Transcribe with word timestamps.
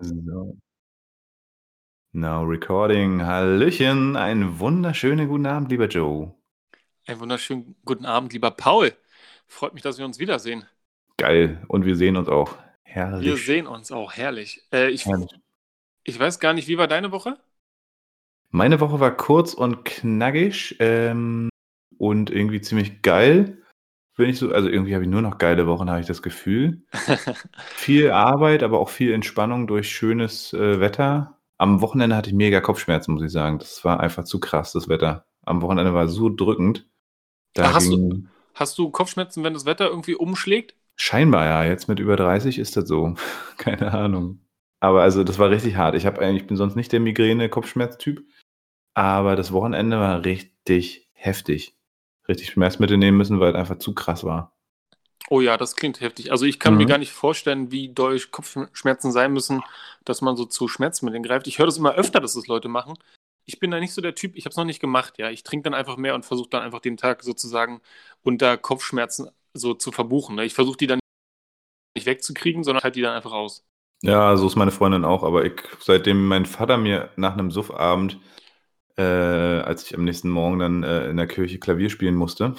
So. 0.00 0.56
Now 2.12 2.44
recording. 2.44 3.22
Hallöchen, 3.26 4.16
einen 4.16 4.60
wunderschönen 4.60 5.28
guten 5.28 5.46
Abend, 5.46 5.70
lieber 5.70 5.88
Joe. 5.88 6.34
Einen 7.06 7.18
wunderschönen 7.18 7.74
guten 7.84 8.06
Abend, 8.06 8.32
lieber 8.32 8.52
Paul. 8.52 8.92
Freut 9.48 9.74
mich, 9.74 9.82
dass 9.82 9.98
wir 9.98 10.04
uns 10.04 10.20
wiedersehen. 10.20 10.64
Geil. 11.16 11.64
Und 11.66 11.84
wir 11.84 11.96
sehen 11.96 12.16
uns 12.16 12.28
auch. 12.28 12.56
Herrlich. 12.82 13.26
Wir 13.26 13.36
sehen 13.36 13.66
uns 13.66 13.90
auch, 13.90 14.12
herrlich. 14.12 14.64
Äh, 14.72 14.90
ich, 14.90 15.04
Herrlich. 15.04 15.30
ich 16.04 16.18
weiß 16.18 16.38
gar 16.38 16.52
nicht, 16.52 16.68
wie 16.68 16.78
war 16.78 16.86
deine 16.86 17.10
Woche? 17.10 17.36
Meine 18.50 18.78
Woche 18.78 19.00
war 19.00 19.16
kurz 19.16 19.52
und 19.52 19.84
knackig 19.84 20.76
ähm, 20.78 21.48
und 21.98 22.30
irgendwie 22.30 22.60
ziemlich 22.60 23.02
geil. 23.02 23.57
Bin 24.18 24.30
ich 24.30 24.40
so, 24.40 24.50
also 24.50 24.68
irgendwie 24.68 24.94
habe 24.94 25.04
ich 25.04 25.10
nur 25.10 25.22
noch 25.22 25.38
geile 25.38 25.68
Wochen, 25.68 25.88
habe 25.88 26.00
ich 26.00 26.06
das 26.08 26.22
Gefühl. 26.22 26.82
Viel 27.76 28.10
Arbeit, 28.10 28.64
aber 28.64 28.80
auch 28.80 28.88
viel 28.88 29.12
Entspannung 29.12 29.68
durch 29.68 29.90
schönes 29.90 30.52
äh, 30.52 30.80
Wetter. 30.80 31.38
Am 31.56 31.80
Wochenende 31.82 32.16
hatte 32.16 32.30
ich 32.30 32.34
mega 32.34 32.60
Kopfschmerzen, 32.60 33.14
muss 33.14 33.22
ich 33.22 33.30
sagen. 33.30 33.60
Das 33.60 33.84
war 33.84 34.00
einfach 34.00 34.24
zu 34.24 34.40
krass, 34.40 34.72
das 34.72 34.88
Wetter. 34.88 35.24
Am 35.46 35.62
Wochenende 35.62 35.94
war 35.94 36.08
so 36.08 36.30
drückend. 36.30 36.88
Ach, 37.58 37.74
hast, 37.74 37.92
du, 37.92 38.24
hast 38.54 38.76
du 38.76 38.90
Kopfschmerzen, 38.90 39.44
wenn 39.44 39.54
das 39.54 39.66
Wetter 39.66 39.88
irgendwie 39.88 40.16
umschlägt? 40.16 40.74
Scheinbar 40.96 41.44
ja, 41.44 41.64
jetzt 41.64 41.88
mit 41.88 42.00
über 42.00 42.16
30 42.16 42.58
ist 42.58 42.76
das 42.76 42.88
so. 42.88 43.14
Keine 43.56 43.94
Ahnung. 43.94 44.40
Aber 44.80 45.02
also 45.02 45.22
das 45.22 45.38
war 45.38 45.50
richtig 45.50 45.76
hart. 45.76 45.94
Ich 45.94 46.08
eigentlich, 46.08 46.42
ich 46.42 46.48
bin 46.48 46.56
sonst 46.56 46.74
nicht 46.74 46.90
der 46.90 46.98
Migräne-Kopfschmerztyp, 46.98 48.24
aber 48.94 49.36
das 49.36 49.52
Wochenende 49.52 50.00
war 50.00 50.24
richtig 50.24 51.08
heftig. 51.12 51.77
Richtig 52.28 52.50
Schmerzmittel 52.50 52.98
nehmen 52.98 53.16
müssen, 53.16 53.40
weil 53.40 53.50
es 53.50 53.56
einfach 53.56 53.78
zu 53.78 53.94
krass 53.94 54.24
war. 54.24 54.52
Oh 55.30 55.40
ja, 55.40 55.56
das 55.56 55.76
klingt 55.76 56.00
heftig. 56.00 56.30
Also 56.32 56.46
ich 56.46 56.58
kann 56.58 56.76
mir 56.76 56.84
Mhm. 56.84 56.88
gar 56.88 56.98
nicht 56.98 57.12
vorstellen, 57.12 57.70
wie 57.70 57.88
doll 57.92 58.18
Kopfschmerzen 58.20 59.12
sein 59.12 59.32
müssen, 59.32 59.62
dass 60.04 60.22
man 60.22 60.36
so 60.36 60.46
zu 60.46 60.68
Schmerzmitteln 60.68 61.22
greift. 61.22 61.46
Ich 61.46 61.58
höre 61.58 61.66
das 61.66 61.76
immer 61.78 61.94
öfter, 61.94 62.20
dass 62.20 62.34
das 62.34 62.46
Leute 62.46 62.68
machen. 62.68 62.94
Ich 63.44 63.58
bin 63.60 63.70
da 63.70 63.80
nicht 63.80 63.92
so 63.92 64.00
der 64.00 64.14
Typ, 64.14 64.36
ich 64.36 64.44
habe 64.44 64.50
es 64.52 64.56
noch 64.56 64.64
nicht 64.64 64.80
gemacht, 64.80 65.18
ja. 65.18 65.30
Ich 65.30 65.42
trinke 65.42 65.64
dann 65.64 65.74
einfach 65.74 65.96
mehr 65.96 66.14
und 66.14 66.24
versuche 66.24 66.50
dann 66.50 66.62
einfach 66.62 66.80
den 66.80 66.96
Tag 66.96 67.22
sozusagen 67.22 67.80
unter 68.22 68.56
Kopfschmerzen 68.56 69.30
so 69.54 69.74
zu 69.74 69.92
verbuchen. 69.92 70.36
Ne? 70.36 70.44
Ich 70.44 70.54
versuche 70.54 70.76
die 70.76 70.86
dann 70.86 71.00
nicht 71.96 72.06
wegzukriegen, 72.06 72.64
sondern 72.64 72.82
halt 72.84 72.96
die 72.96 73.02
dann 73.02 73.14
einfach 73.14 73.32
aus. 73.32 73.64
Ja, 74.02 74.36
so 74.36 74.46
ist 74.46 74.56
meine 74.56 74.70
Freundin 74.70 75.04
auch, 75.04 75.24
aber 75.24 75.44
ich, 75.44 75.60
seitdem 75.80 76.28
mein 76.28 76.46
Vater 76.46 76.76
mir 76.76 77.10
nach 77.16 77.32
einem 77.32 77.50
Suffabend, 77.50 78.18
äh, 78.98 79.02
als 79.02 79.84
ich 79.84 79.96
am 79.96 80.04
nächsten 80.04 80.28
Morgen 80.28 80.58
dann 80.58 80.82
äh, 80.82 81.08
in 81.08 81.16
der 81.16 81.26
Kirche 81.26 81.58
Klavier 81.58 81.88
spielen 81.88 82.16
musste, 82.16 82.54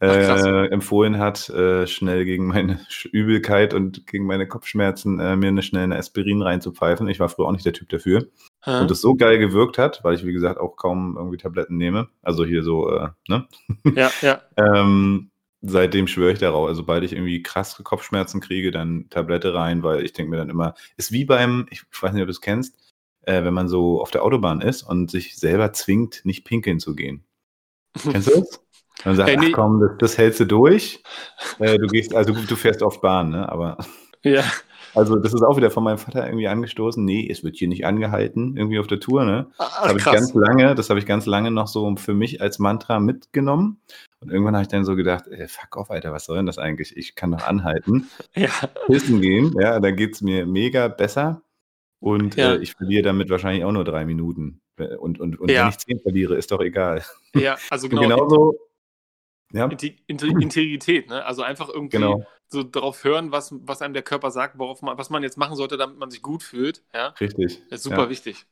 äh, 0.00 0.66
empfohlen 0.68 1.18
hat, 1.18 1.50
äh, 1.50 1.86
schnell 1.86 2.24
gegen 2.24 2.46
meine 2.46 2.80
Übelkeit 3.12 3.74
und 3.74 4.06
gegen 4.06 4.24
meine 4.24 4.48
Kopfschmerzen 4.48 5.20
äh, 5.20 5.36
mir 5.36 5.48
eine 5.48 5.62
schnell 5.62 5.84
eine 5.84 5.98
Aspirin 5.98 6.40
reinzupfeifen. 6.40 7.06
Ich 7.08 7.20
war 7.20 7.28
früher 7.28 7.46
auch 7.46 7.52
nicht 7.52 7.66
der 7.66 7.74
Typ 7.74 7.90
dafür. 7.90 8.28
Hä? 8.62 8.80
Und 8.80 8.90
das 8.90 9.02
so 9.02 9.14
geil 9.14 9.38
gewirkt 9.38 9.76
hat, 9.76 10.02
weil 10.02 10.14
ich, 10.14 10.24
wie 10.24 10.32
gesagt, 10.32 10.58
auch 10.58 10.76
kaum 10.76 11.16
irgendwie 11.18 11.36
Tabletten 11.36 11.76
nehme. 11.76 12.08
Also 12.22 12.46
hier 12.46 12.62
so, 12.62 12.90
äh, 12.90 13.08
ne? 13.28 13.46
Ja, 13.94 14.10
ja. 14.22 14.40
Ähm, 14.56 15.30
seitdem 15.60 16.06
schwöre 16.06 16.32
ich 16.32 16.38
darauf. 16.38 16.68
Also, 16.68 16.80
sobald 16.80 17.04
ich 17.04 17.12
irgendwie 17.12 17.42
krasse 17.42 17.82
Kopfschmerzen 17.82 18.40
kriege, 18.40 18.70
dann 18.70 19.10
Tablette 19.10 19.52
rein, 19.52 19.82
weil 19.82 20.04
ich 20.04 20.14
denke 20.14 20.30
mir 20.30 20.38
dann 20.38 20.48
immer, 20.48 20.74
ist 20.96 21.12
wie 21.12 21.26
beim, 21.26 21.66
ich 21.70 21.82
weiß 22.00 22.14
nicht, 22.14 22.22
ob 22.22 22.28
du 22.28 22.32
es 22.32 22.40
kennst, 22.40 22.89
äh, 23.30 23.44
wenn 23.44 23.54
man 23.54 23.68
so 23.68 24.00
auf 24.00 24.10
der 24.10 24.24
Autobahn 24.24 24.60
ist 24.60 24.82
und 24.82 25.10
sich 25.10 25.36
selber 25.36 25.72
zwingt, 25.72 26.22
nicht 26.24 26.44
pinkeln 26.44 26.80
zu 26.80 26.94
gehen. 26.94 27.24
Kennst 28.10 28.28
du 28.28 28.40
das? 28.40 28.60
Man 29.04 29.16
sagt, 29.16 29.30
Äh, 29.30 29.36
nee. 29.36 29.46
ach 29.50 29.52
komm, 29.54 29.80
das, 29.80 29.90
das 29.98 30.18
hältst 30.18 30.40
du 30.40 30.44
durch. 30.46 31.02
Äh, 31.58 31.78
du 31.78 31.86
gehst, 31.86 32.14
also 32.14 32.32
du 32.34 32.56
fährst 32.56 32.82
oft 32.82 33.00
Bahn, 33.00 33.30
ne? 33.30 33.48
Aber 33.48 33.78
Ja, 34.22 34.44
also 34.94 35.16
das 35.16 35.32
ist 35.32 35.42
auch 35.42 35.56
wieder 35.56 35.70
von 35.70 35.84
meinem 35.84 35.98
Vater 35.98 36.26
irgendwie 36.26 36.48
angestoßen. 36.48 37.02
Nee, 37.04 37.28
es 37.30 37.44
wird 37.44 37.56
hier 37.56 37.68
nicht 37.68 37.86
angehalten, 37.86 38.56
irgendwie 38.56 38.78
auf 38.78 38.88
der 38.88 39.00
Tour, 39.00 39.24
ne? 39.24 39.46
Das 39.58 39.68
Ach, 39.72 39.88
habe 39.88 39.98
ich 39.98 40.04
ganz 40.04 40.34
lange, 40.34 40.74
das 40.74 40.90
habe 40.90 40.98
ich 40.98 41.06
ganz 41.06 41.26
lange 41.26 41.50
noch 41.50 41.68
so 41.68 41.94
für 41.96 42.12
mich 42.14 42.42
als 42.42 42.58
Mantra 42.58 43.00
mitgenommen. 43.00 43.80
Und 44.20 44.30
irgendwann 44.30 44.54
habe 44.54 44.62
ich 44.62 44.68
dann 44.68 44.84
so 44.84 44.96
gedacht, 44.96 45.28
ey, 45.28 45.48
fuck 45.48 45.76
off, 45.76 45.90
Alter, 45.90 46.12
was 46.12 46.24
soll 46.24 46.36
denn 46.36 46.46
das 46.46 46.58
eigentlich? 46.58 46.96
Ich 46.96 47.14
kann 47.14 47.30
doch 47.30 47.46
anhalten, 47.46 48.10
Ja, 48.34 48.50
pissen 48.86 49.20
gehen, 49.20 49.54
ja, 49.58 49.80
dann 49.80 49.96
geht's 49.96 50.20
mir 50.20 50.44
mega 50.44 50.88
besser. 50.88 51.42
Und 52.00 52.36
Ja. 52.36 52.54
äh, 52.54 52.58
ich 52.58 52.72
verliere 52.72 53.02
damit 53.02 53.28
wahrscheinlich 53.30 53.64
auch 53.64 53.72
nur 53.72 53.84
drei 53.84 54.04
Minuten. 54.04 54.60
Und, 54.98 55.20
und, 55.20 55.38
und 55.38 55.50
Ja. 55.50 55.62
wenn 55.64 55.68
ich 55.70 55.78
zehn 55.78 56.00
verliere, 56.00 56.36
ist 56.36 56.50
doch 56.50 56.60
egal. 56.60 57.04
ja, 57.34 57.56
also 57.68 57.88
genau. 57.90 58.00
genauso, 58.02 58.58
ja, 59.52 59.68
Integrität, 60.06 61.08
ne? 61.10 61.24
Also 61.24 61.42
einfach 61.42 61.68
irgendwie 61.68 61.96
genau, 61.98 62.24
so 62.48 62.62
darauf 62.62 63.04
hören, 63.04 63.32
was, 63.32 63.52
was 63.62 63.82
einem 63.82 63.94
der 63.94 64.02
Körper 64.02 64.30
sagt, 64.30 64.58
worauf 64.58 64.80
man, 64.80 64.96
was 64.96 65.10
man 65.10 65.22
jetzt 65.22 65.36
machen 65.36 65.56
sollte, 65.56 65.76
damit 65.76 65.98
man 65.98 66.10
sich 66.10 66.22
gut 66.22 66.42
fühlt. 66.42 66.82
Ja, 66.94 67.08
richtig. 67.20 67.60
das 67.68 67.80
ist 67.80 67.84
super 67.84 68.04
ja. 68.04 68.10
wichtig. 68.10 68.46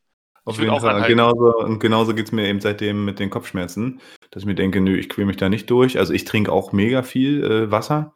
Auf 0.45 0.55
Ich 0.55 0.61
jeden 0.61 0.71
auch 0.71 0.81
Fall. 0.81 0.91
Und 0.91 0.95
anhalten. 1.03 1.17
genauso, 1.17 1.57
und 1.57 1.79
genauso 1.79 2.13
geht 2.13 2.25
es 2.27 2.31
mir 2.31 2.47
eben 2.47 2.59
seitdem 2.61 3.05
mit 3.05 3.19
den 3.19 3.29
Kopfschmerzen, 3.29 3.99
dass 4.31 4.43
ich 4.43 4.47
mir 4.47 4.55
denke, 4.55 4.81
nö, 4.81 4.95
ich 4.97 5.09
quäle 5.09 5.27
mich 5.27 5.37
da 5.37 5.49
nicht 5.49 5.69
durch. 5.69 5.97
Also 5.97 6.13
ich 6.13 6.25
trinke 6.25 6.51
auch 6.51 6.71
mega 6.71 7.01
viel 7.03 7.43
äh, 7.43 7.71
Wasser. 7.71 8.13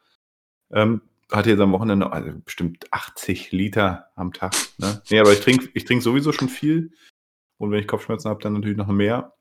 Ähm, 0.71 1.01
hatte 1.33 1.49
jetzt 1.49 1.59
am 1.59 1.71
Wochenende 1.71 2.11
also 2.11 2.31
bestimmt 2.45 2.85
80 2.91 3.51
Liter 3.51 4.09
am 4.15 4.33
Tag. 4.33 4.53
Ne? 4.77 5.01
Nee, 5.09 5.19
aber 5.19 5.33
ich 5.33 5.41
trinke 5.41 5.69
ich 5.73 5.85
trink 5.85 6.01
sowieso 6.01 6.31
schon 6.31 6.49
viel. 6.49 6.91
Und 7.57 7.71
wenn 7.71 7.79
ich 7.79 7.87
Kopfschmerzen 7.87 8.29
habe, 8.29 8.41
dann 8.41 8.53
natürlich 8.53 8.77
noch 8.77 8.87
mehr, 8.87 9.33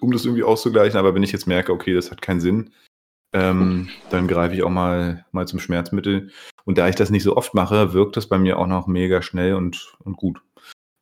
um 0.00 0.12
das 0.12 0.24
irgendwie 0.24 0.42
auszugleichen. 0.42 0.98
Aber 0.98 1.14
wenn 1.14 1.22
ich 1.22 1.32
jetzt 1.32 1.46
merke, 1.46 1.72
okay, 1.72 1.94
das 1.94 2.10
hat 2.10 2.22
keinen 2.22 2.40
Sinn, 2.40 2.72
ähm, 3.32 3.88
dann 4.10 4.28
greife 4.28 4.54
ich 4.54 4.62
auch 4.62 4.70
mal, 4.70 5.26
mal 5.32 5.48
zum 5.48 5.58
Schmerzmittel. 5.58 6.30
Und 6.64 6.78
da 6.78 6.88
ich 6.88 6.94
das 6.94 7.10
nicht 7.10 7.24
so 7.24 7.36
oft 7.36 7.54
mache, 7.54 7.92
wirkt 7.92 8.16
das 8.16 8.28
bei 8.28 8.38
mir 8.38 8.58
auch 8.58 8.66
noch 8.66 8.86
mega 8.86 9.22
schnell 9.22 9.54
und, 9.54 9.96
und 10.04 10.16
gut. 10.16 10.40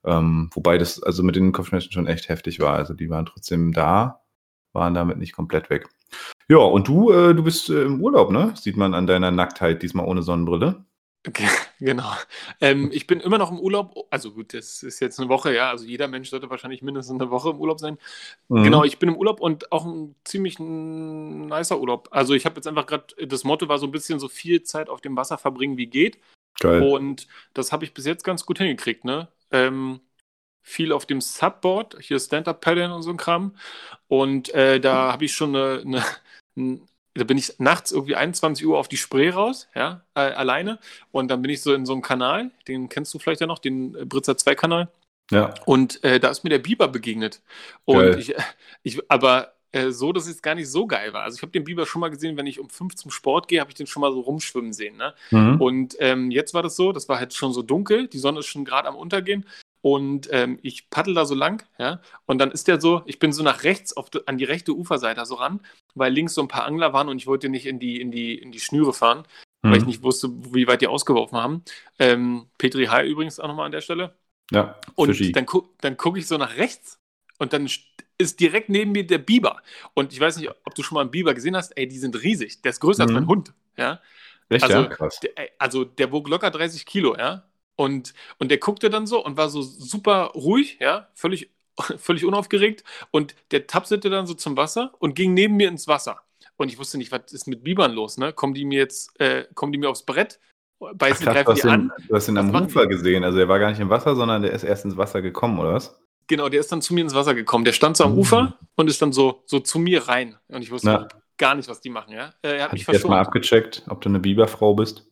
Ähm, 0.04 0.50
wobei 0.54 0.78
das 0.78 1.02
also 1.02 1.22
mit 1.22 1.36
den 1.36 1.52
Kopfschmerzen 1.52 1.92
schon 1.92 2.06
echt 2.06 2.28
heftig 2.28 2.58
war. 2.58 2.74
Also 2.74 2.94
die 2.94 3.10
waren 3.10 3.26
trotzdem 3.26 3.72
da, 3.72 4.22
waren 4.72 4.94
damit 4.94 5.18
nicht 5.18 5.32
komplett 5.32 5.70
weg. 5.70 5.88
Ja, 6.48 6.58
und 6.58 6.88
du, 6.88 7.10
äh, 7.10 7.34
du 7.34 7.42
bist 7.42 7.70
äh, 7.70 7.82
im 7.82 8.00
Urlaub, 8.00 8.30
ne? 8.30 8.52
Sieht 8.56 8.76
man 8.76 8.94
an 8.94 9.06
deiner 9.06 9.30
Nacktheit, 9.30 9.82
diesmal 9.82 10.06
ohne 10.06 10.22
Sonnenbrille. 10.22 10.84
Genau. 11.80 12.12
Ähm, 12.60 12.90
ich 12.92 13.08
bin 13.08 13.18
immer 13.18 13.38
noch 13.38 13.50
im 13.50 13.58
Urlaub. 13.58 14.06
Also 14.10 14.32
gut, 14.32 14.54
das 14.54 14.84
ist 14.84 15.00
jetzt 15.00 15.18
eine 15.18 15.28
Woche, 15.28 15.52
ja. 15.52 15.68
Also 15.70 15.84
jeder 15.84 16.06
Mensch 16.06 16.30
sollte 16.30 16.48
wahrscheinlich 16.48 16.80
mindestens 16.80 17.20
eine 17.20 17.30
Woche 17.30 17.50
im 17.50 17.60
Urlaub 17.60 17.80
sein. 17.80 17.98
Mhm. 18.48 18.62
Genau, 18.62 18.84
ich 18.84 19.00
bin 19.00 19.08
im 19.08 19.16
Urlaub 19.16 19.40
und 19.40 19.72
auch 19.72 19.84
ein 19.84 20.14
ziemlich 20.22 20.60
nicer 20.60 21.80
Urlaub. 21.80 22.08
Also 22.12 22.34
ich 22.34 22.46
habe 22.46 22.56
jetzt 22.56 22.68
einfach 22.68 22.86
gerade, 22.86 23.06
das 23.26 23.42
Motto 23.42 23.68
war 23.68 23.78
so 23.78 23.86
ein 23.86 23.92
bisschen 23.92 24.20
so 24.20 24.28
viel 24.28 24.62
Zeit 24.62 24.88
auf 24.88 25.00
dem 25.00 25.16
Wasser 25.16 25.38
verbringen 25.38 25.76
wie 25.76 25.86
geht. 25.86 26.18
Geil. 26.60 26.82
Und 26.82 27.26
das 27.52 27.72
habe 27.72 27.84
ich 27.84 27.94
bis 27.94 28.06
jetzt 28.06 28.22
ganz 28.22 28.46
gut 28.46 28.58
hingekriegt, 28.58 29.04
ne? 29.04 29.26
Ähm, 29.50 30.00
viel 30.62 30.92
auf 30.92 31.06
dem 31.06 31.20
Subboard, 31.20 31.96
hier 32.00 32.18
Stand-Up-Paddeln 32.18 32.92
und 32.92 33.02
so 33.02 33.10
ein 33.10 33.16
Kram. 33.16 33.54
Und 34.08 34.54
äh, 34.54 34.80
da 34.80 35.12
habe 35.12 35.24
ich 35.24 35.34
schon 35.34 35.54
eine, 35.54 36.04
eine, 36.56 36.80
da 37.14 37.24
bin 37.24 37.38
ich 37.38 37.58
nachts 37.58 37.92
irgendwie 37.92 38.16
21 38.16 38.66
Uhr 38.66 38.78
auf 38.78 38.88
die 38.88 38.96
Spree 38.96 39.30
raus, 39.30 39.68
ja, 39.74 40.02
äh, 40.14 40.20
alleine. 40.20 40.78
Und 41.10 41.30
dann 41.30 41.42
bin 41.42 41.50
ich 41.50 41.62
so 41.62 41.74
in 41.74 41.84
so 41.84 41.92
einem 41.92 42.02
Kanal, 42.02 42.50
den 42.68 42.88
kennst 42.88 43.12
du 43.12 43.18
vielleicht 43.18 43.40
ja 43.40 43.46
noch, 43.46 43.58
den 43.58 43.94
äh, 43.94 44.04
Britzer 44.04 44.32
2-Kanal. 44.32 44.88
Ja, 45.30 45.54
Und 45.66 46.02
äh, 46.04 46.20
da 46.20 46.28
ist 46.30 46.44
mir 46.44 46.50
der 46.50 46.58
Biber 46.58 46.88
begegnet. 46.88 47.40
Und 47.84 47.98
Geil. 47.98 48.18
ich, 48.18 48.34
ich, 48.82 49.10
aber 49.10 49.54
äh, 49.72 49.90
so, 49.90 50.12
dass 50.12 50.26
es 50.26 50.42
gar 50.42 50.54
nicht 50.54 50.70
so 50.70 50.86
geil 50.86 51.12
war. 51.14 51.22
Also 51.22 51.36
ich 51.36 51.42
habe 51.42 51.52
den 51.52 51.64
Biber 51.64 51.86
schon 51.86 52.00
mal 52.00 52.10
gesehen, 52.10 52.36
wenn 52.36 52.46
ich 52.46 52.60
um 52.60 52.68
fünf 52.68 52.94
zum 52.94 53.10
Sport 53.10 53.48
gehe, 53.48 53.60
habe 53.60 53.70
ich 53.70 53.74
den 53.74 53.86
schon 53.86 54.02
mal 54.02 54.12
so 54.12 54.20
rumschwimmen 54.20 54.74
sehen. 54.74 54.96
Ne? 54.96 55.14
mhm. 55.30 55.60
Und 55.60 55.96
ähm, 55.98 56.30
jetzt 56.30 56.52
war 56.52 56.62
das 56.62 56.76
so, 56.76 56.92
das 56.92 57.08
war 57.08 57.18
halt 57.18 57.32
schon 57.32 57.54
so 57.54 57.62
dunkel, 57.62 58.08
die 58.08 58.18
Sonne 58.18 58.40
ist 58.40 58.46
schon 58.46 58.66
gerade 58.66 58.88
am 58.88 58.96
Untergehen. 58.96 59.46
Und 59.82 60.28
ähm, 60.30 60.58
ich 60.62 60.88
paddel 60.90 61.12
da 61.12 61.26
so 61.26 61.34
lang, 61.34 61.66
ja, 61.76 62.00
und 62.26 62.38
dann 62.38 62.52
ist 62.52 62.68
der 62.68 62.80
so, 62.80 63.02
ich 63.06 63.18
bin 63.18 63.32
so 63.32 63.42
nach 63.42 63.64
rechts 63.64 63.96
auf, 63.96 64.10
die- 64.10 64.26
an 64.28 64.38
die 64.38 64.44
rechte 64.44 64.72
Uferseite 64.72 65.26
so 65.26 65.34
ran, 65.34 65.60
weil 65.94 66.12
links 66.12 66.34
so 66.34 66.40
ein 66.40 66.48
paar 66.48 66.64
Angler 66.66 66.92
waren 66.92 67.08
und 67.08 67.18
ich 67.18 67.26
wollte 67.26 67.48
nicht 67.48 67.66
in 67.66 67.80
die, 67.80 68.00
in 68.00 68.10
die, 68.12 68.38
in 68.38 68.52
die 68.52 68.60
Schnüre 68.60 68.92
fahren, 68.94 69.24
weil 69.62 69.76
ich 69.76 69.82
Mhm. 69.82 69.88
nicht 69.88 70.02
wusste, 70.04 70.28
wie 70.54 70.66
weit 70.68 70.82
die 70.82 70.86
ausgeworfen 70.86 71.36
haben. 71.36 71.64
Ähm, 71.98 72.46
Petri 72.58 72.86
Hai 72.86 73.06
übrigens 73.08 73.40
auch 73.40 73.48
nochmal 73.48 73.66
an 73.66 73.72
der 73.72 73.80
Stelle. 73.80 74.14
ja, 74.52 74.78
Und 74.94 75.08
Fischi. 75.08 75.32
dann, 75.32 75.46
gu 75.46 75.62
dann 75.80 75.96
gucke 75.96 76.18
ich 76.20 76.26
so 76.28 76.38
nach 76.38 76.56
rechts 76.56 76.98
und 77.38 77.52
dann 77.52 77.66
st- 77.66 77.82
ist 78.18 78.38
direkt 78.38 78.68
neben 78.68 78.92
mir 78.92 79.04
der 79.06 79.18
Biber. 79.18 79.62
Und 79.94 80.12
ich 80.12 80.20
weiß 80.20 80.36
nicht, 80.36 80.48
ob 80.48 80.74
du 80.76 80.82
schon 80.84 80.94
mal 80.94 81.00
einen 81.00 81.10
Biber 81.10 81.34
gesehen 81.34 81.56
hast. 81.56 81.76
Ey, 81.76 81.88
die 81.88 81.98
sind 81.98 82.22
riesig. 82.22 82.62
Der 82.62 82.70
ist 82.70 82.78
größer 82.80 83.02
als 83.02 83.10
Mhm. 83.10 83.16
mein 83.16 83.26
Hund. 83.26 83.52
Ja? 83.76 84.00
Echt, 84.48 84.62
also, 84.62 84.76
ja? 84.76 84.86
Krass. 84.86 85.18
Der, 85.20 85.32
also 85.58 85.84
der 85.84 86.12
wog 86.12 86.28
locker 86.28 86.50
30 86.52 86.86
Kilo, 86.86 87.16
ja. 87.16 87.48
Und, 87.76 88.14
und 88.38 88.50
der 88.50 88.58
guckte 88.58 88.90
dann 88.90 89.06
so 89.06 89.24
und 89.24 89.36
war 89.36 89.48
so 89.48 89.62
super 89.62 90.32
ruhig, 90.34 90.78
ja, 90.80 91.08
völlig, 91.14 91.50
völlig 91.98 92.24
unaufgeregt. 92.24 92.84
Und 93.10 93.34
der 93.50 93.66
tapselte 93.66 94.10
dann 94.10 94.26
so 94.26 94.34
zum 94.34 94.56
Wasser 94.56 94.92
und 94.98 95.14
ging 95.14 95.34
neben 95.34 95.56
mir 95.56 95.68
ins 95.68 95.88
Wasser. 95.88 96.20
Und 96.56 96.68
ich 96.70 96.78
wusste 96.78 96.98
nicht, 96.98 97.10
was 97.12 97.32
ist 97.32 97.46
mit 97.48 97.64
Bibern 97.64 97.92
los, 97.92 98.18
ne? 98.18 98.32
Kommen 98.32 98.54
die 98.54 98.64
mir 98.64 98.78
jetzt, 98.78 99.18
äh, 99.20 99.46
kommen 99.54 99.72
die 99.72 99.78
mir 99.78 99.88
aufs 99.90 100.04
Brett, 100.04 100.38
Ach, 100.80 100.92
beißen, 100.94 101.26
du 101.26 101.32
greifen 101.32 101.46
hast, 101.52 101.64
die 101.64 101.68
den, 101.68 101.70
an? 101.70 101.92
du 102.08 102.14
hast 102.14 102.28
Was 102.28 102.36
am 102.36 102.54
Ufer 102.54 102.86
gesehen. 102.86 103.24
Also 103.24 103.38
er 103.38 103.48
war 103.48 103.58
gar 103.58 103.70
nicht 103.70 103.80
im 103.80 103.88
Wasser, 103.90 104.14
sondern 104.14 104.42
der 104.42 104.52
ist 104.52 104.64
erst 104.64 104.84
ins 104.84 104.96
Wasser 104.96 105.22
gekommen, 105.22 105.58
oder 105.58 105.74
was? 105.74 105.98
Genau, 106.28 106.48
der 106.48 106.60
ist 106.60 106.70
dann 106.70 106.82
zu 106.82 106.94
mir 106.94 107.00
ins 107.02 107.14
Wasser 107.14 107.34
gekommen. 107.34 107.64
Der 107.64 107.72
stand 107.72 107.96
so 107.96 108.04
am 108.04 108.12
Mhm. 108.12 108.18
Ufer 108.18 108.58
und 108.76 108.88
ist 108.88 109.00
dann 109.02 109.12
so, 109.12 109.42
so 109.46 109.60
zu 109.60 109.78
mir 109.78 110.08
rein. 110.08 110.36
Und 110.48 110.62
ich 110.62 110.70
wusste 110.70 110.86
Na. 110.88 111.08
gar 111.38 111.54
nicht, 111.54 111.68
was 111.68 111.80
die 111.80 111.90
machen, 111.90 112.12
ja. 112.12 112.32
Äh, 112.42 112.48
er 112.48 112.54
hat 112.54 112.62
Hatte 112.64 112.72
mich 112.74 112.82
ich 112.82 112.88
erst 112.88 113.04
mal 113.06 113.16
verschont. 113.16 113.26
abgecheckt, 113.28 113.82
ob 113.88 114.00
du 114.00 114.08
eine 114.08 114.20
Biberfrau 114.20 114.74
bist. 114.74 115.06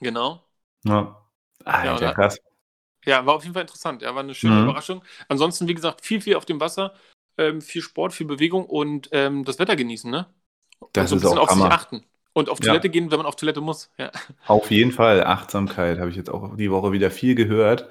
Genau. 0.00 0.44
Ja. 0.84 1.21
Alter, 1.64 2.06
Ja, 2.06 2.12
krass. 2.14 2.38
Ja, 3.04 3.26
war 3.26 3.34
auf 3.34 3.42
jeden 3.42 3.54
Fall 3.54 3.62
interessant. 3.62 4.02
Ja, 4.02 4.14
war 4.14 4.22
eine 4.22 4.34
schöne 4.34 4.54
Mhm. 4.56 4.62
Überraschung. 4.64 5.02
Ansonsten, 5.28 5.66
wie 5.68 5.74
gesagt, 5.74 6.04
viel, 6.04 6.20
viel 6.20 6.36
auf 6.36 6.44
dem 6.44 6.60
Wasser, 6.60 6.94
ähm, 7.36 7.60
viel 7.60 7.82
Sport, 7.82 8.12
viel 8.12 8.26
Bewegung 8.26 8.64
und 8.66 9.08
ähm, 9.12 9.44
das 9.44 9.58
Wetter 9.58 9.74
genießen, 9.76 10.10
ne? 10.10 10.26
Das 10.92 11.10
und 11.12 11.18
so 11.20 11.28
ein 11.30 11.32
ist 11.32 11.34
bisschen 11.34 11.38
auch 11.38 11.42
auf 11.44 11.50
sich 11.50 11.62
Hammer. 11.62 11.74
achten. 11.74 12.04
Und 12.32 12.48
auf 12.48 12.58
Ja. 12.60 12.66
Toilette 12.68 12.88
gehen, 12.90 13.10
wenn 13.10 13.18
man 13.18 13.26
auf 13.26 13.36
Toilette 13.36 13.60
muss. 13.60 13.90
Ja. 13.98 14.10
Auf 14.46 14.70
jeden 14.70 14.92
Fall 14.92 15.24
Achtsamkeit 15.24 15.98
habe 15.98 16.10
ich 16.10 16.16
jetzt 16.16 16.30
auch 16.30 16.56
die 16.56 16.70
Woche 16.70 16.92
wieder 16.92 17.10
viel 17.10 17.34
gehört 17.34 17.88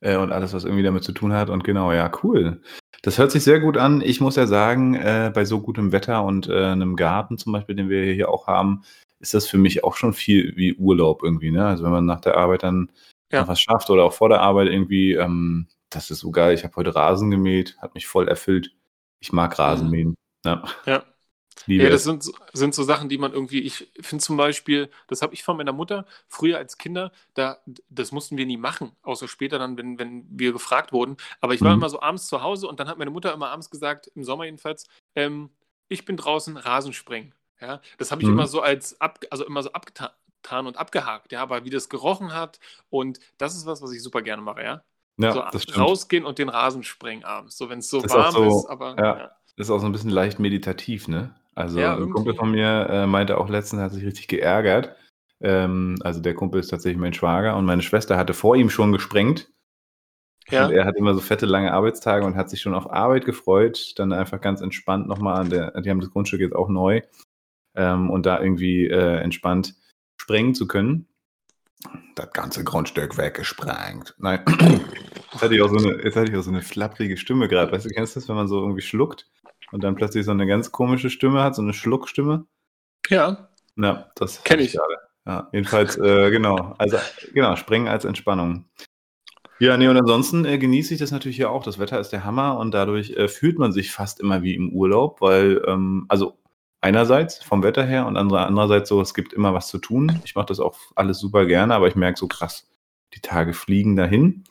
äh, 0.00 0.16
und 0.16 0.32
alles, 0.32 0.52
was 0.52 0.64
irgendwie 0.64 0.82
damit 0.82 1.04
zu 1.04 1.12
tun 1.12 1.32
hat. 1.32 1.48
Und 1.50 1.64
genau, 1.64 1.92
ja, 1.92 2.10
cool. 2.22 2.60
Das 3.02 3.16
hört 3.18 3.30
sich 3.30 3.44
sehr 3.44 3.60
gut 3.60 3.76
an. 3.76 4.00
Ich 4.00 4.20
muss 4.20 4.36
ja 4.36 4.46
sagen, 4.46 4.94
äh, 4.94 5.30
bei 5.32 5.44
so 5.44 5.60
gutem 5.60 5.92
Wetter 5.92 6.24
und 6.24 6.48
äh, 6.48 6.64
einem 6.66 6.96
Garten 6.96 7.38
zum 7.38 7.52
Beispiel, 7.52 7.76
den 7.76 7.88
wir 7.88 8.12
hier 8.12 8.28
auch 8.28 8.46
haben, 8.48 8.82
ist 9.20 9.34
das 9.34 9.48
für 9.48 9.58
mich 9.58 9.84
auch 9.84 9.96
schon 9.96 10.12
viel 10.14 10.54
wie 10.56 10.74
Urlaub 10.74 11.22
irgendwie. 11.22 11.50
Ne? 11.50 11.66
Also 11.66 11.84
wenn 11.84 11.90
man 11.92 12.06
nach 12.06 12.20
der 12.20 12.36
Arbeit 12.36 12.62
dann 12.62 12.90
Ja. 13.32 13.40
noch 13.42 13.48
was 13.48 13.60
schafft 13.60 13.90
oder 13.90 14.04
auch 14.04 14.12
vor 14.12 14.28
der 14.28 14.40
Arbeit 14.40 14.68
irgendwie, 14.68 15.12
ähm, 15.14 15.66
das 15.90 16.10
ist 16.10 16.20
so 16.20 16.30
geil. 16.30 16.54
Ich 16.54 16.64
habe 16.64 16.76
heute 16.76 16.94
Rasen 16.94 17.30
gemäht, 17.30 17.76
hat 17.78 17.94
mich 17.94 18.06
voll 18.06 18.28
erfüllt. 18.28 18.74
Ich 19.20 19.32
mag 19.32 19.58
Rasen 19.58 19.86
Mhm. 19.86 19.90
mähen. 19.90 20.14
Ja, 20.44 20.62
Ja. 20.86 21.04
liebe 21.66 21.84
Ja, 21.84 21.90
das 21.90 22.04
sind, 22.04 22.22
so- 22.22 22.32
sind 22.52 22.74
so 22.74 22.84
Sachen, 22.84 23.08
die 23.08 23.18
man 23.18 23.32
irgendwie, 23.32 23.60
ich 23.62 23.90
finde 24.00 24.22
zum 24.22 24.36
Beispiel, 24.36 24.90
das 25.08 25.22
habe 25.22 25.34
ich 25.34 25.42
von 25.42 25.56
meiner 25.56 25.72
Mutter 25.72 26.06
früher 26.28 26.56
als 26.58 26.78
Kinder, 26.78 27.10
da, 27.34 27.58
das 27.90 28.12
mussten 28.12 28.36
wir 28.36 28.46
nie 28.46 28.56
machen, 28.56 28.92
außer 29.02 29.26
später 29.28 29.58
dann, 29.58 29.76
wenn, 29.76 29.98
wenn 29.98 30.24
wir 30.30 30.52
gefragt 30.52 30.92
wurden. 30.92 31.16
Aber 31.40 31.54
ich 31.54 31.60
war 31.62 31.70
Mhm. 31.74 31.80
immer 31.82 31.90
so 31.90 32.00
abends 32.00 32.28
zu 32.28 32.42
Hause 32.42 32.68
und 32.68 32.78
dann 32.80 32.88
hat 32.88 32.98
meine 32.98 33.10
Mutter 33.10 33.34
immer 33.34 33.50
abends 33.50 33.70
gesagt, 33.70 34.06
im 34.14 34.22
Sommer 34.24 34.44
jedenfalls, 34.44 34.86
ähm, 35.16 35.50
ich 35.88 36.04
bin 36.04 36.16
draußen 36.16 36.56
Rasenspringen. 36.56 37.34
Ja, 37.60 37.80
das 37.98 38.10
habe 38.12 38.22
ich 38.22 38.28
Mhm. 38.28 38.34
immer 38.34 38.46
so 38.46 38.60
als 38.60 39.00
ab, 39.00 39.20
also 39.30 39.44
immer 39.44 39.62
so 39.62 39.72
abgetan 39.72 40.66
und 40.66 40.76
abgehakt, 40.76 41.32
ja, 41.32 41.42
aber 41.42 41.64
wie 41.64 41.70
das 41.70 41.88
gerochen 41.88 42.32
hat 42.32 42.60
und 42.90 43.18
das 43.38 43.56
ist 43.56 43.66
was, 43.66 43.82
was 43.82 43.92
ich 43.92 44.02
super 44.02 44.22
gerne 44.22 44.42
mache, 44.42 44.62
ja. 44.62 44.82
Ja, 45.20 45.32
so 45.32 45.42
das 45.50 45.64
stimmt. 45.64 45.78
rausgehen 45.78 46.24
und 46.24 46.38
den 46.38 46.48
Rasen 46.48 46.84
springen 46.84 47.24
abends, 47.24 47.58
so 47.58 47.68
wenn 47.68 47.80
es 47.80 47.90
so 47.90 47.98
ist 48.00 48.14
warm 48.14 48.32
so- 48.32 48.60
ist, 48.60 48.66
aber 48.66 48.94
ja. 48.96 49.30
ist 49.56 49.70
auch 49.70 49.80
so 49.80 49.86
ein 49.86 49.92
bisschen 49.92 50.10
leicht 50.10 50.38
meditativ, 50.38 51.08
ne? 51.08 51.34
Also 51.56 51.80
Ja, 51.80 51.96
ein. 51.96 52.10
Kumpel 52.10 52.36
von 52.36 52.52
mir 52.52 52.86
äh, 52.88 53.06
meinte 53.08 53.36
auch 53.38 53.48
letztens, 53.48 53.80
er 53.80 53.86
hat 53.86 53.92
sich 53.92 54.04
richtig 54.04 54.28
geärgert. 54.28 54.94
Ähm, 55.40 55.96
also 56.02 56.20
der 56.20 56.34
Kumpel 56.34 56.60
ist 56.60 56.68
tatsächlich 56.68 57.00
mein 57.00 57.12
Schwager 57.14 57.56
und 57.56 57.64
meine 57.64 57.82
Schwester 57.82 58.16
hatte 58.16 58.32
vor 58.34 58.54
ihm 58.54 58.70
schon 58.70 58.92
gesprengt. 58.92 59.50
Ja. 60.48 60.66
Und 60.66 60.72
er 60.72 60.84
hat 60.84 60.96
immer 60.96 61.14
so 61.14 61.20
fette, 61.20 61.46
lange 61.46 61.72
Arbeitstage 61.72 62.24
und 62.24 62.36
hat 62.36 62.48
sich 62.48 62.60
schon 62.60 62.74
auf 62.74 62.90
Arbeit 62.90 63.24
gefreut. 63.24 63.94
Dann 63.96 64.12
einfach 64.12 64.40
ganz 64.40 64.60
entspannt 64.60 65.08
nochmal 65.08 65.40
an 65.40 65.50
der, 65.50 65.80
die 65.80 65.90
haben 65.90 66.00
das 66.00 66.10
Grundstück 66.10 66.40
jetzt 66.40 66.54
auch 66.54 66.68
neu. 66.68 67.02
Ähm, 67.78 68.10
und 68.10 68.26
da 68.26 68.40
irgendwie 68.40 68.86
äh, 68.86 69.20
entspannt 69.20 69.74
sprengen 70.20 70.54
zu 70.54 70.66
können. 70.66 71.06
Das 72.16 72.32
ganze 72.32 72.64
Grundstück 72.64 73.16
weggesprengt. 73.16 74.14
Nein. 74.18 74.44
Jetzt 75.32 75.42
hatte 75.42 75.54
ich 75.54 75.62
auch 75.62 75.68
so 75.68 75.76
eine, 75.76 76.02
jetzt 76.02 76.16
hatte 76.16 76.32
ich 76.32 76.36
auch 76.36 76.42
so 76.42 76.50
eine 76.50 76.62
flapprige 76.62 77.16
Stimme 77.16 77.48
gerade. 77.48 77.70
Weißt 77.70 77.84
du, 77.84 77.90
kennst 77.90 78.16
du 78.16 78.20
das, 78.20 78.28
wenn 78.28 78.34
man 78.34 78.48
so 78.48 78.60
irgendwie 78.60 78.80
schluckt 78.80 79.30
und 79.70 79.84
dann 79.84 79.94
plötzlich 79.94 80.24
so 80.24 80.30
eine 80.30 80.46
ganz 80.46 80.72
komische 80.72 81.10
Stimme 81.10 81.42
hat, 81.42 81.54
so 81.54 81.62
eine 81.62 81.74
Schluckstimme? 81.74 82.46
ja. 83.08 83.48
Ja, 83.76 84.10
das 84.16 84.42
Kenn 84.42 84.54
hatte 84.54 84.64
ich. 84.64 84.72
gerade. 84.72 84.94
Ja, 85.24 85.48
jedenfalls, 85.52 85.96
äh, 85.98 86.30
genau. 86.30 86.74
Also, 86.78 86.96
genau, 87.32 87.54
sprengen 87.54 87.86
als 87.86 88.04
Entspannung. 88.04 88.64
Ja, 89.60 89.76
nee, 89.76 89.88
und 89.88 89.96
ansonsten 89.96 90.44
äh, 90.44 90.58
genieße 90.58 90.94
ich 90.94 91.00
das 91.00 91.10
natürlich 91.10 91.36
hier 91.36 91.50
auch. 91.50 91.62
Das 91.62 91.78
Wetter 91.78 92.00
ist 92.00 92.10
der 92.10 92.24
Hammer 92.24 92.58
und 92.58 92.72
dadurch 92.72 93.10
äh, 93.10 93.28
fühlt 93.28 93.58
man 93.58 93.72
sich 93.72 93.92
fast 93.92 94.20
immer 94.20 94.42
wie 94.42 94.54
im 94.54 94.72
Urlaub, 94.72 95.20
weil, 95.20 95.62
ähm, 95.66 96.06
also 96.08 96.38
einerseits 96.80 97.42
vom 97.42 97.62
Wetter 97.62 97.84
her 97.84 98.06
und 98.06 98.16
andere, 98.16 98.46
andererseits 98.46 98.88
so, 98.88 99.00
es 99.00 99.14
gibt 99.14 99.32
immer 99.32 99.54
was 99.54 99.68
zu 99.68 99.78
tun. 99.78 100.20
Ich 100.24 100.34
mache 100.34 100.46
das 100.46 100.60
auch 100.60 100.78
alles 100.94 101.18
super 101.18 101.46
gerne, 101.46 101.74
aber 101.74 101.88
ich 101.88 101.96
merke 101.96 102.18
so 102.18 102.28
krass, 102.28 102.68
die 103.14 103.20
Tage 103.20 103.52
fliegen 103.52 103.96
dahin. 103.96 104.44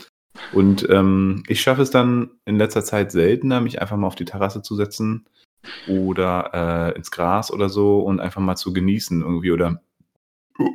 Und 0.53 0.87
ähm, 0.89 1.43
ich 1.47 1.61
schaffe 1.61 1.81
es 1.81 1.89
dann 1.89 2.31
in 2.45 2.57
letzter 2.57 2.83
Zeit 2.83 3.11
seltener, 3.11 3.61
mich 3.61 3.81
einfach 3.81 3.97
mal 3.97 4.07
auf 4.07 4.15
die 4.15 4.25
Terrasse 4.25 4.61
zu 4.61 4.75
setzen 4.75 5.25
oder 5.87 6.91
äh, 6.93 6.97
ins 6.97 7.11
Gras 7.11 7.51
oder 7.51 7.69
so 7.69 7.99
und 7.99 8.19
einfach 8.19 8.41
mal 8.41 8.55
zu 8.55 8.71
genießen 8.73 9.21
irgendwie 9.21 9.51
oder 9.51 9.81
oh, 10.59 10.69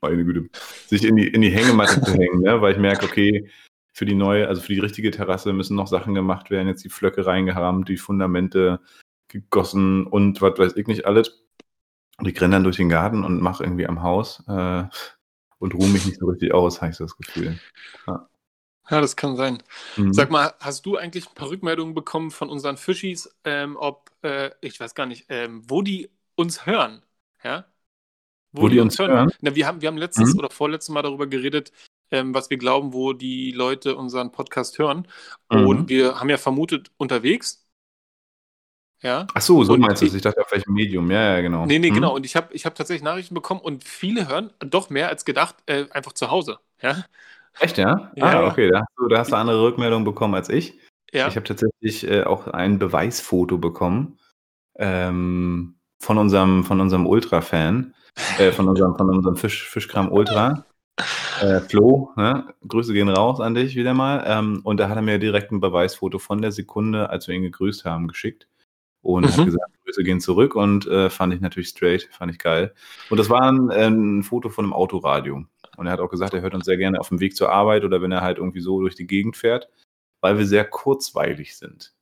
meine 0.00 0.24
Güte, 0.24 0.48
sich 0.86 1.04
in 1.04 1.16
die, 1.16 1.28
in 1.28 1.42
die 1.42 1.50
Hängematte 1.50 2.00
zu 2.00 2.12
hängen, 2.12 2.40
ne? 2.40 2.60
weil 2.60 2.72
ich 2.72 2.78
merke, 2.78 3.04
okay, 3.04 3.50
für 3.92 4.06
die 4.06 4.14
neue, 4.14 4.48
also 4.48 4.62
für 4.62 4.72
die 4.72 4.80
richtige 4.80 5.10
Terrasse 5.10 5.52
müssen 5.52 5.76
noch 5.76 5.86
Sachen 5.86 6.14
gemacht 6.14 6.50
werden, 6.50 6.68
jetzt 6.68 6.84
die 6.84 6.88
Flöcke 6.88 7.26
reingerammt, 7.26 7.88
die 7.88 7.98
Fundamente 7.98 8.80
gegossen 9.32 10.06
und 10.06 10.40
was 10.40 10.58
weiß 10.58 10.76
ich 10.76 10.86
nicht 10.86 11.06
alles. 11.06 11.42
Und 12.18 12.28
ich 12.28 12.40
renne 12.40 12.56
dann 12.56 12.64
durch 12.64 12.76
den 12.76 12.88
Garten 12.88 13.24
und 13.24 13.40
mache 13.40 13.64
irgendwie 13.64 13.86
am 13.86 14.02
Haus 14.02 14.44
äh, 14.46 14.84
und 15.58 15.74
ruhe 15.74 15.88
mich 15.88 16.06
nicht 16.06 16.18
so 16.20 16.26
richtig 16.26 16.52
aus, 16.52 16.80
habe 16.80 16.90
ich 16.90 16.96
so 16.96 17.04
das 17.04 17.16
Gefühl. 17.16 17.58
Ja, 18.90 19.00
das 19.00 19.16
kann 19.16 19.36
sein. 19.36 19.62
Mhm. 19.96 20.12
Sag 20.12 20.30
mal, 20.30 20.54
hast 20.60 20.84
du 20.86 20.96
eigentlich 20.96 21.26
ein 21.26 21.34
paar 21.34 21.48
Rückmeldungen 21.48 21.94
bekommen 21.94 22.30
von 22.30 22.50
unseren 22.50 22.76
Fischis, 22.76 23.34
ähm, 23.44 23.76
ob, 23.78 24.10
äh, 24.22 24.50
ich 24.60 24.78
weiß 24.78 24.94
gar 24.94 25.06
nicht, 25.06 25.26
ähm, 25.28 25.62
wo 25.66 25.82
die 25.82 26.10
uns 26.34 26.66
hören? 26.66 27.02
Ja? 27.42 27.64
Wo 28.52 28.68
die 28.68 28.80
uns 28.80 28.98
hören? 28.98 29.32
Na, 29.40 29.54
wir 29.54 29.66
haben, 29.66 29.80
wir 29.80 29.88
haben 29.88 29.96
letztes 29.96 30.34
Mhm. 30.34 30.40
oder 30.40 30.50
vorletztes 30.50 30.92
Mal 30.92 31.02
darüber 31.02 31.26
geredet, 31.26 31.72
ähm, 32.10 32.34
was 32.34 32.50
wir 32.50 32.58
glauben, 32.58 32.92
wo 32.92 33.14
die 33.14 33.52
Leute 33.52 33.96
unseren 33.96 34.30
Podcast 34.30 34.78
hören. 34.78 35.08
Mhm. 35.50 35.66
Und 35.66 35.88
wir 35.88 36.20
haben 36.20 36.28
ja 36.28 36.36
vermutet, 36.36 36.90
unterwegs. 36.98 37.61
Ja. 39.02 39.26
Ach 39.34 39.40
so, 39.40 39.62
so 39.64 39.72
Und 39.74 39.80
meinst 39.80 40.00
du 40.02 40.06
es. 40.06 40.14
ich- 40.14 40.22
dachte 40.22 40.40
auf 40.40 40.52
welchem 40.52 40.72
Medium. 40.74 41.10
Ja, 41.10 41.34
ja, 41.36 41.40
genau. 41.40 41.66
Nee, 41.66 41.78
nee, 41.78 41.90
Mhm. 41.90 41.94
genau. 41.94 42.14
Und 42.14 42.24
ich 42.24 42.36
habe 42.36 42.52
ich 42.54 42.64
hab 42.66 42.74
tatsächlich 42.74 43.02
Nachrichten 43.02 43.34
bekommen 43.34 43.60
und 43.60 43.82
viele 43.84 44.28
hören 44.28 44.50
doch 44.60 44.90
mehr 44.90 45.08
als 45.08 45.24
gedacht, 45.24 45.56
äh, 45.66 45.86
einfach 45.90 46.12
zu 46.12 46.30
Hause. 46.30 46.58
Ja. 46.80 47.04
Echt, 47.60 47.78
ja? 47.78 48.12
Ja, 48.16 48.24
ah, 48.24 48.46
okay. 48.46 48.70
Da 48.70 48.80
hast, 48.80 48.88
du, 48.96 49.08
da 49.08 49.18
hast 49.18 49.32
du 49.32 49.36
andere 49.36 49.62
Rückmeldungen 49.62 50.04
bekommen 50.04 50.34
als 50.34 50.48
ich. 50.48 50.78
Ja. 51.12 51.28
Ich 51.28 51.36
habe 51.36 51.44
tatsächlich 51.46 52.08
äh, 52.08 52.22
auch 52.24 52.46
ein 52.46 52.78
Beweisfoto 52.78 53.58
bekommen 53.58 54.18
ähm, 54.76 55.74
von 55.98 56.18
unserem, 56.18 56.64
von 56.64 56.80
unserem 56.80 57.06
Ultra-Fan, 57.06 57.94
äh, 58.38 58.52
von 58.52 58.68
unserem, 58.68 58.96
von 58.96 59.10
unserem 59.10 59.36
Fisch, 59.36 59.68
Fischkram 59.68 60.10
Ultra. 60.10 60.64
Äh, 61.40 61.60
Flo, 61.60 62.10
ne? 62.16 62.46
Grüße 62.66 62.92
gehen 62.92 63.08
raus 63.08 63.40
an 63.40 63.54
dich 63.54 63.74
wieder 63.76 63.94
mal. 63.94 64.22
Ähm, 64.26 64.60
und 64.64 64.78
da 64.78 64.88
hat 64.88 64.96
er 64.96 65.02
mir 65.02 65.18
direkt 65.18 65.50
ein 65.50 65.60
Beweisfoto 65.60 66.18
von 66.18 66.40
der 66.42 66.52
Sekunde, 66.52 67.10
als 67.10 67.28
wir 67.28 67.34
ihn 67.34 67.42
gegrüßt 67.42 67.84
haben, 67.84 68.08
geschickt. 68.08 68.46
Und 69.02 69.26
hat 69.26 69.36
Mhm. 69.38 69.46
gesagt, 69.46 69.72
Grüße 69.84 70.04
gehen 70.04 70.20
zurück 70.20 70.54
und 70.54 70.86
äh, 70.86 71.10
fand 71.10 71.34
ich 71.34 71.40
natürlich 71.40 71.68
straight, 71.68 72.08
fand 72.12 72.32
ich 72.32 72.38
geil. 72.38 72.72
Und 73.10 73.18
das 73.18 73.28
war 73.28 73.42
ein, 73.42 73.70
ein 73.70 74.22
Foto 74.22 74.48
von 74.48 74.64
einem 74.64 74.72
Autoradio. 74.72 75.44
Und 75.76 75.86
er 75.86 75.92
hat 75.92 76.00
auch 76.00 76.10
gesagt, 76.10 76.34
er 76.34 76.40
hört 76.40 76.54
uns 76.54 76.66
sehr 76.66 76.76
gerne 76.76 77.00
auf 77.00 77.08
dem 77.08 77.20
Weg 77.20 77.34
zur 77.34 77.50
Arbeit 77.50 77.84
oder 77.84 78.00
wenn 78.00 78.12
er 78.12 78.20
halt 78.20 78.38
irgendwie 78.38 78.60
so 78.60 78.80
durch 78.80 78.94
die 78.94 79.06
Gegend 79.06 79.36
fährt, 79.36 79.68
weil 80.20 80.38
wir 80.38 80.46
sehr 80.46 80.64
kurzweilig 80.64 81.56
sind. 81.56 81.94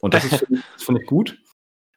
Und 0.00 0.12
das 0.12 0.24
ist, 0.24 0.32
das 0.74 0.82
finde 0.84 1.00
ich 1.00 1.06
gut. 1.06 1.38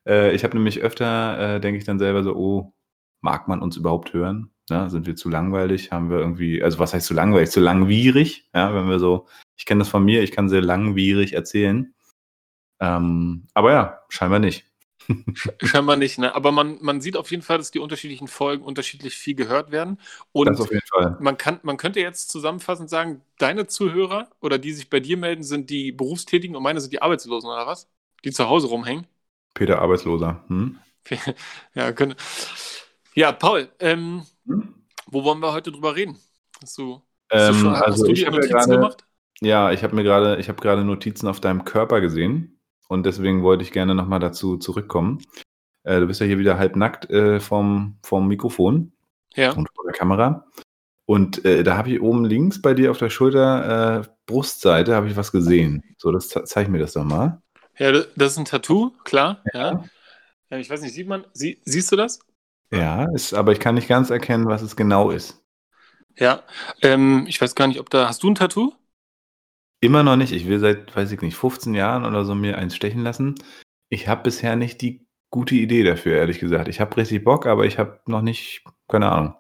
Äh, 0.08 0.34
ich 0.34 0.44
habe 0.44 0.56
nämlich 0.56 0.80
öfter, 0.82 1.56
äh, 1.56 1.60
denke 1.60 1.77
ich 1.77 1.84
dann 1.84 2.00
selber 2.00 2.24
so, 2.24 2.36
oh, 2.36 2.74
mag 3.22 3.48
man 3.48 3.62
uns 3.62 3.75
überhaupt 3.75 4.13
hören? 4.13 4.51
Ne? 4.70 4.89
Sind 4.89 5.08
wir 5.08 5.16
zu 5.16 5.30
langweilig? 5.30 5.92
Haben 5.92 6.10
wir 6.10 6.20
irgendwie, 6.20 6.63
also 6.63 6.80
was 6.80 6.94
heißt 6.94 7.08
zu 7.08 7.13
langweilig? 7.13 7.51
Zu 7.51 7.60
langwierig? 7.60 8.50
Ja, 8.54 8.74
wenn 8.74 8.88
wir 8.88 9.00
so, 9.00 9.27
ich 9.58 9.66
kenne 9.66 9.80
das 9.80 9.89
von 9.89 10.06
mir, 10.06 10.24
ich 10.24 10.32
kann 10.32 10.48
sehr 10.50 10.62
langwierig 10.62 11.34
erzählen. 11.34 11.94
Ähm, 12.79 13.48
aber 13.53 13.72
ja, 13.72 14.01
scheinbar 14.10 14.39
nicht. 14.39 14.65
Scheinbar 15.60 15.96
nicht, 15.98 16.17
ne? 16.19 16.36
Aber 16.36 16.51
man, 16.51 16.77
man 16.81 17.01
sieht 17.01 17.17
auf 17.17 17.31
jeden 17.31 17.41
Fall, 17.43 17.57
dass 17.57 17.72
die 17.72 17.79
unterschiedlichen 17.79 18.27
Folgen 18.27 18.63
unterschiedlich 18.63 19.15
viel 19.15 19.36
gehört 19.36 19.72
werden. 19.72 20.00
Und 20.31 20.60
das 20.60 20.62
auf 20.62 20.72
jeden 20.72 20.86
Fall. 20.88 21.17
man, 21.17 21.38
kann, 21.38 21.60
man 21.63 21.77
könnte 21.77 22.00
jetzt 22.00 22.29
zusammenfassend 22.31 22.89
sagen, 22.89 23.22
deine 23.39 23.67
Zuhörer 23.67 24.29
oder 24.41 24.60
die 24.60 24.74
sich 24.74 24.89
bei 24.89 25.00
dir 25.00 25.17
melden, 25.17 25.43
sind 25.43 25.69
die 25.69 25.91
Berufstätigen 25.91 26.55
und 26.55 26.63
meine 26.63 26.79
sind 26.81 26.93
die 26.93 27.01
Arbeitslosen, 27.01 27.50
oder 27.50 27.65
was? 27.67 27.89
Die 28.24 28.31
zu 28.31 28.48
Hause 28.50 28.67
rumhängen. 28.67 29.07
Peter 29.53 29.81
Arbeitsloser. 29.81 30.46
Hm? 30.48 30.79
ja, 31.75 31.91
können. 31.93 32.15
Ja, 33.15 33.31
Paul, 33.31 33.69
ähm, 33.79 34.25
Hm? 34.48 34.62
wo 35.07 35.24
wollen 35.24 35.39
wir 35.41 35.53
heute 35.53 35.72
drüber 35.72 35.96
reden? 35.96 36.19
Hast 36.62 36.77
du, 36.77 37.01
hast 37.34 37.50
du, 37.50 37.53
Ähm, 37.53 37.55
schon, 37.55 37.86
hast 37.86 37.88
also 37.88 38.05
du 38.07 38.12
ich 38.12 38.25
dir 38.25 38.31
Notizen 38.31 38.72
gerade, 38.72 38.72
gemacht? 38.72 39.05
ja, 39.41 39.72
ich 39.72 39.84
habe 39.84 39.96
mir 39.96 40.03
gerade, 40.03 40.38
ich 40.39 40.50
habe 40.50 40.62
gerade 40.62 40.84
Notizen 40.86 41.27
auf 41.27 41.39
deinem 41.41 41.65
Körper 41.65 42.01
gesehen 42.01 42.57
und 42.88 43.06
deswegen 43.06 43.44
wollte 43.44 43.63
ich 43.63 43.72
gerne 43.72 43.96
nochmal 43.96 44.20
dazu 44.20 44.58
zurückkommen. 44.58 45.22
Äh, 45.84 46.00
du 46.00 46.08
bist 46.08 46.20
ja 46.22 46.25
hier 46.27 46.39
wieder 46.39 46.58
halbnackt 46.58 47.10
äh, 47.10 47.39
vom, 47.39 47.98
vom 48.03 48.27
Mikrofon 48.27 48.91
Ja. 49.36 49.51
und 49.51 49.70
vor 49.74 49.86
der 49.86 49.94
Kamera. 49.94 50.46
Und 51.06 51.46
äh, 51.46 51.63
da 51.63 51.77
habe 51.77 51.89
ich 51.91 52.01
oben 52.01 52.25
links 52.25 52.62
bei 52.62 52.74
dir 52.74 52.91
auf 52.91 52.98
der 52.98 53.10
Schulter, 53.10 54.01
äh, 54.01 54.08
Brustseite, 54.25 54.94
habe 54.96 55.08
ich 55.08 55.15
was 55.15 55.32
gesehen. 55.32 55.82
So, 55.98 56.12
das 56.12 56.27
ze- 56.27 56.44
zeig 56.44 56.67
mir 56.67 56.79
das 56.79 56.94
doch 56.94 57.06
mal. 57.06 57.41
Ja, 57.77 57.91
das 57.91 58.32
ist 58.34 58.38
ein 58.38 58.46
Tattoo, 58.46 58.91
klar. 59.06 59.41
Ja. 59.53 59.84
ja. 60.50 60.58
Ich 60.58 60.70
weiß 60.70 60.82
nicht, 60.82 60.94
sieht 60.94 61.08
man, 61.08 61.25
sie, 61.32 61.62
siehst 61.63 61.91
du 61.91 61.96
das? 61.96 62.20
Ja, 62.72 63.06
ist, 63.13 63.34
aber 63.34 63.53
ich 63.53 63.60
kann 63.62 63.75
nicht 63.75 63.88
ganz 63.88 64.10
erkennen, 64.10 64.48
was 64.48 64.62
es 64.62 64.75
genau 64.75 65.10
ist. 65.12 65.41
Ja. 66.17 66.44
Ähm, 66.82 67.25
ich 67.27 67.39
weiß 67.39 67.56
gar 67.56 67.67
nicht, 67.67 67.79
ob 67.79 67.89
da. 67.89 68.10
Hast 68.10 68.24
du 68.24 68.29
ein 68.29 68.36
Tattoo? 68.36 68.74
Immer 69.79 70.03
noch 70.03 70.15
nicht. 70.15 70.34
Ich 70.34 70.48
will 70.48 70.60
seit, 70.60 70.96
weiß 70.96 71.12
ich 71.12 71.22
nicht, 71.22 71.36
15 71.36 71.74
Jahren 71.74 72.05
oder 72.05 72.25
so 72.25 72.36
mir 72.36 72.57
eins 72.57 72.75
stechen 72.75 73.03
lassen. 73.03 73.36
Ich 73.89 74.07
habe 74.07 74.24
bisher 74.24 74.55
nicht 74.55 74.81
die 74.81 75.07
gute 75.29 75.55
Idee 75.55 75.84
dafür, 75.84 76.17
ehrlich 76.17 76.39
gesagt. 76.39 76.67
Ich 76.67 76.79
habe 76.79 76.98
richtig 76.98 77.24
Bock, 77.24 77.46
aber 77.46 77.65
ich 77.65 77.77
habe 77.77 78.00
noch 78.07 78.22
nicht, 78.22 78.63
keine 78.88 79.12
Ahnung. 79.12 79.36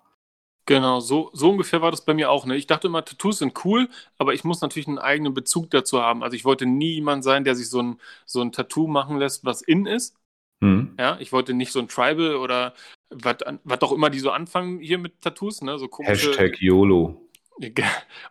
Genau, 0.67 0.99
so, 0.99 1.29
so 1.33 1.51
ungefähr 1.51 1.81
war 1.81 1.91
das 1.91 2.03
bei 2.03 2.13
mir 2.13 2.29
auch. 2.29 2.45
Ne? 2.45 2.57
Ich 2.57 2.67
dachte 2.67 2.87
immer, 2.87 3.03
Tattoos 3.03 3.39
sind 3.39 3.63
cool, 3.63 3.87
aber 4.17 4.33
ich 4.33 4.43
muss 4.43 4.59
natürlich 4.59 4.89
einen 4.89 4.99
eigenen 4.99 5.33
Bezug 5.33 5.71
dazu 5.71 6.01
haben. 6.01 6.23
Also 6.23 6.35
ich 6.35 6.43
wollte 6.43 6.65
nie 6.65 6.95
jemand 6.95 7.23
sein, 7.23 7.45
der 7.45 7.55
sich 7.55 7.69
so 7.69 7.81
ein, 7.81 8.01
so 8.25 8.41
ein 8.41 8.51
Tattoo 8.51 8.85
machen 8.85 9.17
lässt, 9.17 9.45
was 9.45 9.61
in 9.61 9.85
ist. 9.85 10.17
Mhm. 10.59 10.95
Ja, 10.99 11.17
ich 11.21 11.31
wollte 11.31 11.53
nicht 11.53 11.71
so 11.71 11.79
ein 11.79 11.87
Tribal 11.87 12.35
oder 12.35 12.73
was 13.09 13.81
auch 13.81 13.93
immer 13.93 14.09
die 14.09 14.19
so 14.19 14.31
anfangen 14.31 14.79
hier 14.79 14.97
mit 14.97 15.21
Tattoos, 15.21 15.61
ne? 15.61 15.79
So 15.79 15.87
komische, 15.87 16.29
Hashtag 16.29 16.61
YOLO. 16.61 17.26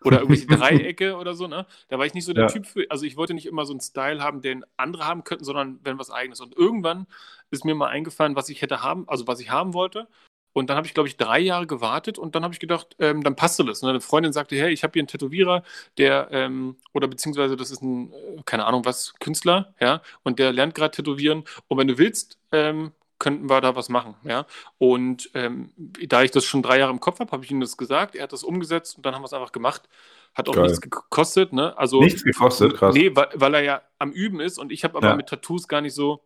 Oder 0.05 0.21
irgendwelche 0.21 0.47
Dreiecke 0.59 1.17
oder 1.17 1.35
so, 1.35 1.47
ne? 1.47 1.67
Da 1.89 1.99
war 1.99 2.07
ich 2.07 2.15
nicht 2.15 2.25
so 2.25 2.33
der 2.33 2.45
ja. 2.45 2.51
Typ 2.51 2.67
für. 2.67 2.87
Also 2.91 3.05
ich 3.05 3.17
wollte 3.17 3.35
nicht 3.35 3.47
immer 3.47 3.67
so 3.67 3.73
einen 3.73 3.81
Style 3.81 4.23
haben, 4.23 4.41
den 4.41 4.65
andere 4.77 5.07
haben 5.07 5.25
könnten, 5.25 5.45
sondern 5.45 5.81
wenn 5.83 5.99
was 5.99 6.11
eigenes. 6.11 6.41
Und 6.41 6.57
irgendwann 6.57 7.07
ist 7.51 7.65
mir 7.65 7.75
mal 7.75 7.89
eingefallen, 7.89 8.37
was 8.37 8.49
ich 8.49 8.63
hätte 8.63 8.83
haben, 8.83 9.09
also 9.09 9.27
was 9.27 9.41
ich 9.41 9.51
haben 9.51 9.75
wollte. 9.75 10.09
Und 10.57 10.71
dann 10.71 10.79
habe 10.79 10.87
ich, 10.87 10.95
glaube 10.95 11.07
ich, 11.07 11.19
drei 11.19 11.39
Jahre 11.39 11.67
gewartet 11.67 12.19
und 12.19 12.35
dann 12.35 12.43
habe 12.43 12.55
ich 12.55 12.61
gedacht, 12.61 12.97
ähm, 12.99 13.23
dann 13.23 13.37
passte 13.37 13.63
das. 13.63 13.83
Ne? 13.83 13.91
Eine 13.91 14.01
Freundin 14.01 14.33
sagte, 14.33 14.57
hey, 14.57 14.73
ich 14.73 14.85
habe 14.85 14.93
hier 14.95 15.03
einen 15.03 15.09
Tätowierer, 15.09 15.63
der, 15.99 16.29
ähm, 16.31 16.77
oder 16.95 17.09
beziehungsweise 17.09 17.57
das 17.57 17.71
ist 17.71 17.83
ein, 17.83 18.11
äh, 18.11 18.43
keine 18.47 18.65
Ahnung 18.65 18.87
was, 18.87 19.13
Künstler, 19.21 19.75
ja, 19.81 20.01
und 20.23 20.39
der 20.39 20.55
lernt 20.55 20.75
gerade 20.75 20.93
tätowieren. 20.93 21.45
Und 21.69 21.77
wenn 21.77 21.89
du 21.89 21.99
willst, 21.99 22.39
ähm, 22.53 22.93
könnten 23.27 23.51
wir 23.51 23.61
da 23.61 23.75
was 23.75 23.89
machen, 23.89 24.15
ja. 24.23 24.47
Und 24.79 25.31
ähm, 25.35 25.73
da 25.77 26.23
ich 26.23 26.31
das 26.31 26.45
schon 26.45 26.63
drei 26.63 26.79
Jahre 26.79 26.93
im 26.93 27.01
Kopf 27.01 27.19
habe, 27.19 27.33
habe 27.33 27.45
ich 27.45 27.51
ihm 27.51 27.59
das 27.59 27.77
gesagt, 27.77 28.15
er 28.15 28.23
hat 28.23 28.33
das 28.33 28.45
umgesetzt 28.45 28.97
und 28.97 29.05
dann 29.05 29.17
haben 29.17 29.23
wir 29.23 29.27
es 29.27 29.33
einfach 29.33 29.51
gemacht. 29.51 29.89
Hat 30.33 30.49
auch 30.49 30.55
Geil. 30.55 30.67
nichts 30.67 30.81
gekostet, 30.81 31.53
ne? 31.53 31.77
Also, 31.77 32.01
nichts 32.01 32.23
gekostet, 32.23 32.77
krass. 32.77 32.95
Nee, 32.95 33.17
weil, 33.17 33.27
weil 33.35 33.55
er 33.55 33.63
ja 33.63 33.83
am 33.99 34.13
Üben 34.13 34.39
ist 34.39 34.61
und 34.61 34.71
ich 34.71 34.85
habe 34.85 34.97
aber 34.97 35.09
ja. 35.09 35.17
mit 35.17 35.29
Tattoos 35.29 35.67
gar 35.67 35.81
nicht 35.81 35.93
so, 35.95 36.23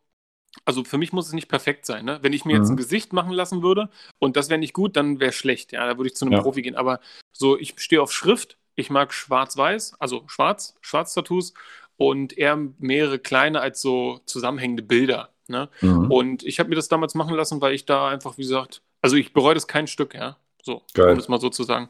also 0.67 0.85
für 0.85 0.99
mich 0.99 1.15
muss 1.15 1.29
es 1.29 1.33
nicht 1.33 1.49
perfekt 1.49 1.87
sein. 1.87 2.05
Ne? 2.05 2.19
Wenn 2.21 2.35
ich 2.35 2.45
mir 2.45 2.53
mhm. 2.57 2.61
jetzt 2.61 2.71
ein 2.71 2.77
Gesicht 2.77 3.15
machen 3.15 3.33
lassen 3.33 3.63
würde 3.63 3.89
und 4.19 4.37
das 4.37 4.51
wäre 4.51 4.61
nicht 4.61 4.75
gut, 4.75 4.95
dann 4.95 5.21
wäre 5.21 5.33
schlecht. 5.33 5.73
Ja, 5.73 5.87
da 5.87 5.97
würde 5.97 6.09
ich 6.09 6.17
zu 6.17 6.27
einem 6.27 6.33
ja. 6.33 6.43
Profi 6.43 6.61
gehen. 6.61 6.77
Aber 6.77 7.01
so, 7.33 7.59
ich 7.59 7.77
stehe 7.79 8.03
auf 8.03 8.13
Schrift. 8.13 8.59
Ich 8.75 8.91
mag 8.91 9.15
Schwarz-Weiß, 9.15 9.95
also 9.99 10.25
Schwarz, 10.27 10.77
Schwarz-Tattoos 10.83 11.55
und 11.97 12.37
eher 12.37 12.59
mehrere 12.79 13.19
kleine 13.19 13.61
als 13.63 13.81
so 13.81 14.21
zusammenhängende 14.27 14.83
Bilder. 14.83 15.31
Ne? 15.51 15.69
Mhm. 15.81 16.11
Und 16.11 16.43
ich 16.45 16.59
habe 16.59 16.69
mir 16.69 16.77
das 16.77 16.89
damals 16.89 17.15
machen 17.15 17.35
lassen, 17.35 17.61
weil 17.61 17.75
ich 17.75 17.85
da 17.85 18.09
einfach, 18.09 18.39
wie 18.39 18.43
gesagt, 18.43 18.83
also 19.03 19.17
ich 19.17 19.33
bereue 19.33 19.55
das 19.55 19.67
kein 19.67 19.87
Stück, 19.87 20.15
ja. 20.15 20.37
So, 20.63 20.83
Geil. 20.93 21.13
um 21.13 21.19
es 21.19 21.29
mal 21.29 21.41
so 21.41 21.49
zu 21.49 21.65
sagen. 21.65 21.89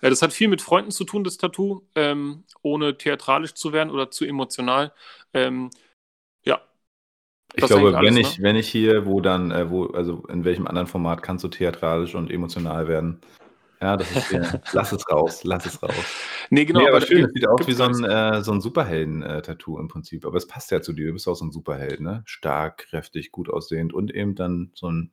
Äh, 0.00 0.10
das 0.10 0.22
hat 0.22 0.32
viel 0.32 0.48
mit 0.48 0.62
Freunden 0.62 0.90
zu 0.90 1.04
tun, 1.04 1.22
das 1.22 1.36
Tattoo, 1.36 1.82
ähm, 1.94 2.44
ohne 2.62 2.96
theatralisch 2.96 3.54
zu 3.54 3.72
werden 3.72 3.90
oder 3.90 4.10
zu 4.10 4.24
emotional. 4.24 4.92
Ähm, 5.34 5.70
ich 7.56 7.64
glaube, 7.64 7.86
wenn 7.86 7.94
alles, 7.94 8.16
ich, 8.16 8.38
ne? 8.38 8.44
wenn 8.44 8.56
ich 8.56 8.68
hier, 8.68 9.06
wo 9.06 9.20
dann, 9.20 9.50
äh, 9.50 9.70
wo, 9.70 9.86
also 9.86 10.24
in 10.28 10.44
welchem 10.44 10.66
anderen 10.66 10.86
Format 10.86 11.22
kannst 11.22 11.42
du 11.42 11.48
theatralisch 11.48 12.14
und 12.14 12.30
emotional 12.30 12.86
werden? 12.86 13.20
Ja, 13.86 13.96
das 13.96 14.10
ist 14.10 14.32
ja, 14.32 14.42
lass 14.72 14.90
es 14.90 15.08
raus, 15.08 15.44
lass 15.44 15.64
es 15.64 15.80
raus. 15.80 15.94
Nee, 16.50 16.64
genau. 16.64 16.80
Nee, 16.80 16.88
aber, 16.88 16.96
aber 16.96 17.06
schön, 17.06 17.24
es 17.24 17.32
sieht 17.32 17.46
aus 17.46 17.64
wie 17.68 17.72
so 17.72 17.84
ein, 17.84 18.02
äh, 18.02 18.42
so 18.42 18.50
ein 18.50 18.60
Superhelden-Tattoo 18.60 19.78
im 19.78 19.86
Prinzip. 19.86 20.26
Aber 20.26 20.36
es 20.36 20.48
passt 20.48 20.72
ja 20.72 20.82
zu 20.82 20.92
dir, 20.92 21.06
du 21.06 21.12
bist 21.12 21.28
auch 21.28 21.36
so 21.36 21.44
ein 21.44 21.52
Superheld, 21.52 22.00
ne? 22.00 22.24
Stark, 22.26 22.88
kräftig, 22.88 23.30
gut 23.30 23.48
aussehend 23.48 23.94
und 23.94 24.12
eben 24.12 24.34
dann 24.34 24.72
so 24.74 24.90
ein, 24.90 25.12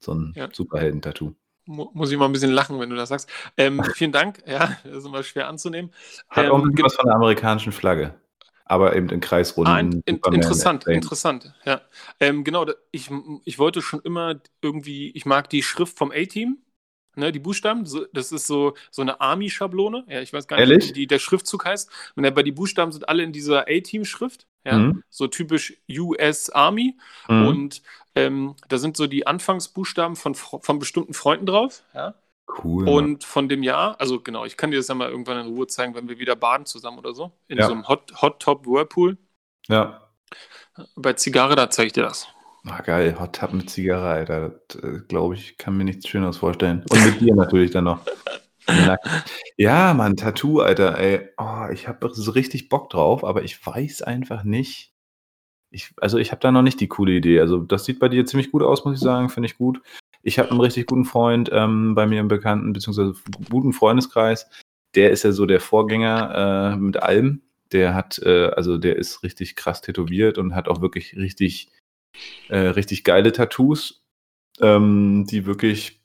so 0.00 0.12
ein 0.12 0.32
ja. 0.34 0.48
Superhelden-Tattoo 0.52 1.34
muss 1.70 2.10
ich 2.10 2.16
mal 2.16 2.24
ein 2.24 2.32
bisschen 2.32 2.50
lachen, 2.50 2.80
wenn 2.80 2.88
du 2.88 2.96
das 2.96 3.10
sagst. 3.10 3.28
Ähm, 3.58 3.82
vielen 3.94 4.10
Dank. 4.10 4.42
Ja, 4.46 4.78
das 4.84 4.96
ist 4.96 5.04
immer 5.04 5.22
schwer 5.22 5.48
anzunehmen. 5.48 5.92
Hat 6.30 6.46
ähm, 6.46 6.50
auch 6.50 6.64
was 6.82 6.94
von 6.94 7.04
der 7.04 7.14
amerikanischen 7.14 7.72
Flagge 7.72 8.14
aber 8.68 8.94
eben 8.94 9.08
in 9.08 9.20
Kreisrunden. 9.20 9.72
Ah, 9.72 9.80
in, 9.80 10.02
in, 10.04 10.20
interessant, 10.32 10.86
interessant, 10.86 11.54
ja. 11.64 11.80
Ähm, 12.20 12.44
genau, 12.44 12.66
ich, 12.90 13.10
ich 13.46 13.58
wollte 13.58 13.80
schon 13.80 14.00
immer 14.00 14.34
irgendwie, 14.60 15.10
ich 15.12 15.24
mag 15.24 15.48
die 15.48 15.62
Schrift 15.62 15.96
vom 15.96 16.12
A-Team, 16.12 16.58
ne, 17.18 17.32
die 17.32 17.38
Buchstaben, 17.38 17.84
das 18.12 18.32
ist 18.32 18.46
so, 18.46 18.74
so 18.90 19.02
eine 19.02 19.20
Army-Schablone, 19.20 20.04
ja, 20.08 20.20
ich 20.20 20.32
weiß 20.32 20.48
gar 20.48 20.56
nicht, 20.56 20.68
Ehrlich? 20.68 20.88
wie 20.88 20.92
die, 20.92 21.06
der 21.06 21.18
Schriftzug 21.18 21.64
heißt, 21.64 21.90
und 22.16 22.24
aber 22.24 22.42
die 22.42 22.52
Buchstaben 22.52 22.92
sind 22.92 23.08
alle 23.08 23.22
in 23.22 23.32
dieser 23.32 23.66
A-Team-Schrift, 23.68 24.46
ja, 24.64 24.78
mhm. 24.78 25.02
so 25.10 25.26
typisch 25.26 25.76
US 25.90 26.50
Army 26.50 26.96
mhm. 27.28 27.46
und 27.46 27.82
ähm, 28.14 28.54
da 28.68 28.78
sind 28.78 28.96
so 28.96 29.06
die 29.06 29.26
Anfangsbuchstaben 29.26 30.16
von, 30.16 30.34
von 30.34 30.78
bestimmten 30.78 31.14
Freunden 31.14 31.46
drauf, 31.46 31.82
ja. 31.94 32.14
Cool. 32.64 32.88
Und 32.88 33.24
von 33.24 33.48
dem 33.50 33.62
Jahr, 33.62 34.00
also 34.00 34.20
genau, 34.20 34.46
ich 34.46 34.56
kann 34.56 34.70
dir 34.70 34.78
das 34.78 34.88
ja 34.88 34.94
mal 34.94 35.10
irgendwann 35.10 35.46
in 35.46 35.54
Ruhe 35.54 35.66
zeigen, 35.66 35.94
wenn 35.94 36.08
wir 36.08 36.18
wieder 36.18 36.34
baden 36.34 36.64
zusammen 36.64 36.98
oder 36.98 37.12
so. 37.12 37.30
In 37.46 37.58
ja. 37.58 37.66
so 37.66 37.72
einem 37.72 37.86
Hot, 37.88 38.10
Hot 38.22 38.40
Top 38.40 38.66
Whirlpool. 38.66 39.18
Ja. 39.68 40.00
Bei 40.96 41.12
Zigarre, 41.12 41.56
da 41.56 41.68
zeige 41.68 41.88
ich 41.88 41.92
dir 41.92 42.04
das. 42.04 42.26
Ah, 42.70 42.82
geil, 42.82 43.18
Hot 43.18 43.34
Tub 43.34 43.52
mit 43.54 43.70
Zigarre, 43.70 44.08
Alter. 44.08 44.60
Äh, 44.82 45.00
Glaube 45.08 45.34
ich, 45.34 45.56
kann 45.56 45.76
mir 45.76 45.84
nichts 45.84 46.06
Schöneres 46.08 46.36
vorstellen. 46.36 46.84
Und 46.90 47.04
mit 47.04 47.20
dir 47.20 47.34
natürlich 47.34 47.70
dann 47.70 47.84
noch. 47.84 48.00
ja, 49.56 49.94
Mann, 49.94 50.16
Tattoo, 50.16 50.60
Alter, 50.60 50.98
ey. 50.98 51.28
Oh, 51.38 51.66
ich 51.72 51.88
habe 51.88 52.10
so 52.12 52.30
richtig 52.32 52.68
Bock 52.68 52.90
drauf, 52.90 53.24
aber 53.24 53.42
ich 53.42 53.64
weiß 53.64 54.02
einfach 54.02 54.44
nicht. 54.44 54.92
Ich, 55.70 55.92
also 55.98 56.18
ich 56.18 56.30
habe 56.30 56.40
da 56.40 56.52
noch 56.52 56.62
nicht 56.62 56.80
die 56.80 56.88
coole 56.88 57.12
Idee. 57.12 57.40
Also 57.40 57.58
das 57.58 57.84
sieht 57.84 57.98
bei 57.98 58.08
dir 58.08 58.26
ziemlich 58.26 58.50
gut 58.50 58.62
aus, 58.62 58.84
muss 58.84 58.96
ich 58.96 59.00
sagen, 59.00 59.28
finde 59.28 59.48
ich 59.48 59.58
gut. 59.58 59.80
Ich 60.22 60.38
habe 60.38 60.50
einen 60.50 60.60
richtig 60.60 60.86
guten 60.86 61.04
Freund 61.04 61.50
ähm, 61.52 61.94
bei 61.94 62.06
mir 62.06 62.20
im 62.20 62.28
Bekannten, 62.28 62.72
beziehungsweise 62.72 63.14
guten 63.50 63.72
Freundeskreis. 63.72 64.48
Der 64.94 65.10
ist 65.10 65.24
ja 65.24 65.32
so 65.32 65.46
der 65.46 65.60
Vorgänger 65.60 66.74
äh, 66.74 66.76
mit 66.76 67.02
allem. 67.02 67.42
Der 67.72 67.94
hat, 67.94 68.18
äh, 68.20 68.46
also 68.48 68.78
der 68.78 68.96
ist 68.96 69.22
richtig 69.22 69.56
krass 69.56 69.80
tätowiert 69.82 70.38
und 70.38 70.54
hat 70.54 70.68
auch 70.68 70.80
wirklich 70.80 71.16
richtig, 71.16 71.70
äh, 72.48 72.58
richtig 72.58 73.04
geile 73.04 73.32
Tattoos, 73.32 74.02
ähm, 74.60 75.26
die 75.28 75.46
wirklich 75.46 76.00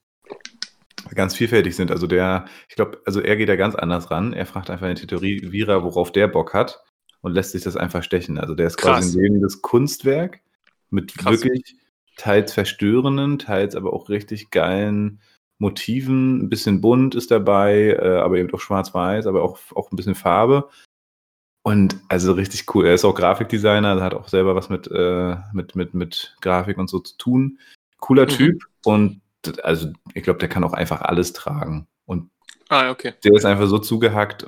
ganz 1.15 1.36
vielfältig 1.36 1.75
sind. 1.75 1.91
Also 1.91 2.07
der, 2.07 2.45
ich 2.69 2.75
glaube, 2.75 3.01
also 3.05 3.19
er 3.19 3.36
geht 3.36 3.50
da 3.50 3.55
ganz 3.55 3.75
anders 3.75 4.12
ran. 4.12 4.33
Er 4.33 4.45
fragt 4.45 4.69
einfach 4.69 4.88
den 4.88 4.95
Tätowierer, 4.95 5.83
worauf 5.83 6.12
der 6.12 6.27
Bock 6.27 6.53
hat 6.53 6.83
und 7.22 7.33
lässt 7.33 7.51
sich 7.51 7.63
das 7.63 7.77
einfach 7.77 8.03
stechen. 8.03 8.38
Also 8.38 8.55
der 8.55 8.67
ist 8.67 8.77
Krass. 8.77 9.05
quasi 9.05 9.19
ein 9.19 9.24
lebendes 9.24 9.62
Kunstwerk 9.62 10.41
mit 10.89 11.17
Krass. 11.17 11.43
wirklich 11.43 11.75
teils 12.15 12.53
verstörenden, 12.53 13.39
teils 13.39 13.75
aber 13.75 13.93
auch 13.93 14.10
richtig 14.10 14.51
geilen 14.51 15.19
Motiven. 15.57 16.43
Ein 16.43 16.50
bisschen 16.50 16.81
bunt 16.81 17.15
ist 17.15 17.31
dabei, 17.31 17.98
äh, 18.00 18.17
aber 18.17 18.38
eben 18.38 18.53
auch 18.53 18.60
schwarz-weiß, 18.60 19.27
aber 19.27 19.43
auch, 19.43 19.57
auch 19.75 19.91
ein 19.91 19.95
bisschen 19.95 20.15
Farbe. 20.15 20.69
Und 21.63 21.98
also 22.10 22.34
richtig 22.34 22.74
cool. 22.75 22.86
Er 22.86 22.93
ist 22.93 23.05
auch 23.05 23.15
Grafikdesigner, 23.15 24.01
hat 24.01 24.13
auch 24.13 24.27
selber 24.27 24.53
was 24.53 24.70
mit, 24.70 24.88
äh, 24.91 25.38
mit, 25.53 25.75
mit, 25.75 25.93
mit 25.93 26.36
Grafik 26.41 26.77
und 26.77 26.89
so 26.89 27.00
zu 27.00 27.17
tun. 27.17 27.58
Cooler 28.00 28.24
mhm. 28.24 28.29
Typ 28.29 28.63
und 28.84 29.22
also 29.63 29.91
ich 30.13 30.24
glaube, 30.24 30.39
der 30.39 30.50
kann 30.50 30.63
auch 30.63 30.74
einfach 30.74 31.01
alles 31.01 31.32
tragen. 31.32 31.88
Und 32.05 32.29
ah, 32.70 32.89
okay. 32.89 33.13
der 33.24 33.34
ist 33.34 33.46
einfach 33.46 33.67
so 33.67 33.79
zugehackt. 33.79 34.46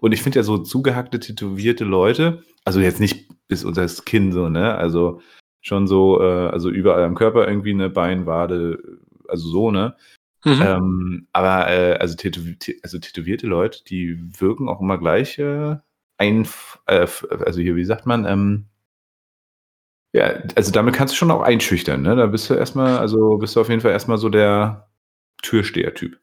Und 0.00 0.12
ich 0.12 0.22
finde 0.22 0.38
ja 0.38 0.42
so 0.44 0.58
zugehackte, 0.58 1.20
tätowierte 1.20 1.84
Leute, 1.84 2.42
also 2.64 2.80
jetzt 2.80 3.00
nicht 3.00 3.28
bis 3.48 3.64
unter 3.64 3.82
das 3.82 4.04
Kinn 4.04 4.32
so, 4.32 4.48
ne? 4.48 4.74
Also 4.74 5.20
schon 5.60 5.86
so, 5.86 6.20
äh, 6.20 6.48
also 6.48 6.70
überall 6.70 7.04
am 7.04 7.14
Körper 7.14 7.46
irgendwie 7.46 7.70
eine 7.70 7.90
Beinwade, 7.90 8.82
also 9.28 9.48
so, 9.48 9.70
ne? 9.70 9.96
Mhm. 10.44 10.62
Ähm, 10.62 11.26
aber 11.32 11.70
äh, 11.70 11.94
also, 11.94 12.16
tätow 12.16 12.42
also 12.82 12.98
tätowierte 12.98 13.46
Leute, 13.46 13.84
die 13.84 14.18
wirken 14.40 14.68
auch 14.68 14.80
immer 14.80 14.98
gleich 14.98 15.38
äh, 15.38 15.76
ein, 16.22 16.48
äh, 16.86 17.06
also 17.44 17.60
hier, 17.60 17.76
wie 17.76 17.84
sagt 17.84 18.06
man, 18.06 18.24
ähm, 18.24 18.66
ja, 20.12 20.42
also 20.56 20.70
damit 20.72 20.94
kannst 20.94 21.14
du 21.14 21.16
schon 21.16 21.30
auch 21.30 21.42
einschüchtern, 21.42 22.02
ne? 22.02 22.14
Da 22.16 22.26
bist 22.26 22.48
du 22.50 22.54
erstmal, 22.54 22.98
also 22.98 23.38
bist 23.38 23.56
du 23.56 23.60
auf 23.60 23.68
jeden 23.68 23.80
Fall 23.80 23.92
erstmal 23.92 24.18
so 24.18 24.28
der 24.28 24.88
Türsteher-Typ. 25.42 26.18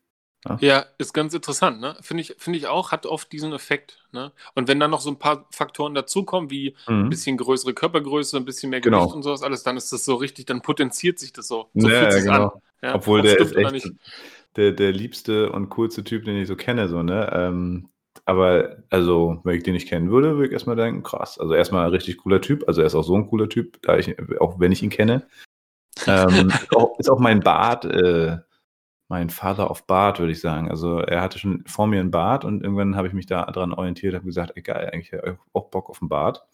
Ja. 0.47 0.57
ja, 0.61 0.85
ist 0.97 1.13
ganz 1.13 1.33
interessant, 1.33 1.81
ne? 1.81 1.97
Finde 1.99 2.21
ich, 2.21 2.35
finde 2.37 2.57
ich 2.59 2.67
auch, 2.67 2.91
hat 2.93 3.05
oft 3.05 3.29
diesen 3.31 3.51
Effekt. 3.51 4.05
Ne? 4.13 4.31
Und 4.55 4.69
wenn 4.69 4.79
dann 4.79 4.91
noch 4.91 5.01
so 5.01 5.09
ein 5.09 5.19
paar 5.19 5.47
Faktoren 5.51 5.93
dazukommen, 5.93 6.49
wie 6.49 6.75
mhm. 6.87 7.05
ein 7.05 7.09
bisschen 7.09 7.35
größere 7.35 7.73
Körpergröße, 7.73 8.37
ein 8.37 8.45
bisschen 8.45 8.69
mehr 8.69 8.79
Gewicht 8.79 9.01
genau. 9.01 9.13
und 9.13 9.23
sowas 9.23 9.43
alles, 9.43 9.63
dann 9.63 9.75
ist 9.75 9.91
das 9.91 10.05
so 10.05 10.15
richtig, 10.15 10.45
dann 10.45 10.61
potenziert 10.61 11.19
sich 11.19 11.33
das 11.33 11.49
so. 11.49 11.69
So 11.73 11.89
ja, 11.89 12.09
fühlt 12.09 12.23
genau. 12.23 12.43
an. 12.45 12.61
Ja, 12.81 12.95
Obwohl 12.95 13.21
der 13.21 13.37
ist 13.37 13.53
echt 13.53 13.91
der, 14.55 14.71
der 14.71 14.93
liebste 14.93 15.51
und 15.51 15.69
coolste 15.69 16.05
Typ, 16.05 16.23
den 16.23 16.37
ich 16.37 16.47
so 16.47 16.55
kenne, 16.55 16.87
so, 16.87 17.03
ne? 17.03 17.29
Ähm, 17.33 17.89
aber, 18.29 18.77
also, 18.89 19.41
wenn 19.43 19.57
ich 19.57 19.63
den 19.63 19.73
nicht 19.73 19.87
kennen 19.87 20.11
würde, 20.11 20.35
würde 20.35 20.47
ich 20.47 20.53
erstmal 20.53 20.75
denken, 20.75 21.03
krass. 21.03 21.39
Also 21.39 21.53
erstmal 21.53 21.85
ein 21.85 21.91
richtig 21.91 22.17
cooler 22.17 22.41
Typ, 22.41 22.63
also 22.67 22.81
er 22.81 22.87
ist 22.87 22.95
auch 22.95 23.03
so 23.03 23.15
ein 23.15 23.27
cooler 23.27 23.49
Typ, 23.49 23.81
da 23.81 23.97
ich, 23.97 24.15
auch 24.39 24.59
wenn 24.59 24.71
ich 24.71 24.83
ihn 24.83 24.89
kenne. 24.89 25.27
ähm, 26.07 26.49
ist, 26.49 26.75
auch, 26.75 26.97
ist, 26.99 27.09
auch, 27.09 27.19
mein 27.19 27.41
Bart 27.41 27.85
äh, 27.85 28.37
mein 29.09 29.31
Father 29.31 29.71
of 29.71 29.87
Bart, 29.87 30.19
würde 30.19 30.31
ich 30.31 30.39
sagen. 30.39 30.69
Also 30.69 30.99
er 30.99 31.21
hatte 31.21 31.39
schon 31.39 31.63
vor 31.65 31.87
mir 31.87 31.99
ein 31.99 32.11
Bart 32.11 32.45
und 32.45 32.63
irgendwann 32.63 32.95
habe 32.95 33.07
ich 33.07 33.13
mich 33.13 33.25
da 33.25 33.43
dran 33.45 33.73
orientiert, 33.73 34.13
habe 34.13 34.25
gesagt, 34.25 34.55
egal, 34.55 34.87
eigentlich 34.93 35.11
auch 35.53 35.69
Bock 35.71 35.89
auf 35.89 36.01
ein 36.01 36.09
Bart. 36.09 36.45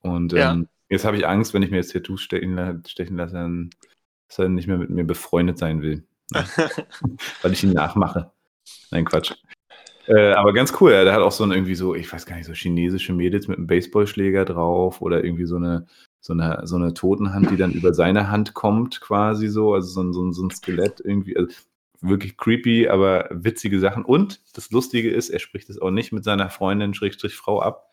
Und 0.00 0.32
ja. 0.32 0.52
ähm, 0.52 0.68
jetzt 0.88 1.04
habe 1.04 1.18
ich 1.18 1.26
Angst, 1.26 1.52
wenn 1.52 1.62
ich 1.62 1.70
mir 1.70 1.76
jetzt 1.76 1.92
Tattoos 1.92 2.22
stechen, 2.22 2.82
stechen 2.86 3.18
lasse, 3.18 3.34
dann, 3.34 3.70
dass 4.26 4.38
er 4.38 4.48
nicht 4.48 4.66
mehr 4.66 4.78
mit 4.78 4.88
mir 4.88 5.04
befreundet 5.04 5.58
sein 5.58 5.82
will. 5.82 6.06
Weil 7.42 7.52
ich 7.52 7.62
ihn 7.62 7.74
nachmache. 7.74 8.32
Nein, 8.90 9.04
Quatsch. 9.04 9.34
Äh, 10.06 10.32
aber 10.32 10.52
ganz 10.52 10.72
cool, 10.80 10.92
ja, 10.92 11.04
der 11.04 11.12
hat 11.12 11.22
auch 11.22 11.32
so 11.32 11.44
ein 11.44 11.52
irgendwie 11.52 11.74
so, 11.74 11.94
ich 11.94 12.12
weiß 12.12 12.26
gar 12.26 12.36
nicht, 12.36 12.46
so 12.46 12.52
chinesische 12.52 13.12
Mädels 13.12 13.48
mit 13.48 13.58
einem 13.58 13.66
Baseballschläger 13.66 14.44
drauf 14.44 15.00
oder 15.00 15.24
irgendwie 15.24 15.46
so 15.46 15.56
eine, 15.56 15.86
so 16.20 16.32
eine, 16.32 16.62
so 16.64 16.76
eine 16.76 16.94
Totenhand, 16.94 17.50
die 17.50 17.56
dann 17.56 17.72
über 17.72 17.94
seine 17.94 18.30
Hand 18.30 18.54
kommt, 18.54 19.00
quasi 19.00 19.48
so, 19.48 19.74
also 19.74 19.88
so 19.88 20.02
ein, 20.02 20.12
so 20.12 20.24
ein, 20.24 20.32
so 20.32 20.44
ein 20.44 20.50
Skelett 20.50 21.00
irgendwie. 21.04 21.36
Also 21.36 21.52
wirklich 22.00 22.36
creepy, 22.36 22.88
aber 22.88 23.28
witzige 23.30 23.78
Sachen. 23.78 24.04
Und 24.04 24.40
das 24.54 24.70
Lustige 24.70 25.10
ist, 25.10 25.30
er 25.30 25.38
spricht 25.38 25.70
es 25.70 25.80
auch 25.80 25.90
nicht 25.90 26.12
mit 26.12 26.24
seiner 26.24 26.50
Freundin, 26.50 26.94
Schrägstrich 26.94 27.36
Frau 27.36 27.62
ab. 27.62 27.88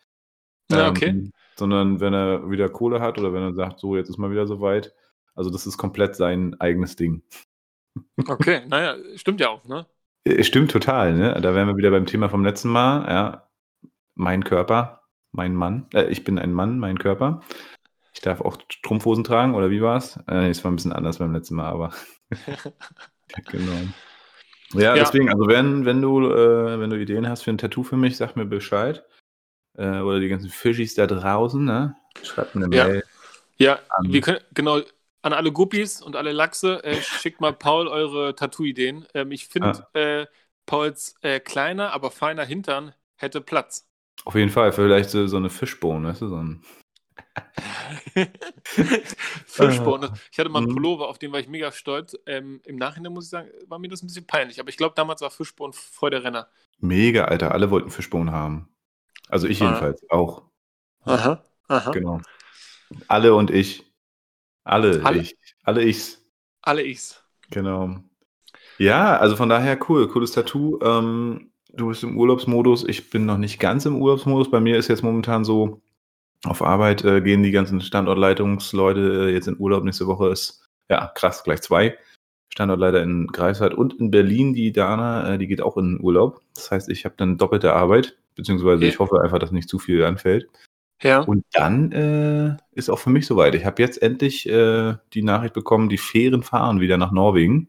Ja, 0.70 0.88
okay. 0.88 1.08
Ähm, 1.08 1.32
sondern 1.56 2.00
wenn 2.00 2.14
er 2.14 2.50
wieder 2.50 2.68
Kohle 2.68 3.00
hat 3.00 3.18
oder 3.18 3.32
wenn 3.32 3.42
er 3.42 3.54
sagt, 3.54 3.80
so, 3.80 3.96
jetzt 3.96 4.08
ist 4.08 4.18
mal 4.18 4.30
wieder 4.30 4.46
soweit. 4.46 4.94
Also 5.34 5.50
das 5.50 5.66
ist 5.66 5.78
komplett 5.78 6.16
sein 6.16 6.58
eigenes 6.60 6.96
Ding. 6.96 7.22
Okay, 8.26 8.62
naja, 8.68 8.96
stimmt 9.16 9.40
ja 9.40 9.48
auch, 9.48 9.64
ne? 9.64 9.86
Äh, 10.24 10.44
Stimmt 10.44 10.70
total, 10.70 11.14
ne? 11.14 11.40
Da 11.40 11.54
wären 11.54 11.68
wir 11.68 11.76
wieder 11.76 11.90
beim 11.90 12.06
Thema 12.06 12.28
vom 12.28 12.44
letzten 12.44 12.68
Mal. 12.70 13.08
Ja, 13.08 13.48
mein 14.14 14.44
Körper, 14.44 15.02
mein 15.32 15.54
Mann. 15.54 15.86
Äh, 15.94 16.06
ich 16.10 16.24
bin 16.24 16.38
ein 16.38 16.52
Mann, 16.52 16.78
mein 16.78 16.98
Körper. 16.98 17.42
Ich 18.12 18.20
darf 18.20 18.40
auch 18.40 18.58
Strumpfhosen 18.70 19.24
tragen, 19.24 19.54
oder 19.54 19.70
wie 19.70 19.82
war's? 19.82 20.18
Äh, 20.28 20.40
nee, 20.42 20.50
es 20.50 20.62
war 20.64 20.70
ein 20.70 20.76
bisschen 20.76 20.92
anders 20.92 21.18
beim 21.18 21.32
letzten 21.32 21.54
Mal, 21.54 21.68
aber 21.70 21.92
genau. 23.50 23.72
Ja, 24.74 24.94
Ja. 24.94 25.04
deswegen, 25.04 25.28
also 25.30 25.46
wenn, 25.48 25.84
wenn 25.84 26.02
du, 26.02 26.28
äh, 26.30 26.78
wenn 26.80 26.90
du 26.90 26.96
Ideen 27.00 27.28
hast 27.28 27.42
für 27.42 27.50
ein 27.50 27.58
Tattoo 27.58 27.82
für 27.82 27.96
mich, 27.96 28.16
sag 28.16 28.36
mir 28.36 28.46
Bescheid. 28.46 29.04
Äh, 29.78 30.00
oder 30.00 30.18
die 30.20 30.28
ganzen 30.28 30.50
Fischis 30.50 30.94
da 30.94 31.06
draußen, 31.06 31.64
ne? 31.64 31.94
Schreibt 32.22 32.54
mir 32.56 32.64
eine 32.64 32.76
Ja. 32.76 32.86
Mail. 32.88 33.04
Ja, 33.56 33.78
Ähm. 34.02 34.12
wir 34.12 34.20
können, 34.20 34.40
genau, 34.52 34.80
an 35.22 35.32
alle 35.32 35.52
Guppies 35.52 36.02
und 36.02 36.16
alle 36.16 36.32
Lachse, 36.32 36.82
äh, 36.84 37.00
schickt 37.02 37.40
mal 37.40 37.52
Paul 37.52 37.88
eure 37.88 38.34
Tattoo-Ideen. 38.34 39.06
Ähm, 39.14 39.32
ich 39.32 39.46
finde, 39.48 39.86
äh, 39.94 40.26
Pauls 40.66 41.14
äh, 41.22 41.40
kleiner, 41.40 41.92
aber 41.92 42.10
feiner 42.10 42.44
Hintern 42.44 42.94
hätte 43.16 43.40
Platz. 43.40 43.86
Auf 44.24 44.34
jeden 44.34 44.50
Fall, 44.50 44.72
vielleicht 44.72 45.10
so, 45.10 45.26
so 45.26 45.36
eine 45.36 45.50
Fischbone, 45.50 46.08
weißt 46.08 46.22
du? 46.22 46.28
So 46.28 46.36
ein, 46.36 46.62
Fischborn. 49.46 50.10
Ich 50.32 50.38
hatte 50.38 50.48
mal 50.50 50.60
einen 50.60 50.68
Mhm. 50.70 50.74
Pullover, 50.74 51.08
auf 51.08 51.18
den 51.18 51.32
war 51.32 51.40
ich 51.40 51.48
mega 51.48 51.72
stolz. 51.72 52.16
Ähm, 52.26 52.60
Im 52.64 52.76
Nachhinein 52.76 53.12
muss 53.12 53.24
ich 53.24 53.30
sagen, 53.30 53.50
war 53.66 53.78
mir 53.78 53.88
das 53.88 54.02
ein 54.02 54.06
bisschen 54.06 54.26
peinlich. 54.26 54.60
Aber 54.60 54.68
ich 54.68 54.76
glaube, 54.76 54.94
damals 54.94 55.20
war 55.20 55.30
Fischborn 55.30 55.72
voll 55.72 56.10
der 56.10 56.24
Renner. 56.24 56.48
mega, 56.78 57.24
Alter. 57.26 57.52
Alle 57.52 57.70
wollten 57.70 57.90
Fischbone 57.90 58.32
haben. 58.32 58.68
Also 59.28 59.46
ich 59.48 59.60
Ah. 59.62 59.66
jedenfalls 59.66 60.02
auch. 60.10 60.44
Aha. 61.04 61.44
Aha. 61.68 61.90
Genau. 61.92 62.20
Alle 63.08 63.34
und 63.34 63.50
ich. 63.50 63.89
Alle, 64.64 65.00
Alle? 65.04 65.20
ich. 65.20 65.36
Alle 65.64 65.84
ichs. 65.84 66.24
Alle 66.62 66.82
ichs. 66.84 67.22
Genau. 67.50 67.96
Ja, 68.78 69.16
also 69.18 69.36
von 69.36 69.48
daher 69.48 69.78
cool. 69.88 70.08
Cooles 70.08 70.32
Tattoo. 70.32 70.78
Ähm, 70.82 71.50
du 71.72 71.88
bist 71.88 72.02
im 72.02 72.16
Urlaubsmodus. 72.16 72.84
Ich 72.88 73.10
bin 73.10 73.26
noch 73.26 73.38
nicht 73.38 73.58
ganz 73.58 73.84
im 73.86 74.00
Urlaubsmodus. 74.00 74.50
Bei 74.50 74.60
mir 74.60 74.76
ist 74.76 74.88
jetzt 74.88 75.02
momentan 75.02 75.44
so, 75.44 75.80
auf 76.44 76.62
Arbeit 76.62 77.04
äh, 77.04 77.20
gehen 77.20 77.42
die 77.42 77.50
ganzen 77.50 77.80
Standortleitungsleute 77.80 79.28
äh, 79.28 79.32
jetzt 79.32 79.48
in 79.48 79.58
Urlaub. 79.58 79.84
Nächste 79.84 80.06
Woche 80.06 80.28
ist, 80.28 80.66
ja, 80.88 81.10
krass, 81.14 81.44
gleich 81.44 81.60
zwei. 81.60 81.98
Standortleiter 82.52 83.02
in 83.02 83.26
Greifswald 83.28 83.74
und 83.74 83.94
in 84.00 84.10
Berlin, 84.10 84.54
die 84.54 84.72
Dana, 84.72 85.34
äh, 85.34 85.38
die 85.38 85.46
geht 85.46 85.60
auch 85.60 85.76
in 85.76 86.00
Urlaub. 86.00 86.40
Das 86.54 86.70
heißt, 86.70 86.88
ich 86.88 87.04
habe 87.04 87.14
dann 87.18 87.36
doppelte 87.38 87.74
Arbeit, 87.74 88.16
beziehungsweise 88.34 88.82
Ja. 88.84 88.88
ich 88.88 88.98
hoffe 88.98 89.20
einfach, 89.20 89.38
dass 89.38 89.52
nicht 89.52 89.68
zu 89.68 89.78
viel 89.78 90.02
anfällt. 90.04 90.48
Ja. 91.02 91.20
Und 91.20 91.44
dann 91.52 91.92
äh, 91.92 92.56
ist 92.72 92.90
auch 92.90 92.98
für 92.98 93.10
mich 93.10 93.26
soweit. 93.26 93.54
Ich 93.54 93.64
habe 93.64 93.82
jetzt 93.82 94.02
endlich 94.02 94.48
äh, 94.48 94.96
die 95.14 95.22
Nachricht 95.22 95.54
bekommen, 95.54 95.88
die 95.88 95.98
Fähren 95.98 96.42
fahren 96.42 96.80
wieder 96.80 96.96
nach 96.98 97.12
Norwegen. 97.12 97.68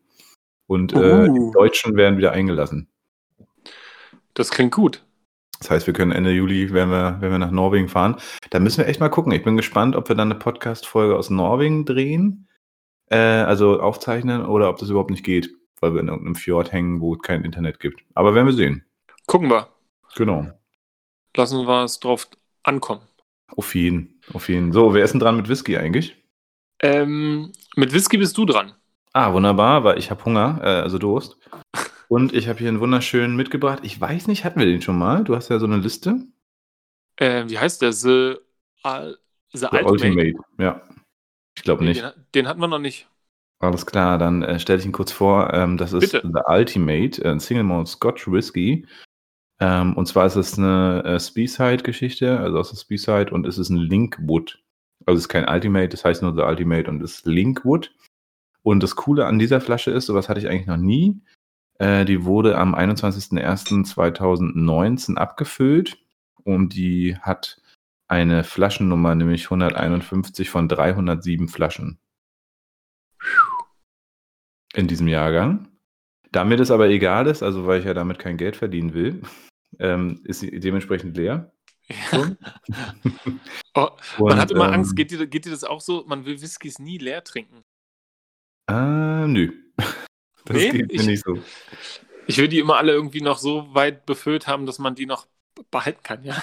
Und 0.68 0.94
äh, 0.94 0.98
Uh. 0.98 1.34
die 1.34 1.52
Deutschen 1.54 1.96
werden 1.96 2.18
wieder 2.18 2.32
eingelassen. 2.32 2.88
Das 4.34 4.52
klingt 4.52 4.74
gut. 4.74 5.04
Das 5.60 5.70
heißt, 5.70 5.88
wir 5.88 5.94
können 5.94 6.12
Ende 6.12 6.32
Juli, 6.32 6.74
wenn 6.74 6.90
wir, 6.90 7.18
wenn 7.20 7.32
wir 7.32 7.38
nach 7.38 7.52
Norwegen 7.52 7.88
fahren. 7.88 8.16
Da 8.50 8.60
müssen 8.60 8.80
wir 8.80 8.88
echt 8.88 9.00
mal 9.00 9.10
gucken. 9.10 9.32
Ich 9.32 9.44
bin 9.44 9.58
gespannt, 9.58 9.96
ob 9.96 10.10
wir 10.10 10.16
dann 10.16 10.32
eine 10.32 10.40
Podcast-Folge 10.40 11.16
aus 11.16 11.30
Norwegen 11.30 11.86
drehen, 11.86 12.48
äh, 13.08 13.18
also 13.18 13.80
aufzeichnen, 13.80 14.46
oder 14.46 14.70
ob 14.70 14.78
das 14.78 14.90
überhaupt 14.90 15.12
nicht 15.12 15.24
geht, 15.24 15.52
weil 15.80 15.94
wir 15.94 16.02
in 16.02 16.08
irgendeinem 16.08 16.36
Fjord 16.36 16.72
hängen, 16.72 17.00
wo 17.00 17.14
es 17.14 17.22
kein 17.22 17.44
Internet 17.44 17.80
gibt. 17.80 18.02
Aber 18.16 18.34
werden 18.34 18.48
wir 18.48 18.54
sehen. 18.54 18.86
Gucken 19.28 19.50
wir. 19.50 19.68
Genau. 20.16 20.48
Lassen 21.36 21.68
wir 21.68 21.84
es 21.84 22.00
drauf 22.00 22.28
ankommen. 22.64 23.02
Auf 23.56 23.76
jeden. 23.76 24.22
Auf 24.34 24.50
jeden. 24.50 24.72
So, 24.72 24.94
wer 24.94 25.04
ist 25.04 25.12
denn 25.12 25.20
dran 25.20 25.38
mit 25.38 25.50
Whisky 25.50 25.78
eigentlich? 25.78 26.16
Ähm, 26.82 27.52
mit 27.76 27.94
Whisky 27.94 28.18
bist 28.18 28.38
du 28.38 28.46
dran. 28.46 28.74
Ah, 29.14 29.34
wunderbar, 29.34 29.84
weil 29.84 30.00
ich 30.00 30.10
habe 30.10 30.24
Hunger, 30.26 30.60
äh, 30.62 30.82
also 30.82 30.98
Durst. 30.98 31.38
Und 32.08 32.34
ich 32.34 32.48
habe 32.50 32.60
hier 32.60 32.68
einen 32.68 32.80
wunderschönen 32.80 33.36
mitgebracht. 33.36 33.80
Ich 33.84 34.00
weiß 34.00 34.28
nicht, 34.28 34.44
hatten 34.44 34.60
wir 34.60 34.66
den 34.66 34.82
schon 34.82 34.98
mal? 34.98 35.24
Du 35.24 35.36
hast 35.36 35.50
ja 35.50 35.60
so 35.60 35.66
eine 35.66 35.78
Liste. 35.78 36.28
Äh, 37.16 37.46
wie 37.48 37.58
heißt 37.58 37.82
der? 37.82 37.94
The, 37.94 38.36
The, 38.84 39.16
The 39.54 39.66
Ultimate. 39.66 39.86
Ultimate. 39.86 40.34
Ja. 40.58 40.82
Ich 41.56 41.64
glaube 41.64 41.86
nicht. 41.86 42.02
Den, 42.02 42.12
den 42.36 42.48
hatten 42.48 42.60
wir 42.60 42.68
noch 42.68 42.80
nicht. 42.80 43.08
Alles 43.60 43.86
klar, 43.86 44.18
dann 44.18 44.42
äh, 44.42 44.60
stelle 44.60 44.80
ich 44.80 44.86
ihn 44.86 44.92
kurz 44.92 45.12
vor. 45.12 45.54
Ähm, 45.54 45.78
das 45.78 45.94
ist 45.94 46.12
Bitte. 46.12 46.28
The 46.28 46.42
Ultimate, 46.48 47.24
äh, 47.24 47.40
Single 47.40 47.64
Malt 47.64 47.88
Scotch 47.88 48.30
Whisky. 48.30 48.88
Ähm, 49.62 49.96
und 49.96 50.08
zwar 50.08 50.26
ist 50.26 50.36
es 50.36 50.58
eine 50.58 51.04
äh, 51.06 51.20
Speyside-Geschichte, 51.20 52.40
also 52.40 52.58
aus 52.58 52.72
der 52.72 52.78
Speyside, 52.78 53.32
und 53.32 53.46
es 53.46 53.60
ist 53.60 53.70
ein 53.70 53.78
Linkwood. 53.78 54.60
Also 55.06 55.18
es 55.18 55.26
ist 55.26 55.30
kein 55.30 55.48
Ultimate, 55.48 55.90
das 55.90 56.04
heißt 56.04 56.24
nur 56.24 56.34
The 56.36 56.42
Ultimate 56.42 56.90
und 56.90 57.04
es 57.04 57.18
ist 57.18 57.28
Linkwood. 57.28 57.94
Und 58.64 58.82
das 58.82 58.96
Coole 58.96 59.28
an 59.28 59.38
dieser 59.38 59.62
Flasche 59.62 59.92
ist, 59.92 60.08
sowas 60.08 60.30
hatte 60.30 60.40
ich 60.40 60.50
eigentlich 60.50 60.66
noch 60.66 60.78
nie. 60.78 61.22
Äh, 61.78 62.06
die 62.06 62.26
wurde 62.26 62.58
am 62.58 62.74
21.01.2019 62.74 65.16
abgefüllt 65.16 66.00
und 66.44 66.74
die 66.74 67.16
hat 67.18 67.62
eine 68.08 68.44
Flaschennummer, 68.44 69.14
nämlich 69.14 69.44
151 69.46 70.50
von 70.50 70.68
307 70.68 71.48
Flaschen 71.48 72.00
in 74.74 74.88
diesem 74.88 75.08
Jahrgang. 75.08 75.68
Damit 76.32 76.60
es 76.60 76.72
aber 76.72 76.90
egal 76.90 77.28
ist, 77.28 77.44
also 77.44 77.68
weil 77.68 77.80
ich 77.80 77.86
ja 77.86 77.94
damit 77.94 78.18
kein 78.18 78.38
Geld 78.38 78.56
verdienen 78.56 78.94
will, 78.94 79.22
ähm, 79.80 80.22
ist 80.26 80.40
sie 80.42 80.60
dementsprechend 80.60 81.16
leer. 81.18 81.52
Schon. 82.10 82.38
Oh, 83.74 83.88
Und, 84.18 84.30
man 84.30 84.40
hat 84.40 84.52
immer 84.52 84.68
ähm, 84.68 84.74
Angst. 84.74 84.96
Geht 84.98 85.12
dir, 85.12 85.26
geht 85.28 85.46
dir 85.46 85.50
das 85.52 85.64
auch 85.64 85.80
so? 85.80 86.04
Man 86.06 86.26
will 86.26 86.42
Whiskys 86.42 86.78
nie 86.80 86.98
leer 86.98 87.24
trinken. 87.24 87.64
Äh, 88.70 89.28
nö. 89.28 89.52
Das 90.46 90.58
Nee, 90.58 90.72
geht 90.72 90.88
mir 90.88 90.94
ich- 90.96 91.06
nicht 91.06 91.24
so. 91.24 91.38
Ich 92.28 92.38
will 92.40 92.48
die 92.48 92.60
immer 92.60 92.78
alle 92.78 92.92
irgendwie 92.94 93.22
noch 93.22 93.38
so 93.38 93.74
weit 93.76 94.06
befüllt 94.08 94.48
haben, 94.48 94.66
dass 94.66 94.80
man 94.80 94.96
die 94.96 95.06
noch 95.06 95.28
behalten 95.70 96.02
kann, 96.04 96.24
ja. 96.24 96.36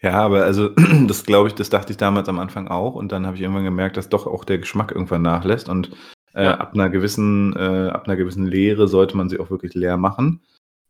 Ja, 0.00 0.12
aber 0.14 0.44
also, 0.44 0.68
das 1.08 1.24
glaube 1.24 1.48
ich, 1.48 1.54
das 1.54 1.68
dachte 1.68 1.90
ich 1.92 1.96
damals 1.96 2.28
am 2.28 2.38
Anfang 2.38 2.68
auch. 2.68 2.94
Und 2.94 3.10
dann 3.12 3.26
habe 3.26 3.36
ich 3.36 3.42
irgendwann 3.42 3.64
gemerkt, 3.64 3.96
dass 3.96 4.08
doch 4.08 4.26
auch 4.26 4.44
der 4.44 4.58
Geschmack 4.58 4.92
irgendwann 4.92 5.22
nachlässt. 5.22 5.68
Und 5.68 5.90
äh, 6.34 6.44
Ja. 6.44 6.58
ab 6.58 6.74
einer 6.74 6.88
gewissen, 6.88 7.54
äh, 7.56 7.88
ab 7.90 8.06
einer 8.06 8.16
gewissen 8.16 8.46
Leere 8.46 8.86
sollte 8.88 9.16
man 9.16 9.28
sie 9.28 9.38
auch 9.40 9.50
wirklich 9.50 9.74
leer 9.74 9.96
machen. 9.96 10.40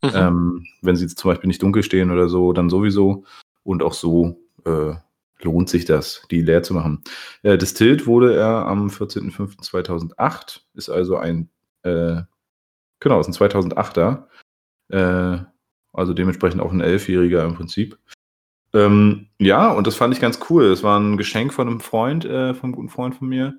Mhm. 0.03 0.11
Ähm, 0.15 0.67
wenn 0.83 0.97
sie 0.97 1.05
jetzt 1.05 1.19
zum 1.19 1.31
Beispiel 1.31 1.49
nicht 1.49 1.63
dunkel 1.63 1.83
stehen 1.83 2.11
oder 2.11 2.29
so, 2.29 2.53
dann 2.53 2.71
sowieso. 2.71 3.25
Und 3.63 3.83
auch 3.83 3.95
so 3.95 4.41
äh, 4.65 4.95
lohnt 5.41 5.69
sich 5.69 5.85
das, 5.85 6.23
die 6.31 6.41
leer 6.41 6.63
zu 6.63 6.75
machen. 6.75 7.03
Äh, 7.43 7.59
Distilled 7.59 8.07
wurde 8.07 8.35
er 8.35 8.67
am 8.67 8.89
14.05.2008, 8.89 10.61
ist 10.75 10.89
also 10.89 11.17
ein, 11.17 11.49
äh, 11.83 12.23
genau, 13.01 13.21
ist 13.21 13.29
ein 13.29 13.35
2008er. 13.35 14.27
Äh, 14.89 15.45
also 15.93 16.15
dementsprechend 16.15 16.61
auch 16.61 16.73
ein 16.73 16.81
Elfjähriger 16.81 17.45
im 17.45 17.55
Prinzip. 17.55 17.99
Ähm, 18.75 19.29
ja, 19.39 19.71
und 19.71 19.87
das 19.87 19.97
fand 19.97 20.15
ich 20.15 20.21
ganz 20.21 20.41
cool. 20.49 20.65
Es 20.65 20.83
war 20.83 20.99
ein 20.99 21.19
Geschenk 21.19 21.53
von 21.53 21.69
einem 21.69 21.81
Freund, 21.81 22.25
äh, 22.25 22.55
von 22.55 22.69
einem 22.69 22.73
guten 22.75 22.89
Freund 22.89 23.15
von 23.15 23.29
mir. 23.29 23.59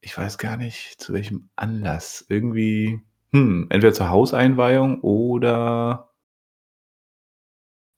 Ich 0.00 0.18
weiß 0.18 0.38
gar 0.38 0.56
nicht, 0.56 1.00
zu 1.00 1.12
welchem 1.12 1.48
Anlass. 1.54 2.26
Irgendwie, 2.28 3.00
hm, 3.32 3.66
entweder 3.70 3.94
zur 3.94 4.10
Hauseinweihung 4.10 5.00
oder 5.00 6.12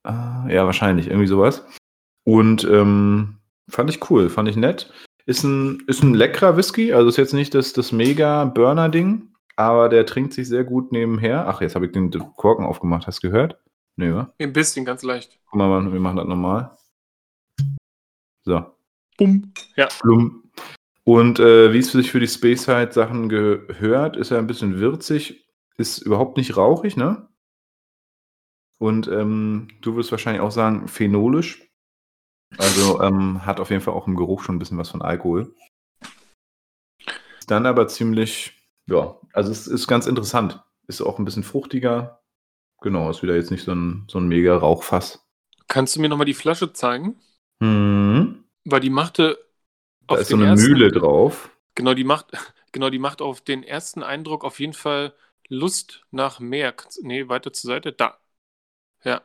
äh, 0.04 0.54
ja, 0.54 0.66
wahrscheinlich, 0.66 1.08
irgendwie 1.08 1.26
sowas. 1.26 1.66
Und 2.24 2.64
ähm, 2.64 3.38
fand 3.68 3.90
ich 3.90 4.10
cool, 4.10 4.28
fand 4.28 4.48
ich 4.48 4.56
nett. 4.56 4.92
Ist 5.26 5.42
ein, 5.42 5.82
ist 5.86 6.02
ein 6.02 6.14
leckerer 6.14 6.56
Whisky, 6.56 6.92
also 6.92 7.08
ist 7.08 7.16
jetzt 7.16 7.32
nicht 7.32 7.54
das, 7.54 7.72
das 7.72 7.92
mega 7.92 8.44
Burner-Ding, 8.44 9.34
aber 9.56 9.88
der 9.88 10.04
trinkt 10.04 10.34
sich 10.34 10.48
sehr 10.48 10.64
gut 10.64 10.92
nebenher. 10.92 11.48
Ach, 11.48 11.60
jetzt 11.62 11.74
habe 11.74 11.86
ich 11.86 11.92
den 11.92 12.10
Korken 12.36 12.66
aufgemacht, 12.66 13.06
hast 13.06 13.22
du 13.22 13.30
gehört? 13.30 13.58
Nee, 13.96 14.12
wa? 14.12 14.32
Ein 14.38 14.52
bisschen, 14.52 14.84
ganz 14.84 15.02
leicht. 15.02 15.38
Guck 15.46 15.58
mal, 15.58 15.92
wir 15.92 16.00
machen 16.00 16.16
das 16.16 16.26
nochmal. 16.26 16.76
So. 18.42 18.66
Bumm. 19.16 19.52
Ja. 19.76 19.86
Plum. 19.86 20.43
Und 21.04 21.38
äh, 21.38 21.72
wie 21.72 21.78
es 21.78 21.92
sich 21.92 22.10
für 22.10 22.20
die 22.20 22.28
Speyside-Sachen 22.28 23.28
gehört, 23.28 24.16
ist 24.16 24.30
er 24.30 24.38
ein 24.38 24.46
bisschen 24.46 24.78
würzig, 24.80 25.46
ist 25.76 25.98
überhaupt 25.98 26.36
nicht 26.38 26.56
rauchig, 26.56 26.96
ne? 26.96 27.28
Und 28.78 29.08
ähm, 29.08 29.68
du 29.82 29.94
würdest 29.94 30.10
wahrscheinlich 30.10 30.42
auch 30.42 30.50
sagen, 30.50 30.88
phenolisch. 30.88 31.70
Also 32.58 33.00
ähm, 33.02 33.44
hat 33.44 33.60
auf 33.60 33.70
jeden 33.70 33.82
Fall 33.82 33.94
auch 33.94 34.06
im 34.06 34.16
Geruch 34.16 34.42
schon 34.42 34.56
ein 34.56 34.58
bisschen 34.58 34.78
was 34.78 34.90
von 34.90 35.02
Alkohol. 35.02 35.54
Ist 37.38 37.50
dann 37.50 37.66
aber 37.66 37.88
ziemlich, 37.88 38.52
ja, 38.86 39.18
also 39.32 39.50
es 39.50 39.66
ist 39.66 39.86
ganz 39.86 40.06
interessant. 40.06 40.62
Ist 40.86 41.02
auch 41.02 41.18
ein 41.18 41.24
bisschen 41.24 41.44
fruchtiger. 41.44 42.22
Genau, 42.80 43.10
ist 43.10 43.22
wieder 43.22 43.36
jetzt 43.36 43.50
nicht 43.50 43.64
so 43.64 43.72
ein, 43.72 44.04
so 44.08 44.18
ein 44.18 44.28
mega 44.28 44.56
Rauchfass. 44.56 45.26
Kannst 45.68 45.96
du 45.96 46.00
mir 46.00 46.08
nochmal 46.08 46.26
die 46.26 46.34
Flasche 46.34 46.72
zeigen? 46.72 47.20
Mhm. 47.60 48.44
Weil 48.64 48.80
die 48.80 48.90
machte. 48.90 49.38
Da 50.06 50.14
auf 50.14 50.20
ist 50.20 50.28
so 50.28 50.36
eine 50.36 50.46
ersten- 50.46 50.72
Mühle 50.72 50.90
drauf. 50.90 51.50
Genau, 51.74 51.94
die 51.94 52.04
macht, 52.04 52.26
genau, 52.72 52.90
die 52.90 52.98
macht 52.98 53.20
auf 53.22 53.40
den 53.40 53.62
ersten 53.62 54.02
Eindruck 54.02 54.44
auf 54.44 54.60
jeden 54.60 54.72
Fall 54.74 55.14
Lust 55.48 56.04
nach 56.10 56.40
mehr. 56.40 56.74
Nee, 57.02 57.28
weiter 57.28 57.52
zur 57.52 57.68
Seite. 57.68 57.92
Da. 57.92 58.18
Ja. 59.04 59.22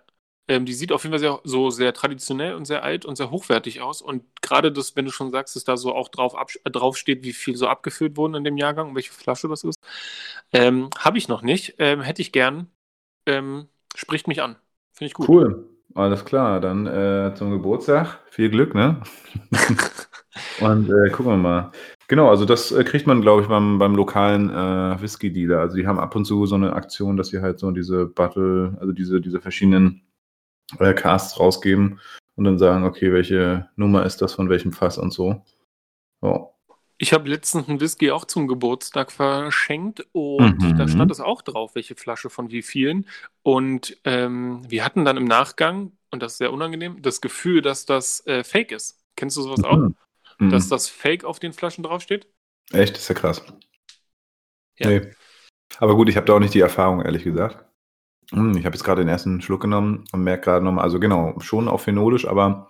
Ähm, 0.48 0.66
die 0.66 0.74
sieht 0.74 0.92
auf 0.92 1.04
jeden 1.04 1.14
Fall 1.14 1.20
sehr, 1.20 1.40
so 1.44 1.70
sehr 1.70 1.94
traditionell 1.94 2.56
und 2.56 2.66
sehr 2.66 2.84
alt 2.84 3.06
und 3.06 3.16
sehr 3.18 3.32
hochwertig 3.32 3.82
aus. 3.82 4.02
Und 4.02 4.24
gerade 4.42 4.72
das, 4.72 4.96
wenn 4.96 5.06
du 5.06 5.12
schon 5.12 5.32
sagst, 5.32 5.56
dass 5.56 5.64
da 5.64 5.78
so 5.78 5.94
auch 5.96 6.10
drauf, 6.10 6.36
äh, 6.66 6.72
drauf 6.72 6.98
steht, 6.98 7.24
wie 7.24 7.34
viel 7.34 7.56
so 7.56 7.68
abgefüllt 7.68 8.18
wurden 8.18 8.36
in 8.36 8.44
dem 8.44 8.58
Jahrgang 8.58 8.90
und 8.90 8.96
welche 8.96 9.14
Flasche 9.14 9.48
das 9.48 9.64
ist, 9.64 9.80
ähm, 10.54 10.90
habe 10.98 11.18
ich 11.20 11.28
noch 11.28 11.42
nicht. 11.44 11.76
Ähm, 11.80 12.02
hätte 12.02 12.22
ich 12.22 12.32
gern. 12.32 12.72
Ähm, 13.26 13.70
spricht 13.96 14.28
mich 14.28 14.42
an. 14.42 14.58
Finde 14.94 15.08
ich 15.10 15.14
gut. 15.14 15.30
Cool. 15.30 15.70
Alles 15.96 16.26
klar. 16.26 16.60
Dann 16.60 16.86
äh, 16.88 17.34
zum 17.36 17.52
Geburtstag. 17.52 18.20
Viel 18.30 18.50
Glück, 18.50 18.76
ne? 18.76 19.02
und 20.62 20.90
äh, 20.90 21.10
gucken 21.10 21.34
wir 21.34 21.38
mal. 21.38 21.72
Genau, 22.08 22.30
also 22.30 22.46
das 22.46 22.72
äh, 22.72 22.84
kriegt 22.84 23.08
man, 23.08 23.22
glaube 23.22 23.44
ich, 23.44 23.48
beim, 23.48 23.78
beim 23.78 23.96
lokalen 23.96 24.50
äh, 24.50 25.02
Whisky-Dealer. 25.02 25.60
Also 25.60 25.78
die 25.78 25.88
haben 25.88 26.00
ab 26.00 26.16
und 26.16 26.26
zu 26.26 26.46
so 26.46 26.56
eine 26.56 26.74
Aktion, 26.74 27.18
dass 27.18 27.30
sie 27.30 27.42
halt 27.42 27.60
so 27.60 27.72
diese 27.72 28.06
Battle, 28.08 28.78
also 28.80 28.94
diese, 28.94 29.22
diese 29.22 29.40
verschiedenen 29.40 30.02
äh, 30.80 30.94
Casts 30.94 31.40
rausgeben 31.40 32.00
und 32.36 32.44
dann 32.46 32.58
sagen, 32.58 32.84
okay, 32.84 33.14
welche 33.14 33.70
Nummer 33.76 34.06
ist 34.06 34.22
das 34.22 34.34
von 34.34 34.50
welchem 34.50 34.72
Fass 34.72 34.98
und 34.98 35.12
so. 35.12 35.44
Ja. 36.22 36.48
Ich 37.02 37.14
habe 37.14 37.30
letztens 37.30 37.70
einen 37.70 37.80
Whisky 37.80 38.12
auch 38.12 38.26
zum 38.26 38.50
Geburtstag 38.50 39.14
verschenkt 39.14 40.06
und 40.12 40.62
mhm. 40.62 40.78
da 40.78 40.86
stand 40.86 41.10
es 41.12 41.22
auch 41.22 41.42
drauf, 41.42 41.74
welche 41.74 41.96
Flasche 41.96 42.30
von 42.30 42.52
wie 42.52 42.62
vielen. 42.62 43.08
Und 43.42 43.98
ähm, 44.04 44.70
wir 44.70 44.84
hatten 44.84 45.06
dann 45.06 45.16
im 45.16 45.24
Nachgang, 45.24 45.94
und 46.12 46.22
das 46.22 46.34
ist 46.34 46.38
sehr 46.40 46.52
unangenehm, 46.52 47.02
das 47.02 47.22
Gefühl, 47.22 47.62
dass 47.62 47.86
das 47.86 48.28
äh, 48.28 48.44
Fake 48.44 48.74
ist. 48.74 49.00
Kennst 49.16 49.38
du 49.38 49.42
sowas 49.42 49.60
mhm. 49.60 49.66
auch? 49.66 49.78
Mhm. 50.40 50.50
Dass 50.50 50.68
das 50.68 50.90
Fake 50.90 51.24
auf 51.24 51.40
den 51.40 51.54
Flaschen 51.54 51.86
draufsteht? 51.86 52.28
Echt? 52.74 52.96
Das 52.96 53.04
ist 53.04 53.08
ja 53.08 53.16
krass. 53.16 53.44
Ja. 54.78 54.90
Nee. 54.90 55.12
Aber 55.78 55.96
gut, 55.96 56.10
ich 56.10 56.18
habe 56.18 56.26
da 56.26 56.34
auch 56.34 56.40
nicht 56.40 56.54
die 56.54 56.60
Erfahrung, 56.60 57.02
ehrlich 57.02 57.24
gesagt. 57.24 57.64
Hm, 58.32 58.58
ich 58.58 58.66
habe 58.66 58.76
jetzt 58.76 58.84
gerade 58.84 59.02
den 59.02 59.10
ersten 59.10 59.40
Schluck 59.42 59.62
genommen 59.62 60.04
und 60.12 60.24
merke 60.24 60.44
gerade 60.44 60.66
nochmal, 60.66 60.84
also 60.84 61.00
genau, 61.00 61.40
schon 61.40 61.70
auch 61.70 61.80
phenolisch, 61.80 62.28
aber 62.28 62.70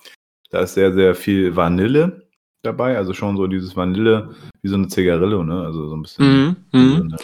da 0.52 0.60
ist 0.62 0.76
sehr, 0.76 0.94
sehr 0.94 1.16
viel 1.16 1.56
Vanille 1.56 2.29
dabei. 2.62 2.98
Also 2.98 3.14
schon 3.14 3.38
so 3.38 3.48
dieses 3.48 3.76
Vanille, 3.76 4.36
wie 4.62 4.70
so 4.70 4.76
eine 4.76 4.88
Zigarille, 4.88 5.44
ne? 5.44 5.64
Also 5.64 5.88
so 5.88 5.96
ein 5.96 6.02
bisschen 6.02 6.26
mm, 6.72 6.78
mm. 6.78 6.98
So 6.98 7.04
eine 7.04 7.18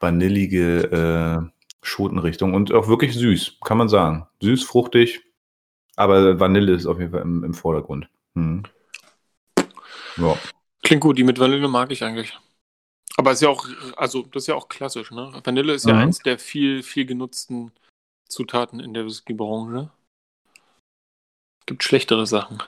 vanillige 0.00 0.82
äh, 0.92 1.50
Schotenrichtung 1.82 2.54
und 2.54 2.72
auch 2.72 2.88
wirklich 2.88 3.14
süß, 3.14 3.58
kann 3.64 3.78
man 3.78 3.88
sagen. 3.88 4.26
Süß, 4.40 4.64
fruchtig, 4.64 5.22
aber 5.96 6.38
Vanille 6.38 6.72
ist 6.72 6.86
auf 6.86 6.98
jeden 6.98 7.12
Fall 7.12 7.22
im, 7.22 7.44
im 7.44 7.54
Vordergrund. 7.54 8.08
Hm. 8.34 8.64
Ja. 10.16 10.36
Klingt 10.82 11.02
gut, 11.02 11.18
die 11.18 11.24
mit 11.24 11.38
Vanille 11.38 11.68
mag 11.68 11.90
ich 11.90 12.04
eigentlich. 12.04 12.38
Aber 13.16 13.32
ist 13.32 13.42
ja 13.42 13.48
auch, 13.48 13.66
also 13.96 14.22
das 14.22 14.42
ist 14.42 14.46
ja 14.48 14.54
auch 14.54 14.68
klassisch, 14.68 15.10
ne? 15.10 15.32
Vanille 15.42 15.72
ist 15.72 15.86
ja 15.86 15.94
mhm. 15.94 16.00
eins 16.00 16.18
der 16.18 16.38
viel, 16.38 16.82
viel 16.82 17.06
genutzten 17.06 17.72
Zutaten 18.28 18.80
in 18.80 18.92
der 18.92 19.06
Whiskybranche. 19.06 19.90
Gibt 21.64 21.82
schlechtere 21.82 22.26
Sachen. 22.26 22.62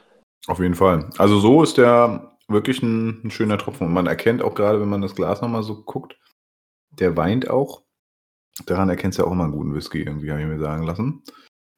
Auf 0.47 0.61
jeden 0.61 0.75
Fall. 0.75 1.11
Also 1.19 1.41
so 1.41 1.63
ist 1.63 1.77
der 1.77 2.37
wirklich 2.49 2.83
ein, 2.83 3.23
ein 3.25 3.31
schöner 3.31 3.59
Tropfen. 3.59 3.87
Und 3.87 3.93
man 3.93 4.07
erkennt 4.07 4.43
auch 4.43 4.55
gerade, 4.55 4.81
wenn 4.81 4.89
man 4.89 5.03
das 5.03 5.15
Glas 5.15 5.43
nochmal 5.43 5.63
so 5.63 5.83
guckt, 5.83 6.19
der 6.91 7.17
weint 7.17 7.51
auch. 7.51 7.83
Daran 8.67 8.89
erkennst 8.89 9.19
du 9.19 9.23
ja 9.23 9.29
auch 9.29 9.33
immer 9.33 9.45
einen 9.45 9.53
guten 9.53 9.75
Whisky, 9.75 10.03
irgendwie, 10.03 10.31
habe 10.31 10.41
ich 10.41 10.49
mir 10.49 10.59
sagen 10.59 10.85
lassen. 10.85 11.23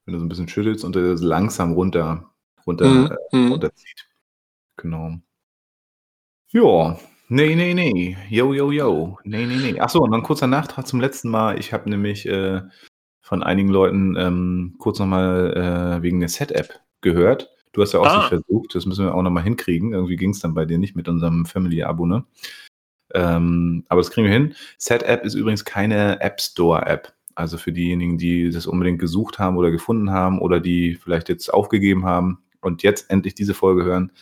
Wenn 0.05 0.15
du 0.15 0.19
so 0.21 0.25
ein 0.25 0.29
bisschen 0.29 0.49
schüttelst 0.49 0.85
und 0.85 0.95
der 0.95 1.15
langsam 1.17 1.73
runter, 1.73 2.33
runter, 2.67 2.87
mhm. 2.87 3.17
äh, 3.33 3.37
mhm. 3.37 3.53
runterzieht. 3.53 4.09
Genau. 4.77 5.19
Ja, 6.53 6.99
nee, 7.29 7.55
nee, 7.55 7.75
nee. 7.75 8.17
Yo, 8.31 8.55
yo, 8.55 8.73
yo. 8.73 9.19
Nee, 9.25 9.47
nee, 9.47 9.57
nee. 9.57 9.81
Achso, 9.81 10.01
und 10.01 10.11
dann 10.11 10.23
kurzer 10.23 10.47
Nachtrag 10.47 10.87
zum 10.87 11.01
letzten 11.01 11.29
Mal. 11.29 11.59
Ich 11.59 11.73
habe 11.73 11.91
nämlich 11.91 12.27
äh, 12.27 12.63
von 13.21 13.43
einigen 13.43 13.69
Leuten 13.69 14.17
ähm, 14.17 14.77
kurz 14.79 14.99
nochmal 14.99 15.99
äh, 15.99 16.03
wegen 16.03 16.21
der 16.21 16.31
Set-App 16.31 16.81
gehört. 17.03 17.51
Du 17.73 17.83
hast 17.83 17.93
ja 17.93 18.01
auch 18.01 18.07
ah. 18.07 18.29
versucht, 18.29 18.75
das 18.75 18.87
müssen 18.87 19.05
wir 19.05 19.15
auch 19.15 19.23
nochmal 19.23 19.45
hinkriegen. 19.45 19.93
Irgendwie 19.93 20.17
ging 20.17 20.31
es 20.31 20.41
dann 20.41 20.55
bei 20.55 20.65
dir 20.65 20.79
nicht 20.79 20.97
mit 20.97 21.09
unserem 21.09 21.47
Family-Abo, 21.47 22.07
ne? 22.07 22.25
Ähm, 23.15 23.85
aber 23.89 24.01
das 24.01 24.11
kriegen 24.11 24.27
wir 24.27 24.33
hin. 24.33 24.55
Set-App 24.79 25.25
ist 25.25 25.35
übrigens 25.35 25.65
keine 25.65 26.21
App 26.21 26.41
Store-App. 26.41 27.13
Also 27.35 27.59
für 27.59 27.73
diejenigen, 27.73 28.19
die 28.19 28.51
das 28.51 28.67
unbedingt 28.67 28.99
gesucht 28.99 29.39
haben 29.39 29.57
oder 29.57 29.71
gefunden 29.71 30.11
haben 30.11 30.41
oder 30.41 30.61
die 30.61 30.95
vielleicht 30.95 31.29
jetzt 31.29 31.53
aufgegeben 31.53 32.05
haben 32.05 32.43
und 32.61 32.83
jetzt 32.83 33.11
endlich 33.11 33.35
diese 33.35 33.55
Folge 33.55 33.85
hören, 33.85 34.13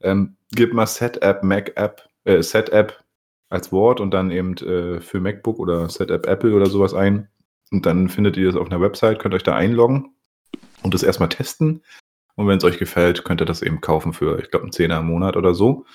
ähm, 0.00 0.36
gib 0.52 0.72
mal 0.72 0.86
Set-App, 0.86 1.42
Mac-App, 1.42 2.08
äh, 2.24 2.42
Set-App 2.42 3.04
als 3.48 3.70
Wort 3.70 4.00
und 4.00 4.12
dann 4.12 4.30
eben 4.30 4.56
äh, 4.58 5.00
für 5.00 5.20
MacBook 5.20 5.58
oder 5.58 5.88
Set-App 5.88 6.26
Apple 6.26 6.54
oder 6.54 6.66
sowas 6.66 6.94
ein. 6.94 7.28
Und 7.70 7.86
dann 7.86 8.08
findet 8.08 8.36
ihr 8.36 8.46
das 8.46 8.56
auf 8.56 8.66
einer 8.66 8.80
Website, 8.80 9.18
könnt 9.18 9.34
euch 9.34 9.42
da 9.42 9.54
einloggen 9.54 10.14
und 10.82 10.94
das 10.94 11.02
erstmal 11.02 11.28
testen. 11.28 11.82
Und 12.36 12.48
wenn 12.48 12.58
es 12.58 12.64
euch 12.64 12.78
gefällt, 12.78 13.24
könnt 13.24 13.40
ihr 13.40 13.46
das 13.46 13.62
eben 13.62 13.80
kaufen 13.80 14.12
für, 14.12 14.40
ich 14.40 14.50
glaube, 14.50 14.64
einen 14.64 14.72
Zehner 14.72 14.98
im 14.98 15.06
Monat 15.06 15.36
oder 15.36 15.54
so. 15.54 15.86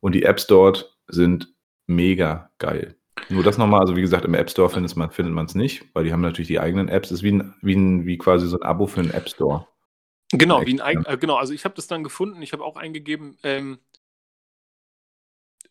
Und 0.00 0.12
die 0.12 0.24
Apps 0.24 0.46
dort 0.46 0.96
sind 1.08 1.54
mega 1.86 2.50
geil. 2.58 2.96
Nur 3.28 3.42
das 3.42 3.58
nochmal, 3.58 3.80
also 3.80 3.96
wie 3.96 4.02
gesagt, 4.02 4.24
im 4.24 4.34
App 4.34 4.50
Store 4.50 4.68
findet 4.68 4.94
man 4.96 5.08
es 5.08 5.14
findet 5.14 5.54
nicht, 5.54 5.84
weil 5.94 6.04
die 6.04 6.12
haben 6.12 6.20
natürlich 6.20 6.48
die 6.48 6.60
eigenen 6.60 6.88
Apps. 6.88 7.08
Das 7.08 7.18
ist 7.18 7.22
wie, 7.22 7.32
ein, 7.32 7.54
wie, 7.62 7.74
ein, 7.74 8.06
wie 8.06 8.18
quasi 8.18 8.46
so 8.46 8.58
ein 8.58 8.62
Abo 8.62 8.86
für 8.86 9.00
einen 9.00 9.10
App 9.10 9.28
Store. 9.28 9.66
Genau, 10.32 10.64
wie 10.66 10.80
ein, 10.80 11.04
äh, 11.06 11.16
genau, 11.16 11.36
also 11.36 11.54
ich 11.54 11.64
habe 11.64 11.74
das 11.74 11.86
dann 11.86 12.04
gefunden, 12.04 12.42
ich 12.42 12.52
habe 12.52 12.64
auch 12.64 12.76
eingegeben, 12.76 13.38
ähm, 13.42 13.78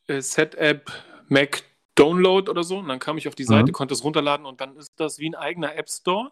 äh, 0.07 0.21
Set-App 0.21 0.91
Mac 1.27 1.63
Download 1.95 2.49
oder 2.49 2.63
so. 2.63 2.77
Und 2.79 2.88
dann 2.88 2.99
kam 2.99 3.17
ich 3.17 3.27
auf 3.27 3.35
die 3.35 3.43
Seite, 3.43 3.67
mhm. 3.67 3.73
konnte 3.73 3.93
es 3.93 4.03
runterladen 4.03 4.45
und 4.45 4.61
dann 4.61 4.75
ist 4.75 4.99
das 4.99 5.19
wie 5.19 5.29
ein 5.29 5.35
eigener 5.35 5.75
App 5.75 5.89
Store. 5.89 6.31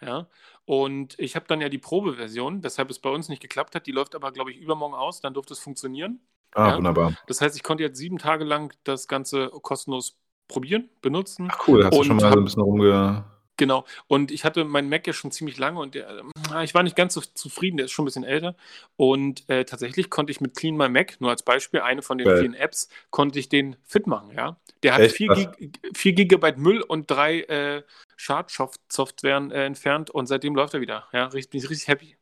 Ja. 0.00 0.28
Und 0.68 1.18
ich 1.18 1.34
habe 1.34 1.46
dann 1.48 1.62
ja 1.62 1.70
die 1.70 1.78
Probeversion, 1.78 2.62
weshalb 2.62 2.90
es 2.90 2.98
bei 2.98 3.08
uns 3.08 3.30
nicht 3.30 3.40
geklappt 3.40 3.74
hat. 3.74 3.86
Die 3.86 3.90
läuft 3.90 4.14
aber, 4.14 4.32
glaube 4.32 4.50
ich, 4.50 4.58
übermorgen 4.58 4.94
aus. 4.94 5.22
Dann 5.22 5.32
durfte 5.32 5.54
es 5.54 5.60
funktionieren. 5.60 6.20
Ah, 6.52 6.68
ja. 6.68 6.76
wunderbar. 6.76 7.14
Das 7.26 7.40
heißt, 7.40 7.56
ich 7.56 7.62
konnte 7.62 7.84
jetzt 7.84 7.96
sieben 7.96 8.18
Tage 8.18 8.44
lang 8.44 8.74
das 8.84 9.08
Ganze 9.08 9.48
kostenlos 9.62 10.18
probieren, 10.46 10.90
benutzen. 11.00 11.48
Ach 11.50 11.66
cool, 11.66 11.86
hast 11.86 11.96
du 11.96 12.04
schon 12.04 12.16
mal 12.16 12.30
so 12.30 12.38
ein 12.38 12.44
bisschen 12.44 12.62
rumge 12.62 13.24
Genau. 13.56 13.86
Und 14.08 14.30
ich 14.30 14.44
hatte 14.44 14.62
meinen 14.66 14.90
Mac 14.90 15.06
ja 15.06 15.14
schon 15.14 15.30
ziemlich 15.30 15.56
lange 15.56 15.80
und 15.80 15.94
der, 15.94 16.22
äh, 16.52 16.64
ich 16.64 16.74
war 16.74 16.82
nicht 16.82 16.96
ganz 16.96 17.14
so 17.14 17.22
zufrieden, 17.22 17.78
der 17.78 17.86
ist 17.86 17.92
schon 17.92 18.04
ein 18.04 18.06
bisschen 18.06 18.24
älter. 18.24 18.54
Und 18.96 19.48
äh, 19.48 19.64
tatsächlich 19.64 20.10
konnte 20.10 20.32
ich 20.32 20.42
mit 20.42 20.54
Clean 20.54 20.76
My 20.76 20.90
Mac, 20.90 21.18
nur 21.20 21.30
als 21.30 21.42
Beispiel, 21.42 21.80
eine 21.80 22.02
von 22.02 22.18
den 22.18 22.26
Geil. 22.26 22.40
vielen 22.40 22.54
Apps, 22.54 22.90
konnte 23.08 23.38
ich 23.38 23.48
den 23.48 23.76
fit 23.84 24.06
machen, 24.06 24.32
ja. 24.36 24.58
Der 24.82 24.94
hat 24.94 25.10
4 25.10 25.50
Gig 25.94 26.14
Gigabyte 26.14 26.58
Müll 26.58 26.82
und 26.82 27.10
drei 27.10 27.40
äh, 27.40 27.82
Schadsoftwaren 28.18 29.50
äh, 29.50 29.64
entfernt 29.64 30.10
und 30.10 30.26
seitdem 30.26 30.54
läuft 30.54 30.74
er 30.74 30.80
wieder. 30.80 31.08
Ja, 31.12 31.28
bin 31.28 31.38
ich 31.38 31.70
richtig 31.70 31.88
happy. 31.88 32.16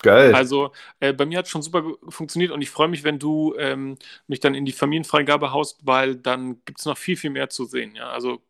Geil. 0.00 0.34
Also 0.34 0.72
äh, 1.00 1.12
bei 1.12 1.26
mir 1.26 1.38
hat 1.38 1.46
es 1.46 1.50
schon 1.50 1.62
super 1.62 1.82
funktioniert 2.08 2.52
und 2.52 2.60
ich 2.60 2.70
freue 2.70 2.86
mich, 2.88 3.02
wenn 3.02 3.18
du 3.18 3.54
ähm, 3.58 3.96
mich 4.28 4.38
dann 4.40 4.54
in 4.54 4.64
die 4.64 4.72
Familienfreigabe 4.72 5.50
haust, 5.50 5.80
weil 5.84 6.16
dann 6.16 6.62
gibt 6.64 6.78
es 6.78 6.86
noch 6.86 6.96
viel, 6.96 7.16
viel 7.16 7.30
mehr 7.30 7.48
zu 7.48 7.64
sehen. 7.64 7.96
Ja, 7.96 8.10
also 8.10 8.40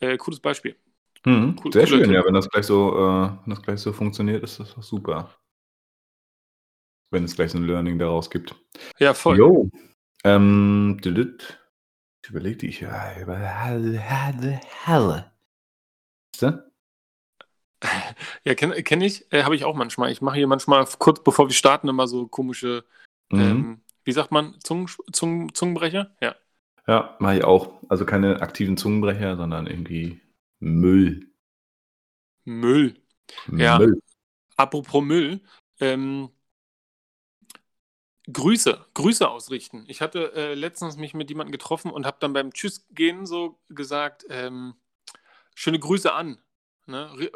äh, 0.00 0.16
cooles 0.16 0.40
Beispiel. 0.40 0.74
Mhm, 1.24 1.60
cool, 1.62 1.72
sehr 1.72 1.86
schön, 1.86 2.10
ja, 2.10 2.24
wenn 2.24 2.34
das 2.34 2.48
gleich 2.48 2.64
so, 2.64 2.96
äh, 2.96 3.30
wenn 3.44 3.50
das 3.50 3.62
gleich 3.62 3.78
so 3.78 3.92
funktioniert, 3.92 4.42
ist 4.42 4.58
das 4.58 4.74
doch 4.74 4.82
super. 4.82 5.36
Wenn 7.10 7.24
es 7.24 7.36
gleich 7.36 7.50
so 7.50 7.58
ein 7.58 7.66
Learning 7.66 7.98
daraus 7.98 8.30
gibt. 8.30 8.54
Ja, 8.98 9.12
voll. 9.14 9.36
Jo. 9.36 9.70
Ähm, 10.24 10.98
ich 11.02 12.30
überlege 12.30 12.56
die 12.56 12.68
ich. 12.68 12.82
Ja, 18.44 18.54
kenne 18.54 18.82
kenn 18.82 19.00
ich, 19.00 19.30
äh, 19.32 19.44
habe 19.44 19.56
ich 19.56 19.64
auch 19.64 19.74
manchmal. 19.74 20.10
Ich 20.10 20.20
mache 20.20 20.36
hier 20.36 20.46
manchmal 20.46 20.86
kurz 20.98 21.22
bevor 21.22 21.48
wir 21.48 21.54
starten 21.54 21.88
immer 21.88 22.06
so 22.08 22.26
komische, 22.26 22.84
mhm. 23.30 23.40
ähm, 23.40 23.80
wie 24.04 24.12
sagt 24.12 24.32
man, 24.32 24.58
Zungen, 24.60 24.88
Zungen, 25.12 25.54
Zungenbrecher? 25.54 26.14
Ja. 26.20 26.36
Ja, 26.86 27.16
mache 27.20 27.38
ich 27.38 27.44
auch. 27.44 27.80
Also 27.88 28.04
keine 28.04 28.42
aktiven 28.42 28.76
Zungenbrecher, 28.76 29.36
sondern 29.36 29.66
irgendwie 29.66 30.20
Müll. 30.58 31.30
Müll. 32.44 33.00
Ja. 33.52 33.78
Müll. 33.78 34.02
Apropos 34.56 35.02
Müll. 35.02 35.40
Ähm, 35.78 36.30
Grüße, 38.32 38.84
Grüße 38.94 39.28
ausrichten. 39.28 39.84
Ich 39.88 40.00
hatte 40.00 40.32
äh, 40.34 40.54
letztens 40.54 40.96
mich 40.96 41.14
mit 41.14 41.30
jemandem 41.30 41.52
getroffen 41.52 41.90
und 41.90 42.06
habe 42.06 42.18
dann 42.20 42.32
beim 42.32 42.52
Tschüss 42.52 42.86
gehen 42.90 43.26
so 43.26 43.58
gesagt, 43.68 44.26
ähm, 44.28 44.74
schöne 45.60 45.78
Grüße 45.78 46.10
an. 46.10 46.38
Ne, 46.90 47.10
äh, 47.18 47.30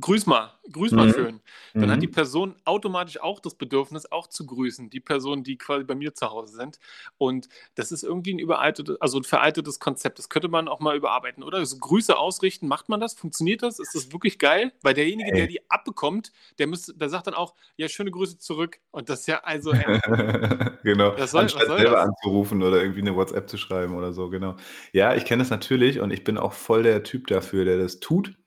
grüß 0.00 0.26
mal, 0.26 0.52
grüß 0.72 0.92
mal 0.92 1.06
Mhm. 1.06 1.12
schön, 1.12 1.40
dann 1.74 1.90
hat 1.90 2.02
die 2.02 2.06
Mhm. 2.06 2.12
Person 2.12 2.54
automatisch 2.64 3.20
auch 3.20 3.40
das 3.40 3.54
Bedürfnis, 3.54 4.10
auch 4.12 4.26
zu 4.28 4.46
grüßen, 4.46 4.90
die 4.90 5.00
Personen, 5.00 5.42
die 5.42 5.56
quasi 5.58 5.84
bei 5.84 5.94
mir 5.94 6.14
zu 6.14 6.30
Hause 6.30 6.54
sind. 6.54 6.78
Und 7.16 7.48
das 7.74 7.92
ist 7.92 8.02
irgendwie 8.04 8.34
ein 8.34 8.38
überaltetes, 8.38 9.00
also 9.00 9.18
ein 9.18 9.24
veraltetes 9.24 9.80
Konzept. 9.80 10.18
Das 10.18 10.28
könnte 10.28 10.48
man 10.48 10.68
auch 10.68 10.80
mal 10.80 10.96
überarbeiten, 10.96 11.42
oder? 11.42 11.64
So 11.66 11.78
Grüße 11.78 12.16
ausrichten, 12.16 12.68
macht 12.68 12.88
man 12.88 13.00
das? 13.00 13.14
Funktioniert 13.14 13.62
das? 13.62 13.78
Ist 13.78 13.94
das 13.94 14.12
wirklich 14.12 14.38
geil? 14.38 14.72
Weil 14.82 14.94
derjenige, 14.94 15.32
der 15.32 15.42
Ey. 15.44 15.48
die 15.48 15.70
abbekommt, 15.70 16.32
der 16.58 16.66
müsste, 16.66 16.94
der 16.94 17.08
sagt 17.08 17.26
dann 17.26 17.34
auch, 17.34 17.54
ja, 17.76 17.88
schöne 17.88 18.10
Grüße 18.10 18.38
zurück. 18.38 18.78
Und 18.90 19.08
das 19.08 19.20
ist 19.20 19.26
ja 19.28 19.40
also, 19.44 19.72
ey, 19.72 19.82
genau. 20.82 21.14
was 21.18 21.30
soll, 21.32 21.42
Anstatt 21.42 21.66
selber 21.66 21.96
das? 21.96 22.06
anzurufen 22.08 22.62
oder 22.62 22.80
irgendwie 22.80 23.00
eine 23.00 23.16
WhatsApp 23.16 23.48
zu 23.48 23.56
schreiben 23.58 23.94
oder 23.96 24.12
so, 24.12 24.28
genau. 24.30 24.56
Ja, 24.92 25.14
ich 25.14 25.24
kenne 25.24 25.42
das 25.42 25.50
natürlich 25.50 26.00
und 26.00 26.10
ich 26.12 26.24
bin 26.24 26.38
auch 26.38 26.52
voll 26.52 26.82
der 26.82 27.02
Typ 27.02 27.26
dafür, 27.28 27.64
der 27.64 27.78
das 27.78 28.00
tut 28.00 28.37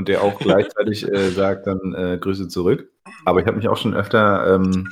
und 0.00 0.08
der 0.08 0.22
auch 0.22 0.38
gleichzeitig 0.38 1.06
äh, 1.06 1.28
sagt 1.28 1.66
dann 1.66 1.94
äh, 1.94 2.16
Grüße 2.18 2.48
zurück. 2.48 2.90
Aber 3.26 3.40
ich 3.40 3.46
habe 3.46 3.58
mich 3.58 3.68
auch 3.68 3.76
schon 3.76 3.92
öfter 3.92 4.54
ähm, 4.54 4.88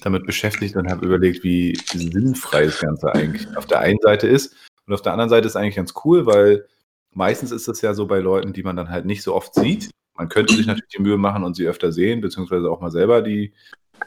damit 0.00 0.24
beschäftigt 0.24 0.76
und 0.76 0.90
habe 0.90 1.04
überlegt, 1.04 1.44
wie 1.44 1.76
sinnfrei 1.76 2.64
das 2.64 2.80
Ganze 2.80 3.14
eigentlich 3.14 3.54
auf 3.54 3.66
der 3.66 3.80
einen 3.80 3.98
Seite 4.00 4.26
ist. 4.26 4.56
Und 4.86 4.94
auf 4.94 5.02
der 5.02 5.12
anderen 5.12 5.28
Seite 5.28 5.46
ist 5.46 5.56
eigentlich 5.56 5.76
ganz 5.76 5.92
cool, 6.06 6.24
weil 6.24 6.64
meistens 7.12 7.52
ist 7.52 7.68
es 7.68 7.82
ja 7.82 7.92
so 7.92 8.06
bei 8.06 8.18
Leuten, 8.18 8.54
die 8.54 8.62
man 8.62 8.76
dann 8.76 8.88
halt 8.88 9.04
nicht 9.04 9.22
so 9.22 9.34
oft 9.34 9.52
sieht. 9.54 9.90
Man 10.16 10.30
könnte 10.30 10.54
sich 10.54 10.66
natürlich 10.66 10.94
die 10.96 11.02
Mühe 11.02 11.18
machen 11.18 11.44
und 11.44 11.54
sie 11.54 11.68
öfter 11.68 11.92
sehen, 11.92 12.22
beziehungsweise 12.22 12.70
auch 12.70 12.80
mal 12.80 12.90
selber 12.90 13.20
die 13.20 13.52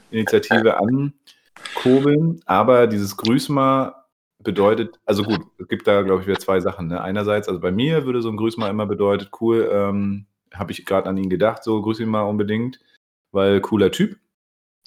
Initiative 0.10 0.80
ankurbeln. 0.80 2.42
Aber 2.48 2.88
dieses 2.88 3.16
Grüß 3.18 3.50
mal 3.50 3.94
bedeutet, 4.40 5.00
also 5.06 5.22
gut, 5.22 5.42
es 5.60 5.68
gibt 5.68 5.86
da, 5.86 6.02
glaube 6.02 6.22
ich, 6.22 6.28
wieder 6.28 6.40
zwei 6.40 6.60
Sachen. 6.60 6.88
Ne? 6.88 7.02
Einerseits, 7.02 7.48
also 7.48 7.60
bei 7.60 7.72
mir 7.72 8.06
würde 8.08 8.24
so 8.24 8.30
ein 8.30 8.38
Grüß 8.38 8.58
mal 8.58 8.70
immer 8.70 8.88
bedeutet, 8.88 9.30
cool, 9.40 9.70
ähm, 9.72 10.26
habe 10.54 10.72
ich 10.72 10.86
gerade 10.86 11.10
an 11.10 11.18
ihn 11.18 11.30
gedacht, 11.30 11.64
so 11.64 11.82
grüß 11.82 12.00
ihn 12.00 12.10
mal 12.10 12.24
unbedingt, 12.24 12.80
weil 13.32 13.62
cooler 13.62 13.92
Typ. 13.92 14.18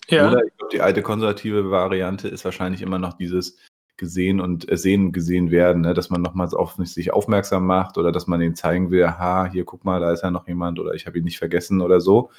Ja. 0.09 0.31
Oder 0.31 0.45
ich 0.45 0.57
glaube, 0.57 0.73
die 0.73 0.81
alte 0.81 1.03
konservative 1.03 1.71
Variante 1.71 2.29
ist 2.29 2.45
wahrscheinlich 2.45 2.83
immer 2.83 2.99
noch 2.99 3.15
dieses 3.15 3.57
gesehen 3.97 4.41
und 4.41 4.71
äh, 4.71 4.77
sehen 4.77 5.13
gesehen 5.13 5.51
werden, 5.51 5.83
ne? 5.83 5.95
dass 5.95 6.11
man 6.11 6.23
nochmals 6.23 6.55
auf 6.55 6.75
sich 6.77 7.13
aufmerksam 7.13 7.67
macht 7.67 7.99
oder 7.99 8.11
dass 8.11 8.27
man 8.27 8.41
ihm 8.41 8.57
zeigen 8.57 8.91
will, 8.91 9.07
ha, 9.07 9.49
hier 9.51 9.65
guck 9.65 9.85
mal, 9.85 10.01
da 10.01 10.13
ist 10.13 10.23
ja 10.23 10.31
noch 10.31 10.49
jemand 10.49 10.81
oder 10.81 10.95
ich 10.95 11.07
habe 11.07 11.19
ihn 11.19 11.25
nicht 11.25 11.39
vergessen 11.39 11.81
oder 11.81 12.01
so. 12.01 12.31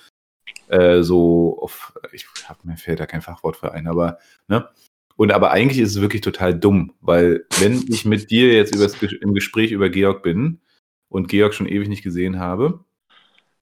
Äh, 0.67 1.03
so 1.03 1.59
auf, 1.62 1.93
ich 2.12 2.27
hab, 2.47 2.65
mir 2.65 2.75
fällt 2.75 2.99
da 2.99 3.05
kein 3.05 3.21
Fachwort 3.21 3.55
für 3.55 3.71
ein, 3.71 3.88
aber 3.88 4.17
ne? 4.47 4.67
Und 5.15 5.31
aber 5.31 5.51
eigentlich 5.51 5.79
ist 5.79 5.91
es 5.91 6.01
wirklich 6.01 6.21
total 6.21 6.57
dumm, 6.57 6.95
weil 6.99 7.45
wenn 7.59 7.86
ich 7.88 8.03
mit 8.03 8.31
dir 8.31 8.51
jetzt 8.51 8.75
übers, 8.75 8.99
im 9.01 9.36
Gespräch 9.36 9.71
über 9.71 9.89
Georg 9.89 10.23
bin 10.23 10.59
und 11.07 11.27
Georg 11.27 11.53
schon 11.53 11.67
ewig 11.67 11.88
nicht 11.88 12.01
gesehen 12.01 12.39
habe 12.39 12.83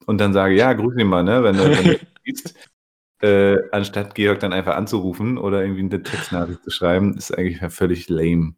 und 0.08 0.18
dann 0.20 0.34
sage, 0.34 0.56
ja, 0.56 0.74
grüß 0.74 0.98
ihn 0.98 1.08
mal, 1.08 1.24
ne, 1.24 1.44
wenn 1.44 1.58
du, 1.58 1.76
wenn 1.76 1.88
du 1.88 2.00
siehst, 2.26 2.56
äh, 3.22 3.58
anstatt 3.72 4.16
Georg 4.16 4.40
dann 4.42 4.54
einfach 4.54 4.76
anzurufen 4.78 5.38
oder 5.38 5.62
irgendwie 5.64 5.82
eine 5.82 6.04
Textnachricht 6.04 6.64
zu 6.64 6.72
schreiben, 6.72 7.18
ist 7.18 7.38
eigentlich 7.38 7.60
völlig 7.74 8.10
lame. 8.10 8.56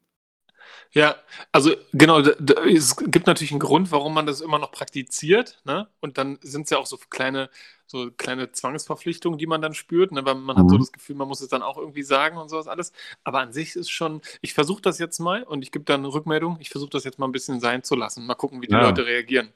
Ja, 0.92 1.16
also 1.52 1.72
genau, 1.94 2.20
es 2.20 2.96
gibt 2.98 3.28
natürlich 3.28 3.52
einen 3.52 3.60
Grund, 3.60 3.92
warum 3.92 4.14
man 4.14 4.26
das 4.26 4.42
immer 4.42 4.60
noch 4.60 4.72
praktiziert, 4.72 5.60
ne? 5.66 5.88
Und 6.02 6.18
dann 6.18 6.38
sind 6.42 6.64
es 6.64 6.70
ja 6.70 6.78
auch 6.78 6.86
so 6.86 6.98
kleine, 7.10 7.50
so 7.88 8.12
kleine 8.12 8.52
Zwangsverpflichtungen, 8.52 9.38
die 9.40 9.48
man 9.48 9.62
dann 9.62 9.74
spürt, 9.74 10.12
ne? 10.12 10.24
Weil 10.26 10.36
man 10.36 10.58
hat 10.58 10.70
so 10.70 10.78
Mhm. 10.78 10.78
das 10.78 10.92
Gefühl, 10.92 11.16
man 11.16 11.28
muss 11.28 11.42
es 11.42 11.50
dann 11.50 11.64
auch 11.64 11.78
irgendwie 11.78 12.04
sagen 12.04 12.38
und 12.38 12.50
sowas 12.50 12.68
alles. 12.68 12.92
Aber 13.24 13.40
an 13.40 13.54
sich 13.54 13.76
ist 13.76 13.90
schon, 13.90 14.22
ich 14.42 14.54
versuche 14.54 14.82
das 14.82 15.00
jetzt 15.00 15.20
mal 15.20 15.44
und 15.44 15.64
ich 15.64 15.72
gebe 15.72 15.86
dann 15.86 16.02
eine 16.02 16.14
Rückmeldung. 16.14 16.58
Ich 16.60 16.70
versuche 16.70 16.92
das 16.92 17.04
jetzt 17.04 17.20
mal 17.20 17.28
ein 17.28 17.32
bisschen 17.32 17.60
sein 17.60 17.84
zu 17.84 17.96
lassen. 17.96 18.26
Mal 18.26 18.36
gucken, 18.36 18.62
wie 18.62 18.68
die 18.68 18.76
Ja. 18.76 18.78
Leute 18.78 19.06
reagieren. 19.06 19.52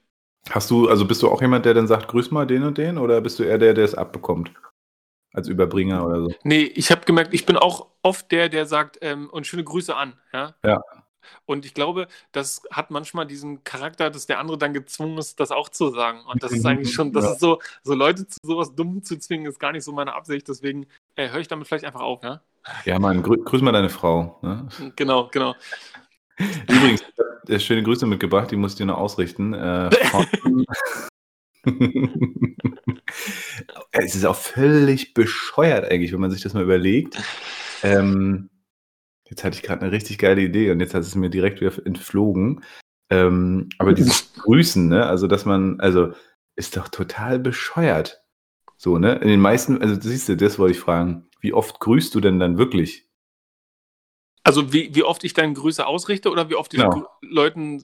Hast 0.49 0.69
du, 0.71 0.87
also 0.89 1.05
bist 1.05 1.21
du 1.21 1.29
auch 1.29 1.41
jemand, 1.41 1.65
der 1.65 1.73
dann 1.73 1.87
sagt, 1.87 2.07
grüß 2.07 2.31
mal 2.31 2.45
den 2.47 2.63
und 2.63 2.77
den, 2.77 2.97
oder 2.97 3.21
bist 3.21 3.39
du 3.39 3.43
eher 3.43 3.57
der, 3.57 3.73
der 3.73 3.85
es 3.85 3.95
abbekommt? 3.95 4.51
Als 5.33 5.47
Überbringer 5.47 6.05
oder 6.05 6.21
so? 6.21 6.33
Nee, 6.43 6.63
ich 6.63 6.89
habe 6.91 7.01
gemerkt, 7.05 7.33
ich 7.33 7.45
bin 7.45 7.57
auch 7.57 7.87
oft 8.01 8.31
der, 8.31 8.49
der 8.49 8.65
sagt, 8.65 8.97
ähm, 9.01 9.29
und 9.29 9.45
schöne 9.45 9.63
Grüße 9.63 9.95
an, 9.95 10.13
ja. 10.33 10.55
Ja. 10.63 10.81
Und 11.45 11.65
ich 11.65 11.73
glaube, 11.73 12.07
das 12.31 12.61
hat 12.71 12.89
manchmal 12.89 13.27
diesen 13.27 13.63
Charakter, 13.65 14.09
dass 14.09 14.25
der 14.27 14.39
andere 14.39 14.57
dann 14.57 14.73
gezwungen 14.73 15.17
ist, 15.17 15.39
das 15.41 15.51
auch 15.51 15.67
zu 15.69 15.89
sagen. 15.89 16.21
Und 16.25 16.41
das 16.41 16.53
ist 16.53 16.65
eigentlich 16.65 16.93
schon, 16.93 17.11
das 17.11 17.25
Ja. 17.25 17.31
ist 17.33 17.39
so, 17.41 17.59
so 17.83 17.93
Leute 17.93 18.25
zu 18.27 18.39
sowas 18.43 18.73
dumm 18.73 19.03
zu 19.03 19.17
zwingen, 19.19 19.45
ist 19.45 19.59
gar 19.59 19.73
nicht 19.73 19.83
so 19.83 19.91
meine 19.91 20.13
Absicht. 20.13 20.47
Deswegen 20.47 20.87
äh, 21.15 21.29
höre 21.29 21.41
ich 21.41 21.49
damit 21.49 21.67
vielleicht 21.67 21.83
einfach 21.85 21.99
auf, 22.01 22.23
ja. 22.23 22.41
Ja, 22.85 22.97
Mann, 22.99 23.23
grü 23.23 23.37
grüß 23.43 23.61
mal 23.61 23.71
deine 23.71 23.89
Frau. 23.89 24.39
Ne? 24.41 24.67
Genau, 24.95 25.27
genau. 25.31 25.55
Übrigens, 26.69 27.03
äh, 27.47 27.59
schöne 27.59 27.83
Grüße 27.83 28.05
mitgebracht, 28.05 28.51
die 28.51 28.55
muss 28.55 28.73
ich 28.73 28.77
dir 28.77 28.85
noch 28.85 28.97
ausrichten. 28.97 29.53
Äh, 29.53 29.89
es 33.91 34.15
ist 34.15 34.25
auch 34.25 34.35
völlig 34.35 35.13
bescheuert 35.13 35.91
eigentlich, 35.91 36.13
wenn 36.13 36.19
man 36.19 36.31
sich 36.31 36.41
das 36.41 36.53
mal 36.53 36.63
überlegt. 36.63 37.17
Ähm, 37.83 38.49
jetzt 39.25 39.43
hatte 39.43 39.55
ich 39.55 39.63
gerade 39.63 39.81
eine 39.81 39.91
richtig 39.91 40.17
geile 40.17 40.41
Idee 40.41 40.71
und 40.71 40.79
jetzt 40.79 40.93
hat 40.93 41.01
es 41.01 41.15
mir 41.15 41.29
direkt 41.29 41.61
wieder 41.61 41.73
entflogen. 41.85 42.63
Ähm, 43.09 43.69
aber 43.77 43.93
dieses 43.93 44.33
Grüßen, 44.41 44.87
ne, 44.87 45.05
also 45.05 45.27
dass 45.27 45.45
man, 45.45 45.79
also 45.79 46.13
ist 46.55 46.77
doch 46.77 46.87
total 46.87 47.39
bescheuert. 47.39 48.21
So, 48.77 48.99
ne? 48.99 49.15
In 49.15 49.27
den 49.27 49.39
meisten, 49.39 49.81
also 49.81 49.99
siehst 49.99 50.29
du, 50.29 50.37
das 50.37 50.59
wollte 50.59 50.73
ich 50.73 50.79
fragen. 50.79 51.27
Wie 51.39 51.53
oft 51.53 51.79
grüßt 51.79 52.13
du 52.13 52.19
denn 52.19 52.39
dann 52.39 52.57
wirklich? 52.57 53.06
Also 54.47 54.71
wie, 54.73 54.95
wie 54.95 55.03
oft 55.03 55.23
ich 55.23 55.33
dann 55.33 55.53
Grüße 55.53 55.85
ausrichte 55.85 56.29
oder 56.31 56.49
wie 56.49 56.55
oft 56.55 56.73
ich 56.73 56.79
Genau. 56.79 57.07
Leuten. 57.21 57.83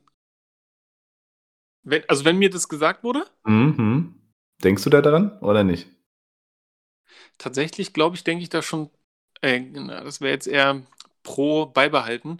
Wenn, 1.84 2.04
also 2.10 2.26
wenn 2.26 2.38
mir 2.38 2.49
das 2.49 2.67
gesagt 2.69 3.04
wurde, 3.04 3.26
Mhm. 3.45 4.15
Denkst 4.63 4.84
du 4.84 4.89
da 4.89 5.02
dran 5.02 5.38
oder 5.39 5.63
nicht? 5.63 5.88
tatsächlich 7.38 7.93
glaube 7.93 8.15
ich, 8.15 8.23
denke 8.23 8.43
ich 8.43 8.49
da 8.49 8.62
schon, 8.62 8.89
äh, 9.41 9.62
das 9.88 10.21
wäre 10.21 10.32
jetzt 10.34 10.47
eher 10.47 10.82
pro 11.23 11.65
beibehalten. 11.67 12.39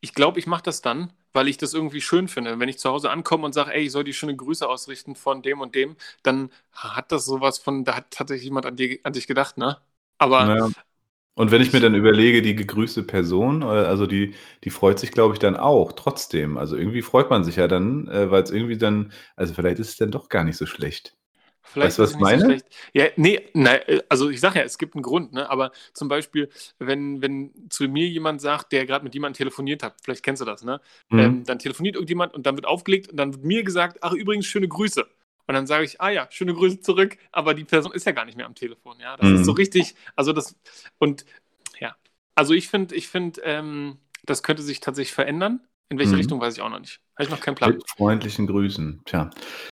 Ich 0.00 0.14
glaube, 0.14 0.38
ich 0.38 0.46
mache 0.46 0.62
das 0.62 0.82
dann, 0.82 1.12
weil 1.32 1.48
ich 1.48 1.56
das 1.58 1.74
irgendwie 1.74 2.00
schön 2.00 2.28
finde. 2.28 2.58
Wenn 2.60 2.68
ich 2.68 2.78
zu 2.78 2.90
Hause 2.90 3.10
ankomme 3.10 3.44
und 3.46 3.52
sage, 3.52 3.72
ey, 3.72 3.84
ich 3.84 3.92
soll 3.92 4.04
die 4.04 4.12
schöne 4.12 4.36
Grüße 4.36 4.68
ausrichten 4.68 5.16
von 5.16 5.42
dem 5.42 5.60
und 5.60 5.74
dem, 5.74 5.96
dann 6.22 6.50
hat 6.72 7.12
das 7.12 7.24
sowas 7.26 7.58
von, 7.58 7.84
da 7.84 7.96
hat 7.96 8.10
tatsächlich 8.10 8.44
jemand 8.44 8.66
an, 8.66 8.76
dir, 8.76 8.98
an 9.04 9.12
dich 9.12 9.26
gedacht, 9.26 9.56
ne? 9.58 9.78
Aber 10.18 10.54
Ja. 10.56 10.68
Und 11.34 11.50
wenn 11.50 11.62
ich 11.62 11.72
mir 11.72 11.80
dann 11.80 11.94
überlege, 11.96 12.42
die 12.42 12.54
gegrüßte 12.54 13.02
Person, 13.02 13.62
äh, 13.62 13.66
also 13.66 14.06
die, 14.06 14.34
die 14.64 14.70
freut 14.70 14.98
sich, 15.00 15.10
glaube 15.12 15.34
ich, 15.34 15.40
dann 15.40 15.56
auch 15.56 15.92
trotzdem. 15.92 16.56
Also 16.58 16.76
irgendwie 16.76 17.02
freut 17.02 17.30
man 17.30 17.44
sich 17.44 17.56
ja 17.56 17.66
dann, 17.68 18.08
äh, 18.08 18.30
weil 18.30 18.42
es 18.44 18.50
irgendwie 18.50 18.78
dann, 18.78 19.12
also 19.36 19.52
vielleicht 19.54 19.78
ist 19.80 19.88
es 19.90 19.96
dann 19.96 20.12
doch 20.12 20.28
gar 20.28 20.44
nicht 20.44 20.56
so 20.56 20.66
schlecht. 20.66 21.16
Vielleicht 21.66 21.96
Weißt 21.96 21.98
du, 21.98 22.02
was 22.02 22.10
ist 22.10 22.12
ich 22.12 22.16
es 22.16 22.18
nicht 22.18 22.30
so 22.30 22.38
meine? 22.38 22.44
schlecht. 22.44 22.66
Ja, 22.92 23.06
nee, 23.16 23.48
nein, 23.54 23.80
äh, 23.86 24.02
also 24.08 24.28
ich 24.30 24.38
sage 24.40 24.58
ja, 24.58 24.64
es 24.64 24.78
gibt 24.78 24.94
einen 24.94 25.02
Grund, 25.02 25.32
ne? 25.32 25.48
Aber 25.48 25.72
zum 25.94 26.08
Beispiel, 26.08 26.50
wenn, 26.78 27.22
wenn 27.22 27.52
zu 27.70 27.84
mir 27.88 28.06
jemand 28.06 28.40
sagt, 28.42 28.70
der 28.72 28.86
gerade 28.86 29.02
mit 29.04 29.14
jemandem 29.14 29.38
telefoniert 29.38 29.82
hat, 29.82 29.96
vielleicht 30.02 30.22
kennst 30.22 30.42
du 30.42 30.46
das, 30.46 30.62
ne? 30.62 30.80
Mhm. 31.10 31.18
Ähm, 31.20 31.44
dann 31.44 31.58
telefoniert 31.58 31.96
irgendjemand 31.96 32.34
und 32.34 32.44
dann 32.46 32.56
wird 32.56 32.66
aufgelegt 32.66 33.10
und 33.10 33.16
dann 33.16 33.32
wird 33.34 33.44
mir 33.44 33.64
gesagt, 33.64 33.98
ach 34.02 34.12
übrigens, 34.12 34.46
schöne 34.46 34.68
Grüße. 34.68 35.06
Und 35.46 35.54
dann 35.54 35.66
sage 35.66 35.84
ich, 35.84 36.00
ah 36.00 36.10
ja, 36.10 36.26
schöne 36.30 36.54
Grüße 36.54 36.80
zurück, 36.80 37.18
aber 37.32 37.54
die 37.54 37.64
Person 37.64 37.92
ist 37.92 38.06
ja 38.06 38.12
gar 38.12 38.24
nicht 38.24 38.36
mehr 38.36 38.46
am 38.46 38.54
Telefon, 38.54 38.98
ja. 39.00 39.16
Das 39.16 39.28
Mhm. 39.28 39.36
ist 39.36 39.44
so 39.46 39.52
richtig, 39.52 39.94
also 40.16 40.32
das, 40.32 40.56
und 40.98 41.24
ja, 41.80 41.94
also 42.34 42.54
ich 42.54 42.68
finde, 42.68 42.94
ich 42.94 43.08
finde, 43.08 43.40
ähm, 43.42 43.98
das 44.24 44.42
könnte 44.42 44.62
sich 44.62 44.80
tatsächlich 44.80 45.12
verändern. 45.14 45.60
In 45.90 45.98
welche 45.98 46.12
Mhm. 46.12 46.18
Richtung 46.18 46.40
weiß 46.40 46.54
ich 46.54 46.62
auch 46.62 46.70
noch 46.70 46.80
nicht. 46.80 47.00
Habe 47.14 47.24
ich 47.24 47.30
noch 47.30 47.40
keinen 47.40 47.54
Plan. 47.56 47.72
Mit 47.72 47.88
freundlichen 47.88 48.46
Grüßen. 48.46 49.02
Tja. 49.04 49.30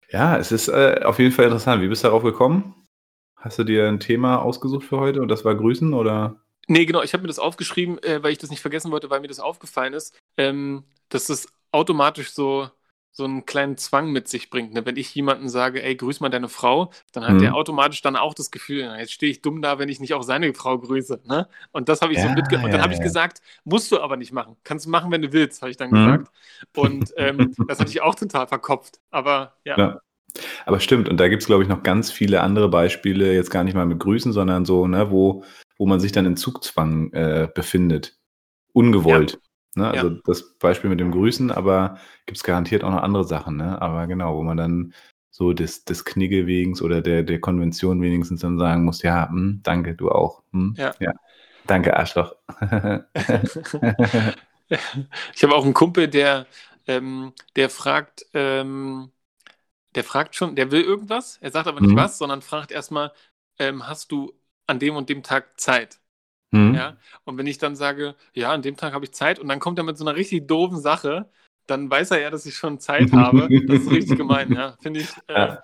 Ja, 0.09 0.37
es 0.37 0.51
ist 0.51 0.67
äh, 0.67 1.01
auf 1.05 1.19
jeden 1.19 1.31
Fall 1.31 1.45
interessant. 1.45 1.81
Wie 1.81 1.87
bist 1.87 2.03
du 2.03 2.07
darauf 2.09 2.23
gekommen? 2.23 2.75
Hast 3.37 3.57
du 3.57 3.63
dir 3.63 3.87
ein 3.87 3.99
Thema 3.99 4.41
ausgesucht 4.41 4.83
für 4.85 4.99
heute 4.99 5.21
und 5.21 5.29
das 5.29 5.45
war 5.45 5.55
Grüßen 5.55 5.93
oder? 5.93 6.35
Nee, 6.67 6.85
genau, 6.85 7.01
ich 7.01 7.13
habe 7.13 7.21
mir 7.23 7.27
das 7.27 7.39
aufgeschrieben, 7.39 7.97
äh, 8.03 8.21
weil 8.21 8.33
ich 8.33 8.37
das 8.37 8.49
nicht 8.51 8.61
vergessen 8.61 8.91
wollte, 8.91 9.09
weil 9.09 9.21
mir 9.21 9.27
das 9.29 9.39
aufgefallen 9.39 9.93
ist, 9.93 10.15
ähm, 10.37 10.83
dass 11.09 11.25
das 11.27 11.47
automatisch 11.71 12.31
so, 12.31 12.69
so 13.13 13.25
einen 13.25 13.45
kleinen 13.45 13.77
Zwang 13.77 14.11
mit 14.11 14.27
sich 14.29 14.49
bringt. 14.49 14.73
Ne? 14.73 14.85
Wenn 14.85 14.95
ich 14.95 15.13
jemandem 15.13 15.49
sage, 15.49 15.83
ey, 15.83 15.95
grüß 15.95 16.21
mal 16.21 16.29
deine 16.29 16.47
Frau, 16.47 16.91
dann 17.11 17.25
hat 17.25 17.33
Mhm. 17.33 17.39
der 17.39 17.55
automatisch 17.55 18.01
dann 18.01 18.15
auch 18.15 18.33
das 18.33 18.51
Gefühl, 18.51 18.85
na, 18.85 18.99
jetzt 18.99 19.11
stehe 19.11 19.31
ich 19.31 19.41
dumm 19.41 19.61
da, 19.61 19.79
wenn 19.79 19.89
ich 19.89 19.99
nicht 19.99 20.13
auch 20.13 20.23
seine 20.23 20.53
Frau 20.53 20.77
grüße. 20.77 21.21
Ne? 21.25 21.47
Und 21.71 21.89
das 21.89 22.01
habe 22.01 22.13
ich 22.13 22.19
so 22.21 22.27
Ja, 22.27 22.33
mitge... 22.33 22.55
Und 22.57 22.65
dann 22.71 22.75
ja, 22.79 22.81
habe 22.83 22.93
ich 22.93 22.99
ja. 22.99 23.03
gesagt, 23.03 23.41
musst 23.65 23.91
du 23.91 23.99
aber 23.99 24.15
nicht 24.17 24.31
machen. 24.31 24.55
Kannst 24.63 24.85
du 24.85 24.89
machen, 24.89 25.11
wenn 25.11 25.21
du 25.21 25.33
willst, 25.33 25.61
habe 25.61 25.71
ich 25.71 25.77
dann 25.77 25.89
Mhm. 25.91 25.95
gesagt. 25.95 26.31
Und 26.75 27.13
ähm, 27.17 27.53
das 27.67 27.79
hatte 27.79 27.89
ich 27.91 28.01
auch 28.01 28.15
total 28.15 28.47
verkopft. 28.47 28.99
Aber 29.09 29.55
ja. 29.65 29.77
Ja. 29.77 29.99
Aber 30.65 30.79
stimmt, 30.79 31.09
und 31.09 31.17
da 31.17 31.27
gibt 31.27 31.41
es, 31.41 31.47
glaube 31.47 31.63
ich, 31.63 31.67
noch 31.69 31.83
ganz 31.83 32.09
viele 32.09 32.39
andere 32.39 32.69
Beispiele, 32.69 33.33
jetzt 33.33 33.51
gar 33.51 33.65
nicht 33.65 33.73
mal 33.73 33.85
mit 33.85 33.99
Grüßen, 33.99 34.31
sondern 34.31 34.63
so, 34.63 34.87
ne, 34.87 35.11
wo, 35.11 35.43
wo 35.77 35.85
man 35.85 35.99
sich 35.99 36.13
dann 36.13 36.25
in 36.25 36.37
Zugzwang 36.37 37.11
äh, 37.11 37.49
befindet. 37.53 38.15
Ungewollt. 38.71 39.39
Ne? 39.75 39.89
Also 39.89 40.09
Ja. 40.09 40.21
das 40.25 40.53
Beispiel 40.59 40.89
mit 40.89 40.99
dem 40.99 41.11
Grüßen, 41.11 41.51
aber 41.51 41.97
gibt 42.25 42.37
es 42.37 42.43
garantiert 42.43 42.83
auch 42.83 42.91
noch 42.91 43.01
andere 43.03 43.23
Sachen, 43.25 43.57
ne? 43.57 43.81
Aber 43.81 44.07
genau, 44.07 44.35
wo 44.37 44.43
man 44.43 44.57
dann 44.57 44.93
so 45.29 45.53
des, 45.53 45.85
des 45.85 46.03
Knigge 46.05 46.45
wegens 46.47 46.81
oder 46.81 47.01
der, 47.01 47.23
der 47.23 47.39
Konvention 47.39 48.01
wenigstens 48.01 48.41
dann 48.41 48.57
sagen 48.59 48.83
muss, 48.85 49.01
ja, 49.03 49.29
hm, 49.29 49.61
danke, 49.63 49.95
du 49.95 50.11
auch. 50.11 50.43
Hm, 50.53 50.77
Ja. 50.77 50.95
Danke, 51.65 51.95
Arschloch. 51.97 52.35
Ich 55.35 55.43
habe 55.43 55.55
auch 55.55 55.65
einen 55.65 55.73
Kumpel, 55.73 56.07
der, 56.07 56.47
ähm, 56.87 57.33
der 57.55 57.69
fragt, 57.69 58.25
ähm, 58.33 59.11
der 59.95 60.05
fragt 60.05 60.35
schon, 60.35 60.57
der 60.57 60.71
will 60.71 60.83
irgendwas, 60.83 61.39
er 61.41 61.51
sagt 61.51 61.67
aber 61.67 61.81
nicht 61.81 61.95
Mhm. 61.95 61.97
was, 61.97 62.19
sondern 62.19 62.43
fragt 62.43 62.71
erstmal, 62.71 63.13
ähm, 63.59 63.87
hast 63.87 64.11
du 64.13 64.33
an 64.67 64.79
dem 64.79 64.97
und 64.97 65.09
dem 65.09 65.23
Tag 65.23 65.59
Zeit? 65.61 66.00
Hm? 66.53 66.73
Ja. 66.75 66.97
Und 67.23 67.37
wenn 67.37 67.47
ich 67.47 67.57
dann 67.57 67.75
sage, 67.75 68.15
ja, 68.33 68.51
an 68.51 68.61
dem 68.61 68.75
Tag 68.77 68.93
habe 68.93 69.05
ich 69.05 69.11
Zeit 69.13 69.39
und 69.39 69.47
dann 69.47 69.59
kommt 69.59 69.77
er 69.79 69.83
mit 69.85 69.97
so 69.97 70.05
einer 70.05 70.15
richtig 70.15 70.47
doofen 70.47 70.79
Sache, 70.79 71.29
dann 71.67 71.89
weiß 71.89 72.11
er 72.11 72.21
ja, 72.21 72.29
dass 72.29 72.45
ich 72.45 72.55
schon 72.55 72.79
Zeit 72.79 73.11
habe. 73.13 73.47
Das 73.67 73.81
ist 73.81 73.91
richtig 73.91 74.17
gemein, 74.17 74.51
ja. 74.53 74.75
Finde 74.81 74.99
ich, 75.01 75.09
äh, 75.27 75.33
Ja. 75.33 75.63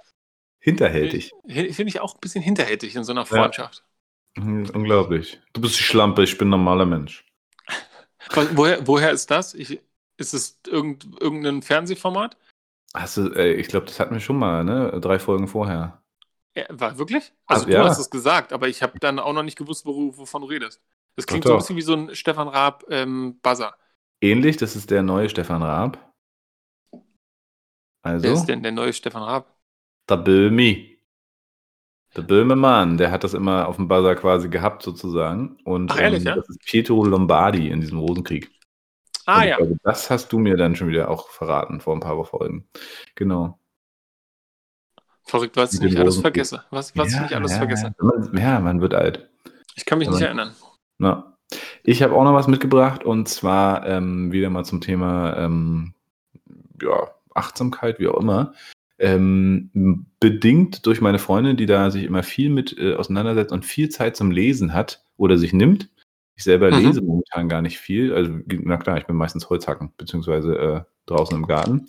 Hinterhältig. 0.60 1.32
hi- 1.47 1.71
finde 1.71 1.89
ich 1.89 2.00
auch 2.00 2.15
ein 2.15 2.19
bisschen 2.19 2.41
hinterhältig 2.43 2.95
in 2.95 3.04
so 3.04 3.12
einer 3.12 3.26
Freundschaft. 3.26 3.84
Hm, 4.38 4.69
Unglaublich. 4.73 5.41
Du 5.54 5.62
bist 5.62 5.78
die 5.80 5.84
Schlampe, 5.84 6.23
ich 6.23 6.38
bin 6.38 6.47
ein 6.47 6.52
normaler 6.52 6.86
Mensch. 6.86 7.26
Woher, 8.54 8.86
woher 8.88 9.12
ist 9.12 9.32
das? 9.32 9.54
Ich, 9.54 9.80
ist 10.17 10.34
es 10.34 10.60
irgend, 10.67 11.08
irgendein 11.21 11.62
Fernsehformat? 11.62 12.38
Hast 12.93 13.17
du, 13.17 13.32
ey, 13.34 13.54
ich 13.54 13.67
glaube, 13.67 13.86
das 13.86 14.00
hatten 14.00 14.13
wir 14.13 14.19
schon 14.19 14.38
mal, 14.38 14.63
ne? 14.63 15.00
Drei 15.02 15.19
Folgen 15.19 15.47
vorher. 15.47 16.02
Ja, 16.58 16.65
war 16.70 16.98
wirklich? 16.98 17.34
Also 17.48 17.65
Ah, 17.65 17.70
du 17.70 17.72
ja. 17.72 17.84
hast 17.86 18.00
es 18.00 18.10
gesagt, 18.10 18.52
aber 18.54 18.67
ich 18.67 18.82
habe 18.84 19.00
dann 19.00 19.20
auch 19.20 19.34
noch 19.34 19.43
nicht 19.43 19.58
gewusst, 19.58 19.86
wo, 19.86 20.17
wovon 20.17 20.41
du 20.41 20.48
redest. 20.48 20.82
Das 21.15 21.28
klingt 21.28 21.46
Doch, 21.46 21.50
so 21.50 21.54
ein 21.54 21.58
bisschen 21.60 21.76
wie 21.78 21.82
so 21.82 21.93
ein 21.93 22.15
Stefan 22.15 22.48
Raab 22.48 22.84
ähm, 22.89 23.39
Buzzer. 23.41 23.78
Ähnlich, 24.22 24.58
das 24.58 24.76
ist 24.76 24.91
der 24.91 25.02
neue 25.04 25.28
Stefan 25.30 25.63
Raab. 25.63 26.13
Also, 28.04 28.28
Wer 28.28 28.32
ist 28.34 28.46
denn 28.46 28.62
der 28.63 28.72
neue 28.74 28.93
Stefan 28.93 29.24
Raab? 29.24 29.58
der 30.10 30.17
Böhmi. 30.17 30.98
Der 32.15 32.22
Böhmemann, 32.24 32.98
der 32.98 33.12
hat 33.12 33.24
das 33.24 33.34
immer 33.34 33.67
auf 33.67 33.76
dem 33.76 33.88
Buzzer 33.88 34.15
quasi 34.15 34.50
gehabt, 34.50 34.82
sozusagen. 34.84 35.58
Und 35.63 35.91
Ach, 35.91 36.00
ehrlich, 36.00 36.24
ja? 36.24 36.36
das 36.36 36.50
ist 36.50 36.62
Pietro 36.65 37.04
Lombardi 37.06 37.70
in 37.70 37.82
diesem 37.82 38.00
Rosenkrieg. 38.00 38.50
Ah 39.26 39.43
Und 39.43 39.48
ich 39.48 39.50
ja. 39.50 39.58
glaube, 39.58 39.78
das 39.84 40.10
hast 40.10 40.32
du 40.34 40.39
mir 40.39 40.58
dann 40.58 40.76
schon 40.76 40.89
wieder 40.89 41.10
auch 41.10 41.30
verraten 41.30 41.82
vor 41.82 41.96
ein 41.96 42.00
paar 42.02 42.24
Folgen. 42.26 42.70
Genau. 43.15 43.60
Verrückt, 45.28 45.58
was 45.58 45.74
ich 45.74 45.82
nicht 45.82 45.98
alles 45.98 46.18
vergesse. 46.18 46.63
Was, 46.72 46.96
was 46.96 47.13
ich 47.13 47.20
nicht 47.22 47.34
alles 47.34 47.52
ja, 47.52 47.58
vergesse. 47.58 47.94
Man, 48.00 48.38
ja, 48.38 48.60
man 48.60 48.82
wird 48.82 48.94
alt. 48.94 49.30
Ich 49.76 49.86
kann 49.86 50.00
mich 50.00 50.08
nicht 50.08 50.18
Aber- 50.18 50.26
erinnern. 50.26 50.52
Na. 50.98 51.34
Ich 51.84 52.02
habe 52.04 52.13
auch 52.13 52.24
noch 52.26 52.34
was 52.34 52.48
mitgebracht 52.48 53.06
und 53.06 53.30
zwar 53.30 53.86
ähm, 53.88 54.32
wieder 54.34 54.50
mal 54.50 54.66
zum 54.66 54.82
Thema 54.82 55.38
ähm, 55.38 55.94
ja, 56.82 57.10
Achtsamkeit, 57.34 58.00
wie 58.00 58.08
auch 58.08 58.20
immer. 58.20 58.54
Ähm, 59.00 60.06
bedingt 60.20 60.86
durch 60.86 61.00
meine 61.02 61.20
Freundin, 61.20 61.56
die 61.56 61.68
da 61.68 61.92
sich 61.92 62.04
immer 62.04 62.24
viel 62.24 62.50
mit 62.50 62.78
äh, 62.78 62.96
auseinandersetzt 62.96 63.52
und 63.54 63.66
viel 63.66 63.90
Zeit 63.90 64.18
zum 64.18 64.32
Lesen 64.32 64.74
hat 64.74 65.04
oder 65.18 65.38
sich 65.38 65.54
nimmt. 65.54 65.90
Ich 66.36 66.44
selber 66.44 66.70
Mhm. 66.72 66.86
lese 66.86 67.02
momentan 67.02 67.48
gar 67.48 67.62
nicht 67.62 67.78
viel. 67.80 68.13
Also, 68.13 68.32
na 68.48 68.78
klar, 68.78 68.98
ich 68.98 69.06
bin 69.06 69.16
meistens 69.16 69.50
Holzhacken, 69.50 69.92
beziehungsweise 69.98 70.58
äh, 70.58 70.82
draußen 71.06 71.38
im 71.38 71.48
Garten. 71.48 71.88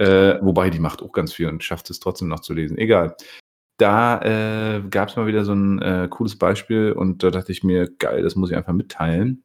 Äh, 0.00 0.38
wobei 0.40 0.70
die 0.70 0.78
macht 0.78 1.02
auch 1.02 1.12
ganz 1.12 1.34
viel 1.34 1.46
und 1.46 1.62
schafft 1.62 1.90
es 1.90 2.00
trotzdem 2.00 2.28
noch 2.28 2.40
zu 2.40 2.54
lesen. 2.54 2.78
Egal. 2.78 3.16
Da 3.76 4.20
äh, 4.22 4.82
gab 4.88 5.10
es 5.10 5.16
mal 5.16 5.26
wieder 5.26 5.44
so 5.44 5.52
ein 5.52 5.80
äh, 5.82 6.08
cooles 6.08 6.36
Beispiel 6.36 6.92
und 6.92 7.22
da 7.22 7.30
dachte 7.30 7.52
ich 7.52 7.64
mir, 7.64 7.90
geil, 7.98 8.22
das 8.22 8.34
muss 8.34 8.50
ich 8.50 8.56
einfach 8.56 8.72
mitteilen. 8.72 9.44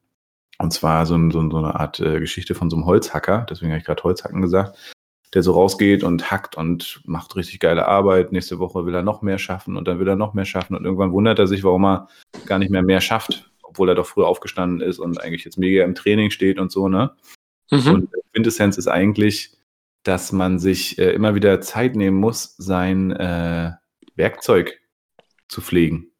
Und 0.58 0.72
zwar 0.72 1.06
so, 1.06 1.16
ein, 1.16 1.32
so, 1.32 1.50
so 1.50 1.58
eine 1.58 1.76
Art 1.76 2.00
äh, 2.00 2.22
Geschichte 2.22 2.56
von 2.56 2.70
so 2.70 2.78
einem 2.78 2.86
Holzhacker, 2.86 3.46
deswegen 3.50 3.72
habe 3.72 3.80
ich 3.80 3.86
gerade 3.86 4.04
Holzhacken 4.04 4.42
gesagt, 4.42 4.94
der 5.34 5.44
so 5.44 5.52
rausgeht 5.52 6.04
und 6.06 6.32
hackt 6.32 6.56
und 6.56 7.02
macht 7.04 7.36
richtig 7.36 7.60
geile 7.60 7.86
Arbeit. 7.86 8.32
Nächste 8.32 8.58
Woche 8.58 8.86
will 8.86 8.96
er 8.96 9.04
noch 9.04 9.22
mehr 9.22 9.38
schaffen 9.38 9.76
und 9.76 9.90
dann 9.90 10.00
will 10.00 10.08
er 10.08 10.16
noch 10.16 10.34
mehr 10.34 10.46
schaffen 10.46 10.78
und 10.78 10.86
irgendwann 10.86 11.12
wundert 11.12 11.40
er 11.40 11.48
sich, 11.48 11.66
warum 11.66 11.84
er 11.84 12.08
gar 12.46 12.60
nicht 12.60 12.72
mehr 12.72 12.84
mehr 12.84 13.02
schafft, 13.02 13.52
obwohl 13.62 13.90
er 13.90 13.96
doch 13.96 14.06
früher 14.06 14.28
aufgestanden 14.28 14.80
ist 14.80 15.00
und 15.00 15.22
eigentlich 15.22 15.44
jetzt 15.44 15.58
mega 15.58 15.84
im 15.84 15.96
Training 15.96 16.32
steht 16.32 16.60
und 16.60 16.72
so, 16.72 16.88
ne? 16.88 17.12
Mhm. 17.72 17.88
Und 17.88 18.10
Quintessenz 18.34 18.78
ist 18.78 18.88
eigentlich, 18.88 19.55
dass 20.06 20.32
man 20.32 20.60
sich 20.60 21.00
äh, 21.00 21.12
immer 21.12 21.36
wieder 21.36 21.60
Zeit 21.62 21.96
nehmen 21.96 22.18
muss, 22.18 22.56
sein 22.58 23.12
äh, 23.12 23.72
Werkzeug 24.16 24.80
zu 25.50 25.62
pflegen. 25.62 26.12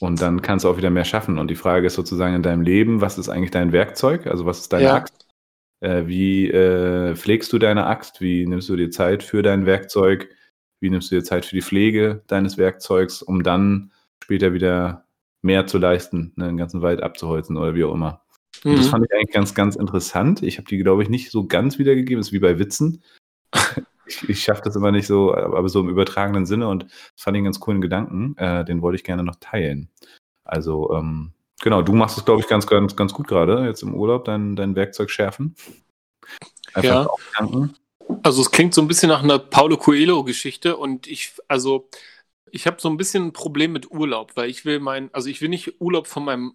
Und 0.00 0.20
dann 0.20 0.42
kannst 0.42 0.64
du 0.64 0.68
auch 0.68 0.76
wieder 0.76 0.90
mehr 0.90 1.06
schaffen. 1.06 1.38
Und 1.38 1.48
die 1.48 1.54
Frage 1.56 1.86
ist 1.86 1.94
sozusagen 1.94 2.34
in 2.34 2.42
deinem 2.42 2.62
Leben, 2.62 3.00
was 3.00 3.16
ist 3.16 3.30
eigentlich 3.30 3.50
dein 3.50 3.72
Werkzeug? 3.72 4.26
Also 4.26 4.44
was 4.44 4.60
ist 4.60 4.72
deine 4.72 4.84
Ja. 4.84 4.94
Axt? 4.94 5.26
Äh, 5.80 6.06
wie 6.06 6.50
äh, 6.50 7.16
pflegst 7.16 7.52
du 7.52 7.58
deine 7.58 7.86
Axt? 7.86 8.20
Wie 8.20 8.46
nimmst 8.46 8.68
du 8.68 8.76
dir 8.76 8.90
Zeit 8.90 9.22
für 9.22 9.42
dein 9.42 9.64
Werkzeug? 9.64 10.28
Wie 10.80 10.90
nimmst 10.90 11.10
du 11.10 11.16
dir 11.16 11.24
Zeit 11.24 11.46
für 11.46 11.56
die 11.56 11.62
Pflege 11.62 12.22
deines 12.26 12.58
Werkzeugs, 12.58 13.22
um 13.22 13.42
dann 13.42 13.92
später 14.22 14.52
wieder 14.52 15.06
mehr 15.40 15.66
zu 15.66 15.78
leisten, 15.78 16.32
ne, 16.36 16.46
den 16.46 16.56
ganzen 16.58 16.82
Wald 16.82 17.02
abzuholzen 17.02 17.56
oder 17.56 17.74
wie 17.74 17.84
auch 17.84 17.94
immer? 17.94 18.23
Und 18.64 18.78
das 18.78 18.86
Mhm. 18.86 18.90
fand 18.90 19.04
ich 19.06 19.12
eigentlich 19.12 19.32
ganz, 19.34 19.54
ganz 19.54 19.76
interessant. 19.76 20.42
Ich 20.42 20.56
habe 20.58 20.66
die, 20.68 20.78
glaube 20.78 21.02
ich, 21.02 21.08
nicht 21.08 21.30
so 21.30 21.46
ganz 21.46 21.78
wiedergegeben. 21.78 22.20
Das 22.20 22.28
ist 22.28 22.32
wie 22.32 22.38
bei 22.38 22.58
Witzen. 22.58 23.02
ich 24.06 24.28
ich 24.28 24.42
schaffe 24.42 24.62
das 24.64 24.76
immer 24.76 24.90
nicht 24.90 25.06
so, 25.06 25.34
aber 25.34 25.68
so 25.68 25.80
im 25.80 25.88
übertragenen 25.88 26.46
Sinne 26.46 26.68
und 26.68 26.84
das 26.84 27.22
fand 27.22 27.36
ich 27.36 27.38
einen 27.38 27.44
ganz 27.44 27.60
coolen 27.60 27.80
Gedanken. 27.80 28.36
Äh, 28.38 28.64
den 28.64 28.82
wollte 28.82 28.96
ich 28.96 29.04
gerne 29.04 29.22
noch 29.22 29.36
teilen. 29.36 29.88
Also, 30.44 30.92
ähm, 30.94 31.32
genau, 31.62 31.82
du 31.82 31.92
machst 31.92 32.18
es, 32.18 32.24
glaube 32.24 32.40
ich, 32.40 32.48
ganz, 32.48 32.66
ganz, 32.66 32.96
ganz 32.96 33.12
gut 33.14 33.28
gerade, 33.28 33.64
jetzt 33.66 33.82
im 33.82 33.94
Urlaub, 33.94 34.24
dein, 34.24 34.56
dein 34.56 34.76
Werkzeug 34.76 35.10
schärfen. 35.10 35.54
Einfach 36.74 36.90
Ja. 36.90 37.06
auftanken. 37.06 37.74
Also 38.22 38.42
es 38.42 38.50
klingt 38.50 38.74
so 38.74 38.82
ein 38.82 38.88
bisschen 38.88 39.08
nach 39.08 39.22
einer 39.22 39.38
Paulo 39.38 39.76
Coelho-Geschichte 39.78 40.76
und 40.76 41.06
ich, 41.06 41.32
also 41.48 41.88
ich 42.50 42.66
habe 42.66 42.80
so 42.80 42.88
ein 42.88 42.96
bisschen 42.96 43.26
ein 43.26 43.32
Problem 43.32 43.72
mit 43.72 43.90
Urlaub, 43.90 44.32
weil 44.36 44.50
ich 44.50 44.64
will 44.64 44.80
mein, 44.80 45.08
also 45.14 45.28
ich 45.28 45.40
will 45.40 45.48
nicht 45.48 45.80
Urlaub 45.80 46.06
von 46.06 46.24
meinem 46.24 46.54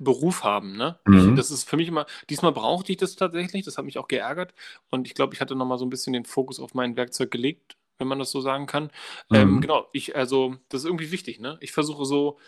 Beruf 0.00 0.44
haben, 0.44 0.76
ne? 0.76 0.98
Mhm. 1.06 1.36
Das 1.36 1.50
ist 1.50 1.68
für 1.68 1.76
mich 1.76 1.88
immer, 1.88 2.06
diesmal 2.30 2.52
brauchte 2.52 2.92
ich 2.92 2.98
das 2.98 3.16
tatsächlich, 3.16 3.64
das 3.64 3.78
hat 3.78 3.84
mich 3.84 3.98
auch 3.98 4.08
geärgert 4.08 4.54
und 4.90 5.06
ich 5.06 5.14
glaube, 5.14 5.34
ich 5.34 5.40
hatte 5.40 5.54
nochmal 5.56 5.78
so 5.78 5.86
ein 5.86 5.90
bisschen 5.90 6.12
den 6.12 6.24
Fokus 6.24 6.58
auf 6.60 6.74
mein 6.74 6.96
Werkzeug 6.96 7.30
gelegt, 7.30 7.76
wenn 7.98 8.08
man 8.08 8.18
das 8.18 8.30
so 8.30 8.40
sagen 8.40 8.66
kann. 8.66 8.90
Ähm, 9.32 9.56
Mhm. 9.56 9.60
genau, 9.60 9.86
ich, 9.92 10.16
also 10.16 10.56
das 10.68 10.82
ist 10.82 10.86
irgendwie 10.86 11.10
wichtig, 11.12 11.40
ne? 11.40 11.58
Ich 11.60 11.72
versuche 11.72 12.04
so, 12.06 12.38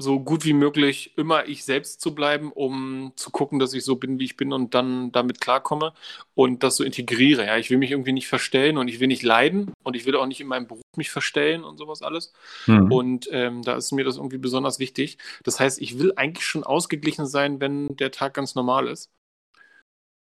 so 0.00 0.20
gut 0.20 0.44
wie 0.44 0.52
möglich 0.52 1.12
immer 1.16 1.46
ich 1.46 1.64
selbst 1.64 2.00
zu 2.00 2.14
bleiben, 2.14 2.52
um 2.52 3.12
zu 3.16 3.30
gucken, 3.30 3.58
dass 3.58 3.74
ich 3.74 3.84
so 3.84 3.96
bin, 3.96 4.20
wie 4.20 4.24
ich 4.24 4.36
bin 4.36 4.52
und 4.52 4.72
dann 4.74 5.10
damit 5.10 5.40
klarkomme 5.40 5.92
und 6.34 6.62
das 6.62 6.76
so 6.76 6.84
integriere. 6.84 7.44
Ja, 7.44 7.56
ich 7.56 7.68
will 7.70 7.78
mich 7.78 7.90
irgendwie 7.90 8.12
nicht 8.12 8.28
verstellen 8.28 8.78
und 8.78 8.86
ich 8.86 9.00
will 9.00 9.08
nicht 9.08 9.24
leiden 9.24 9.72
und 9.82 9.96
ich 9.96 10.06
will 10.06 10.14
auch 10.14 10.26
nicht 10.26 10.40
in 10.40 10.46
meinem 10.46 10.68
Beruf 10.68 10.82
mich 10.96 11.10
verstellen 11.10 11.64
und 11.64 11.78
sowas 11.78 12.02
alles. 12.02 12.32
Mhm. 12.66 12.92
Und 12.92 13.28
ähm, 13.32 13.62
da 13.62 13.74
ist 13.76 13.90
mir 13.90 14.04
das 14.04 14.16
irgendwie 14.16 14.38
besonders 14.38 14.78
wichtig. 14.78 15.18
Das 15.42 15.58
heißt, 15.58 15.80
ich 15.82 15.98
will 15.98 16.12
eigentlich 16.14 16.46
schon 16.46 16.62
ausgeglichen 16.62 17.26
sein, 17.26 17.60
wenn 17.60 17.96
der 17.96 18.12
Tag 18.12 18.34
ganz 18.34 18.54
normal 18.54 18.86
ist. 18.86 19.10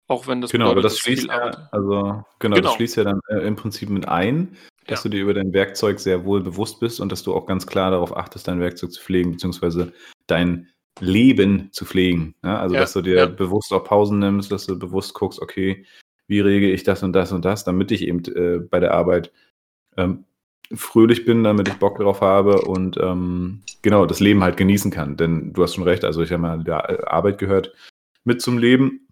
Auch 0.07 0.27
wenn 0.27 0.41
das 0.41 0.51
Genau, 0.51 0.65
aber 0.65 0.75
bedeutet, 0.75 0.86
das 0.86 0.93
dass 0.97 1.03
schließt 1.03 1.27
ja, 1.27 1.69
also 1.71 2.23
genau, 2.39 2.55
Genau. 2.55 2.62
das 2.62 2.73
schließt 2.73 2.97
ja 2.97 3.03
dann 3.05 3.21
äh, 3.29 3.39
im 3.39 3.55
Prinzip 3.55 3.89
mit 3.89 4.07
ein, 4.07 4.55
dass 4.88 5.04
Ja. 5.04 5.10
du 5.10 5.15
dir 5.15 5.24
über 5.24 5.34
dein 5.34 5.54
Werkzeug 5.54 6.00
sehr 6.00 6.26
wohl 6.26 6.41
bewusst 6.41 6.80
bist 6.80 7.00
und 7.00 7.12
dass 7.12 7.24
du 7.24 7.34
auch 7.34 7.46
ganz 7.46 7.65
klar 7.67 7.91
darauf 7.91 8.15
achtest, 8.15 8.48
dein 8.48 8.60
Werkzeug 8.60 8.91
zu 8.91 9.02
pflegen, 9.02 9.32
beziehungsweise 9.32 9.93
dein 10.28 10.67
Leben 11.00 11.69
zu 11.72 11.86
pflegen. 11.86 12.36
Ja? 12.43 12.60
Also 12.60 12.76
Ja, 12.76 12.82
dass 12.82 12.93
du 12.93 13.02
dir 13.02 13.28
bewusst 13.28 13.72
auch 13.74 13.84
Pausen 13.84 14.19
nimmst, 14.19 14.52
dass 14.52 14.65
du 14.65 14.78
bewusst 14.78 15.13
guckst, 15.13 15.41
okay, 15.41 15.86
wie 16.28 16.39
rege 16.39 16.72
ich 16.72 16.84
das 16.84 17.04
und 17.04 17.13
das 17.13 17.32
und 17.32 17.46
das, 17.46 17.63
damit 17.63 17.91
ich 17.91 18.04
eben 18.04 18.24
äh, 18.26 18.60
bei 18.60 18.80
der 18.80 18.93
Arbeit 18.93 19.32
ähm, 19.98 20.26
fröhlich 20.74 21.26
bin, 21.26 21.43
damit 21.43 21.67
ich 21.67 21.76
Bock 21.76 21.98
drauf 22.00 22.22
habe 22.22 22.62
und 22.62 22.98
ähm, 22.98 23.62
genau 23.82 24.06
das 24.06 24.19
Leben 24.19 24.43
halt 24.43 24.58
genießen 24.58 24.91
kann. 24.91 25.17
Denn 25.17 25.54
du 25.54 25.63
hast 25.63 25.76
schon 25.76 25.84
recht, 25.84 26.04
also 26.04 26.22
ich 26.22 26.32
habe 26.32 26.41
mal, 26.41 26.63
ja, 26.65 26.80
Arbeit 27.08 27.38
gehört 27.38 27.74
mit 28.24 28.41
zum 28.41 28.58
Leben 28.58 29.04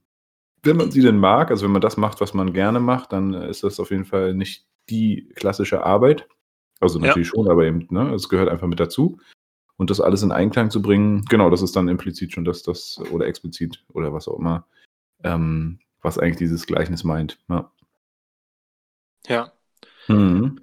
wenn 0.64 0.78
man 0.78 0.92
sie 0.92 1.02
denn 1.02 1.18
mag, 1.18 1.50
also 1.50 1.66
wenn 1.66 1.72
man 1.72 1.82
das 1.82 1.98
macht, 1.98 2.22
was 2.22 2.34
man 2.34 2.54
gerne 2.54 2.80
macht, 2.80 3.14
dann 3.14 3.34
äh, 3.34 3.50
ist 3.50 3.64
das 3.64 3.80
auf 3.80 3.92
jeden 3.92 4.06
Fall 4.06 4.34
nicht 4.34 4.66
die 4.90 5.30
klassische 5.36 5.84
Arbeit. 5.84 6.28
Also 6.80 7.00
Ja. 7.00 7.08
natürlich 7.08 7.28
schon, 7.30 7.50
aber 7.50 7.66
eben, 7.66 7.88
ne, 7.92 8.14
es 8.14 8.30
gehört 8.30 8.50
einfach 8.50 8.68
mit 8.68 8.80
dazu. 8.80 9.20
Und 9.78 9.90
das 9.90 10.00
alles 10.02 10.22
in 10.22 10.32
Einklang 10.32 10.70
zu 10.70 10.82
bringen, 10.82 11.26
genau, 11.26 11.50
das 11.50 11.62
ist 11.62 11.76
dann 11.76 11.88
implizit 11.88 12.34
schon 12.34 12.46
das, 12.46 12.62
das, 12.64 13.00
oder 13.12 13.26
explizit 13.26 13.84
oder 13.94 14.14
was 14.14 14.28
auch 14.28 14.38
immer, 14.38 14.68
ähm, 15.24 15.80
was 16.02 16.18
eigentlich 16.18 16.38
dieses 16.38 16.68
Gleichnis 16.68 17.04
meint. 17.04 17.40
Ja. 17.50 17.72
Ja. 19.28 19.52
Mhm. 20.08 20.60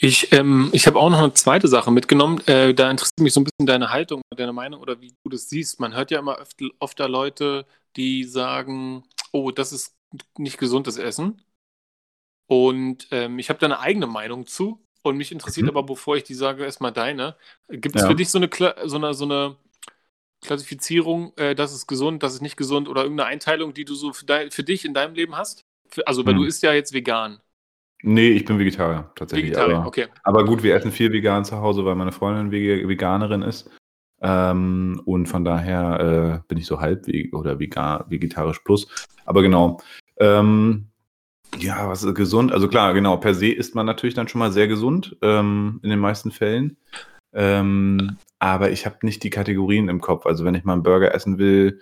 Ich, 0.00 0.32
ähm, 0.32 0.70
ich 0.72 0.88
habe 0.88 0.98
auch 0.98 1.10
noch 1.10 1.18
eine 1.18 1.34
zweite 1.34 1.68
Sache 1.68 1.92
mitgenommen. 1.92 2.40
Äh, 2.46 2.74
da 2.74 2.90
interessiert 2.90 3.20
mich 3.20 3.32
so 3.32 3.40
ein 3.40 3.44
bisschen 3.44 3.66
deine 3.66 3.90
Haltung, 3.90 4.22
deine 4.36 4.52
Meinung 4.52 4.80
oder 4.80 5.00
wie 5.00 5.14
du 5.22 5.30
das 5.30 5.48
siehst. 5.48 5.78
Man 5.78 5.94
hört 5.94 6.10
ja 6.10 6.18
immer 6.18 6.38
öft, 6.38 6.60
öfter 6.80 7.08
Leute, 7.08 7.66
die 7.94 8.24
sagen, 8.24 9.04
oh, 9.30 9.52
das 9.52 9.72
ist 9.72 9.94
nicht 10.36 10.58
gesundes 10.58 10.96
Essen. 10.96 11.40
Und 12.46 13.08
ähm, 13.10 13.38
ich 13.38 13.48
habe 13.48 13.58
da 13.58 13.66
eine 13.66 13.80
eigene 13.80 14.06
Meinung 14.06 14.46
zu. 14.46 14.80
Und 15.02 15.16
mich 15.16 15.32
interessiert 15.32 15.64
Mhm. 15.64 15.70
aber, 15.70 15.82
bevor 15.82 16.16
ich 16.16 16.22
die 16.24 16.34
sage, 16.34 16.64
erstmal 16.64 16.92
deine. 16.92 17.36
Gibt 17.68 17.96
es 17.96 18.02
Ja. 18.02 18.08
für 18.08 18.14
dich 18.14 18.30
so 18.30 18.38
eine, 18.38 18.48
Kla 18.48 18.74
so 18.84 18.96
eine, 18.96 19.14
so 19.14 19.24
eine 19.24 19.56
Klassifizierung, 20.42 21.32
äh, 21.36 21.54
das 21.54 21.72
ist 21.72 21.86
gesund, 21.86 22.22
das 22.22 22.34
ist 22.34 22.40
nicht 22.42 22.56
gesund 22.56 22.88
oder 22.88 23.02
irgendeine 23.02 23.28
Einteilung, 23.28 23.74
die 23.74 23.84
du 23.84 23.94
so 23.94 24.12
für, 24.12 24.26
dein, 24.26 24.50
für 24.50 24.64
dich 24.64 24.84
in 24.84 24.94
deinem 24.94 25.14
Leben 25.14 25.36
hast? 25.36 25.64
Für, 25.88 26.06
also, 26.06 26.24
weil 26.26 26.34
Mhm. 26.34 26.38
du 26.38 26.44
isst 26.44 26.62
ja 26.62 26.72
jetzt 26.72 26.92
vegan. 26.92 27.40
Nee, 28.04 28.30
ich 28.30 28.44
bin 28.44 28.58
Vegetarier 28.58 29.12
tatsächlich. 29.14 29.50
Vegetarier, 29.50 29.76
aber, 29.78 29.86
okay. 29.86 30.06
aber 30.24 30.44
gut, 30.44 30.64
wir 30.64 30.74
essen 30.74 30.90
viel 30.90 31.12
vegan 31.12 31.44
zu 31.44 31.58
Hause, 31.58 31.84
weil 31.84 31.94
meine 31.94 32.10
Freundin 32.10 32.50
Veganerin 32.50 33.42
ist. 33.42 33.70
Ähm, 34.20 35.00
und 35.04 35.26
von 35.26 35.44
daher 35.44 36.42
äh, 36.44 36.48
bin 36.48 36.58
ich 36.58 36.66
so 36.66 36.80
halb 36.80 37.06
oder 37.32 37.58
vegan, 37.58 38.04
vegetarisch 38.08 38.60
plus. 38.60 38.88
Aber 39.24 39.42
genau. 39.42 39.80
Ähm, 40.18 40.91
Ja, 41.58 41.88
was 41.88 42.02
ist 42.02 42.14
gesund? 42.14 42.52
Also 42.52 42.68
klar, 42.68 42.94
genau, 42.94 43.16
per 43.18 43.34
se 43.34 43.48
ist 43.48 43.74
man 43.74 43.86
natürlich 43.86 44.14
dann 44.14 44.28
schon 44.28 44.38
mal 44.38 44.52
sehr 44.52 44.68
gesund, 44.68 45.16
ähm, 45.22 45.80
in 45.82 45.90
den 45.90 45.98
meisten 45.98 46.30
Fällen. 46.30 46.76
Ähm, 47.34 48.16
aber 48.38 48.70
ich 48.70 48.86
habe 48.86 48.96
nicht 49.02 49.22
die 49.22 49.30
Kategorien 49.30 49.88
im 49.88 50.00
Kopf. 50.00 50.26
Also 50.26 50.44
wenn 50.44 50.54
ich 50.54 50.64
mal 50.64 50.74
einen 50.74 50.82
Burger 50.82 51.14
essen 51.14 51.38
will, 51.38 51.80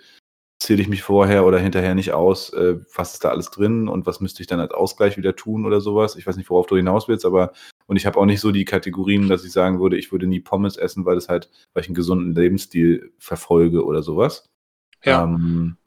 zähle 0.61 0.81
ich 0.81 0.87
mich 0.87 1.01
vorher 1.01 1.45
oder 1.45 1.57
hinterher 1.57 1.95
nicht 1.95 2.13
aus, 2.13 2.53
äh, 2.53 2.77
was 2.95 3.13
ist 3.13 3.23
da 3.23 3.29
alles 3.29 3.49
drin 3.49 3.87
und 3.87 4.05
was 4.05 4.19
müsste 4.19 4.41
ich 4.43 4.47
dann 4.47 4.59
als 4.59 4.71
Ausgleich 4.71 5.17
wieder 5.17 5.35
tun 5.35 5.65
oder 5.65 5.81
sowas. 5.81 6.15
Ich 6.15 6.27
weiß 6.27 6.37
nicht, 6.37 6.49
worauf 6.51 6.67
du 6.67 6.75
hinaus 6.75 7.07
willst, 7.07 7.25
aber 7.25 7.51
und 7.87 7.95
ich 7.97 8.05
habe 8.05 8.19
auch 8.19 8.25
nicht 8.25 8.41
so 8.41 8.51
die 8.51 8.65
Kategorien, 8.65 9.27
dass 9.27 9.43
ich 9.43 9.51
sagen 9.51 9.79
würde, 9.81 9.97
ich 9.97 10.11
würde 10.11 10.27
nie 10.27 10.39
Pommes 10.39 10.77
essen, 10.77 11.03
weil 11.03 11.17
es 11.17 11.29
halt, 11.29 11.49
weil 11.73 11.81
ich 11.81 11.89
einen 11.89 11.95
gesunden 11.95 12.35
Lebensstil 12.35 13.11
verfolge 13.17 13.83
oder 13.83 14.03
sowas. 14.03 14.45
Ja. 15.03 15.23
Ähm, 15.23 15.77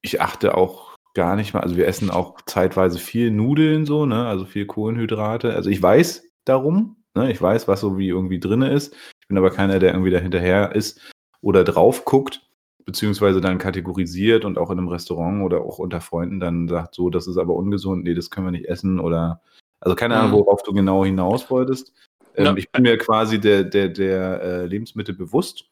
ich 0.00 0.22
achte 0.22 0.56
auch 0.56 0.89
gar 1.14 1.36
nicht 1.36 1.54
mal, 1.54 1.60
also 1.60 1.76
wir 1.76 1.86
essen 1.86 2.10
auch 2.10 2.40
zeitweise 2.46 2.98
viel 2.98 3.30
Nudeln 3.30 3.86
so, 3.86 4.06
ne, 4.06 4.26
also 4.26 4.44
viel 4.44 4.66
Kohlenhydrate. 4.66 5.54
Also 5.54 5.70
ich 5.70 5.82
weiß 5.82 6.24
darum, 6.44 6.96
ne, 7.14 7.30
ich 7.30 7.40
weiß, 7.40 7.68
was 7.68 7.80
so 7.80 7.98
wie 7.98 8.08
irgendwie 8.08 8.40
drinne 8.40 8.70
ist. 8.70 8.94
Ich 9.20 9.28
bin 9.28 9.38
aber 9.38 9.50
keiner, 9.50 9.78
der 9.78 9.92
irgendwie 9.92 10.10
dahinterher 10.10 10.74
ist 10.74 11.00
oder 11.40 11.64
drauf 11.64 12.04
guckt 12.04 12.42
beziehungsweise 12.84 13.40
dann 13.40 13.58
kategorisiert 13.58 14.44
und 14.44 14.58
auch 14.58 14.70
in 14.70 14.78
einem 14.78 14.88
Restaurant 14.88 15.44
oder 15.44 15.60
auch 15.60 15.78
unter 15.78 16.00
Freunden 16.00 16.40
dann 16.40 16.66
sagt, 16.66 16.94
so, 16.94 17.10
das 17.10 17.26
ist 17.26 17.36
aber 17.36 17.54
ungesund, 17.54 18.04
nee, 18.04 18.14
das 18.14 18.30
können 18.30 18.46
wir 18.46 18.52
nicht 18.52 18.66
essen 18.66 18.98
oder, 18.98 19.40
also 19.80 19.94
keine 19.94 20.16
Ahnung, 20.16 20.32
mhm. 20.32 20.44
worauf 20.44 20.62
du 20.62 20.72
genau 20.72 21.04
hinaus 21.04 21.50
wolltest. 21.50 21.92
Ähm, 22.34 22.46
ja. 22.46 22.56
Ich 22.56 22.70
bin 22.70 22.82
mir 22.82 22.98
quasi 22.98 23.40
der, 23.40 23.64
der, 23.64 23.88
der 23.88 24.42
äh, 24.42 24.66
Lebensmittel 24.66 25.14
bewusst 25.14 25.66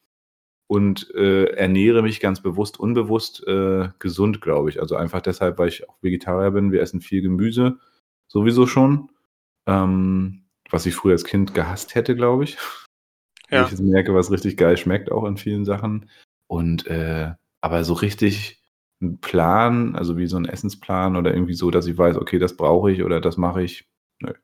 und 0.68 1.12
äh, 1.14 1.46
ernähre 1.54 2.02
mich 2.02 2.20
ganz 2.20 2.40
bewusst, 2.40 2.78
unbewusst 2.78 3.44
äh, 3.46 3.88
gesund, 3.98 4.40
glaube 4.40 4.68
ich. 4.68 4.80
Also 4.80 4.94
einfach 4.96 5.22
deshalb, 5.22 5.58
weil 5.58 5.68
ich 5.68 5.88
auch 5.88 5.96
Vegetarier 6.02 6.50
bin. 6.52 6.70
Wir 6.70 6.82
essen 6.82 7.00
viel 7.00 7.22
Gemüse, 7.22 7.78
sowieso 8.28 8.66
schon. 8.66 9.10
Ähm, 9.66 10.44
was 10.70 10.86
ich 10.86 10.94
früher 10.94 11.12
als 11.12 11.24
Kind 11.24 11.54
gehasst 11.54 11.94
hätte, 11.94 12.14
glaube 12.14 12.44
ich. 12.44 12.58
Ja. 13.50 13.66
Ich 13.66 13.78
merke, 13.80 14.14
was 14.14 14.30
richtig 14.30 14.58
geil 14.58 14.76
schmeckt, 14.76 15.10
auch 15.10 15.24
in 15.24 15.38
vielen 15.38 15.64
Sachen. 15.64 16.10
Und 16.46 16.86
äh, 16.86 17.32
aber 17.62 17.84
so 17.84 17.94
richtig 17.94 18.62
ein 19.00 19.20
Plan, 19.20 19.96
also 19.96 20.18
wie 20.18 20.26
so 20.26 20.36
ein 20.36 20.44
Essensplan 20.44 21.16
oder 21.16 21.32
irgendwie 21.32 21.54
so, 21.54 21.70
dass 21.70 21.86
ich 21.86 21.96
weiß, 21.96 22.16
okay, 22.16 22.38
das 22.38 22.56
brauche 22.56 22.92
ich 22.92 23.02
oder 23.02 23.20
das 23.20 23.38
mache 23.38 23.62
ich. 23.62 23.88
Nö. 24.20 24.34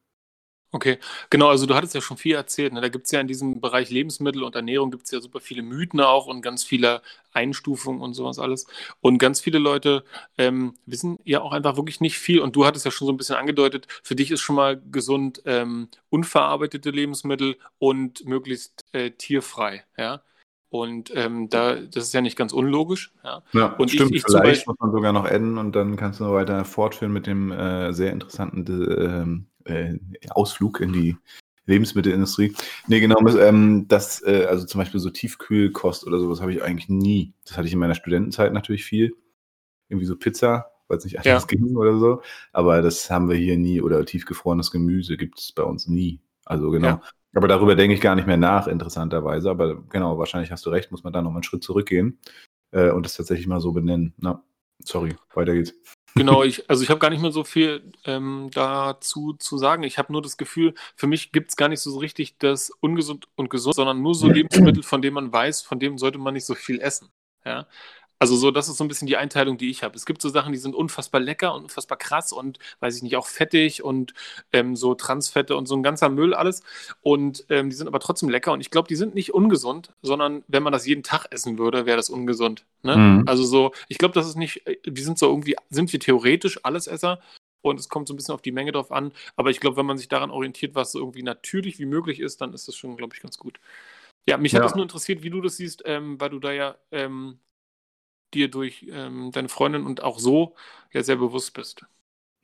Okay, 0.75 0.99
genau, 1.31 1.51
also 1.51 1.67
du 1.67 1.77
hattest 1.77 1.95
ja 1.95 2.01
schon 2.01 2.17
viel 2.17 2.35
erzählt. 2.35 2.73
Ne? 2.73 2.81
Da 2.81 2.89
gibt 2.89 3.07
es 3.07 3.13
ja 3.13 3.21
in 3.21 3.29
diesem 3.29 3.61
Bereich 3.61 3.91
Lebensmittel 3.91 4.43
und 4.43 4.57
Ernährung 4.57 4.91
gibt 4.91 5.05
es 5.05 5.13
ja 5.13 5.21
super 5.21 5.39
viele 5.39 5.63
Mythen 5.63 6.01
auch 6.01 6.27
und 6.27 6.43
ganz 6.43 6.65
viele 6.65 7.01
Einstufungen 7.33 8.03
und 8.03 8.15
sowas 8.15 8.41
alles. 8.41 8.67
Und 9.01 9.19
ganz 9.19 9.41
viele 9.41 9.59
Leute 9.61 10.03
ähm, 10.37 10.75
wissen 10.85 11.21
ja 11.23 11.43
auch 11.43 11.53
einfach 11.53 11.77
wirklich 11.77 12.01
nicht 12.01 12.19
viel. 12.19 12.41
Und 12.41 12.57
du 12.57 12.67
hattest 12.67 12.85
ja 12.85 12.91
schon 12.91 13.07
so 13.07 13.13
ein 13.13 13.17
bisschen 13.17 13.37
angedeutet, 13.37 13.87
für 14.03 14.17
dich 14.17 14.33
ist 14.33 14.41
schon 14.41 14.57
mal 14.57 14.83
gesund 14.91 15.43
ähm, 15.47 15.91
unverarbeitete 16.11 16.91
Lebensmittel 16.91 17.57
und 17.79 18.25
möglichst 18.27 18.85
äh, 18.91 19.13
tierfrei, 19.13 19.85
ja. 19.97 20.23
Und 20.75 21.13
ähm, 21.15 21.49
da, 21.51 21.77
das 21.77 22.07
ist 22.07 22.15
ja 22.15 22.21
nicht 22.21 22.37
ganz 22.37 22.53
unlogisch. 22.53 23.13
Ja, 23.23 23.45
ja 23.53 23.67
und 23.75 23.93
stimmt. 23.93 24.11
Ich, 24.11 24.25
ich 24.25 24.25
Vielleicht 24.27 24.67
muss 24.67 24.77
man 24.81 24.91
sogar 24.91 25.13
noch 25.13 25.25
enden 25.25 25.57
und 25.57 25.77
dann 25.77 25.95
kannst 25.95 26.19
du 26.19 26.25
weiter 26.33 26.65
fortführen 26.65 27.13
mit 27.13 27.29
dem 27.29 27.53
äh, 27.53 27.93
sehr 27.93 28.11
interessanten 28.11 29.47
äh, 29.65 29.73
äh, 29.73 29.99
Ausflug 30.31 30.81
in 30.81 30.93
die 30.93 31.17
Lebensmittelindustrie. 31.67 32.57
Nee, 32.89 32.99
genau, 32.99 33.25
ähm, 33.39 33.87
das, 33.87 34.21
äh, 34.25 34.47
also 34.49 34.67
zum 34.67 34.81
Beispiel 34.81 34.99
so 34.99 35.11
Tiefkühlkost 35.11 36.09
oder 36.09 36.19
sowas 36.19 36.41
habe 36.41 36.53
ich 36.53 36.61
eigentlich 36.65 36.89
nie. 36.89 37.35
Das 37.45 37.57
hatte 37.57 37.69
ich 37.69 37.73
in 37.73 37.79
meiner 37.79 37.95
Studentenzeit 37.95 38.53
natürlich 38.53 38.85
viel. 38.85 39.15
Irgendwie 39.89 40.07
so 40.07 40.17
Pizza, 40.17 40.73
weil 40.89 40.99
es 40.99 41.05
nicht 41.05 41.19
anders 41.19 41.47
ja. 41.49 41.57
ging 41.57 41.77
oder 41.77 42.01
so. 42.01 42.21
Aber 42.53 42.83
das 42.83 43.09
haben 43.13 43.29
wir 43.29 43.37
hier 43.37 43.57
nie. 43.59 43.81
Oder 43.81 44.05
tiefgefrorenes 44.05 44.73
Gemüse 44.73 45.17
gibt 45.17 45.39
es 45.39 45.53
bei 45.53 45.63
uns 45.63 45.87
nie. 45.87 46.19
Also 46.45 46.73
genau. 46.73 46.89
Ja. 46.89 47.03
Aber 47.35 47.49
darüber 47.49 47.75
denke 47.75 47.95
ich 47.95 48.01
gar 48.01 48.15
nicht 48.15 48.27
mehr 48.27 48.37
nach, 48.37 48.67
interessanterweise. 48.67 49.51
Aber 49.51 49.83
genau, 49.89 50.19
wahrscheinlich 50.19 50.53
hast 50.53 50.65
du 50.67 50.71
recht, 50.71 50.91
muss 50.91 51.05
man 51.05 51.13
da 51.13 51.21
nochmal 51.21 51.39
einen 51.39 51.45
Schritt 51.45 51.65
zurückgehen 51.65 52.19
äh, 52.71 52.91
und 52.91 53.05
das 53.05 53.17
tatsächlich 53.17 53.47
mal 53.47 53.61
so 53.61 53.73
benennen. 53.73 54.15
Na, 54.19 54.43
sorry, 54.83 55.17
weiter 55.35 55.55
geht's. 55.55 55.75
Genau, 56.17 56.45
ich, 56.45 56.71
also 56.71 56.85
ich 56.85 56.91
habe 56.91 57.01
gar 57.01 57.11
nicht 57.11 57.23
mehr 57.23 57.33
so 57.33 57.43
viel 57.43 57.93
ähm, 58.05 58.49
dazu 58.53 59.33
zu 59.33 59.59
sagen. 59.59 59.83
Ich 59.83 59.99
habe 59.99 60.13
nur 60.13 60.23
das 60.23 60.37
Gefühl, 60.37 60.75
für 60.95 61.09
mich 61.09 61.33
gibt 61.33 61.51
es 61.51 61.57
gar 61.57 61.69
nicht 61.69 61.81
so 61.81 61.99
richtig 61.99 62.39
das 62.39 62.71
ungesund 62.81 63.27
und 63.35 63.51
gesund, 63.51 63.75
sondern 63.75 64.01
nur 64.01 64.15
so 64.15 64.29
Lebensmittel, 64.31 64.85
von 64.85 65.03
denen 65.03 65.15
man 65.15 65.33
weiß, 65.33 65.63
von 65.63 65.81
denen 65.81 65.99
sollte 65.99 66.19
man 66.19 66.35
nicht 66.35 66.47
so 66.47 66.55
viel 66.55 66.81
essen. 66.81 67.09
Ja? 67.45 67.67
Also 68.19 68.37
so, 68.37 68.51
das 68.51 68.69
ist 68.69 68.77
so 68.77 68.85
ein 68.85 68.89
bisschen 68.89 69.07
die 69.07 69.17
Einteilung, 69.17 69.59
die 69.59 69.71
ich 69.71 69.83
habe. 69.83 69.97
Es 69.97 70.07
gibt 70.07 70.23
so 70.23 70.29
Sachen, 70.29 70.53
die 70.53 70.59
sind 70.59 70.75
unfassbar 70.75 71.21
lecker 71.21 71.55
und 71.55 71.65
unfassbar 71.65 71.99
krass 71.99 72.33
und 72.33 72.59
weiß 72.81 72.97
ich 72.97 73.03
nicht, 73.03 73.17
auch 73.17 73.27
fettig 73.27 73.83
und 73.83 74.15
ähm, 74.53 74.77
so 74.77 74.95
Transfette 74.95 75.57
und 75.57 75.67
so 75.67 75.77
ein 75.77 75.83
ganzer 75.83 76.09
Müll 76.09 76.35
alles. 76.35 76.63
Und 77.03 77.45
ähm, 77.51 77.71
die 77.71 77.77
sind 77.77 77.87
aber 77.87 78.01
trotzdem 78.01 78.29
lecker 78.29 78.53
und 78.53 78.61
ich 78.61 78.71
glaube, 78.71 78.89
die 78.89 78.97
sind 78.97 79.15
nicht 79.15 79.35
ungesund, 79.35 79.93
sondern 80.03 80.45
wenn 80.49 80.63
man 80.63 80.73
das 80.73 80.87
jeden 80.87 81.03
Tag 81.03 81.27
essen 81.31 81.59
würde, 81.59 81.87
wäre 81.87 81.97
das 81.97 82.11
ungesund. 82.11 82.65
Ne? 82.83 82.97
Mhm. 82.97 83.25
Also 83.27 83.45
so, 83.45 83.73
ich 83.89 83.99
glaube, 83.99 84.15
das 84.15 84.27
ist 84.27 84.37
nicht, 84.37 84.67
äh, 84.67 84.77
die 84.87 85.03
sind 85.03 85.19
so 85.19 85.29
irgendwie, 85.29 85.57
sind 85.71 85.93
wir 85.93 86.01
theoretisch 86.01 86.65
Allesesser 86.65 87.21
und 87.63 87.81
es 87.81 87.89
kommt 87.89 88.09
so 88.09 88.15
ein 88.15 88.17
bisschen 88.17 88.35
auf 88.35 88.43
die 88.43 88.53
Menge 88.53 88.73
drauf 88.73 88.93
an. 88.93 89.13
Aber 89.37 89.51
ich 89.51 89.59
glaube, 89.59 89.77
wenn 89.77 89.87
man 89.87 89.99
sich 89.99 90.09
daran 90.09 90.31
orientiert, 90.31 90.75
was 90.75 90.93
so 90.93 90.99
irgendwie 90.99 91.23
natürlich 91.23 91.79
wie 91.79 91.87
möglich 91.87 92.21
ist, 92.21 92.41
dann 92.41 92.53
ist 92.53 92.69
das 92.69 92.77
schon, 92.77 92.97
glaube 92.97 93.15
ich, 93.15 93.23
ganz 93.23 93.39
gut. 93.39 93.59
Ja, 94.29 94.37
mich 94.37 94.53
ja. 94.53 94.61
hat 94.61 94.69
es 94.69 94.75
nur 94.75 94.85
interessiert, 94.85 95.23
wie 95.23 95.31
du 95.31 95.41
das 95.41 95.57
siehst, 95.57 95.83
ähm, 95.87 96.21
weil 96.21 96.31
du 96.31 96.39
da 96.39 96.53
ja 96.53 96.77
ähm, 96.93 97.39
dir 98.35 98.51
durch 98.51 98.87
ähm, 98.91 99.31
deine 99.33 99.49
Freundin 99.49 99.85
und 99.85 100.03
auch 100.03 100.19
so 100.19 100.55
ja 100.93 101.03
sehr 101.03 101.17
bewusst 101.17 101.55
bist. 101.55 101.87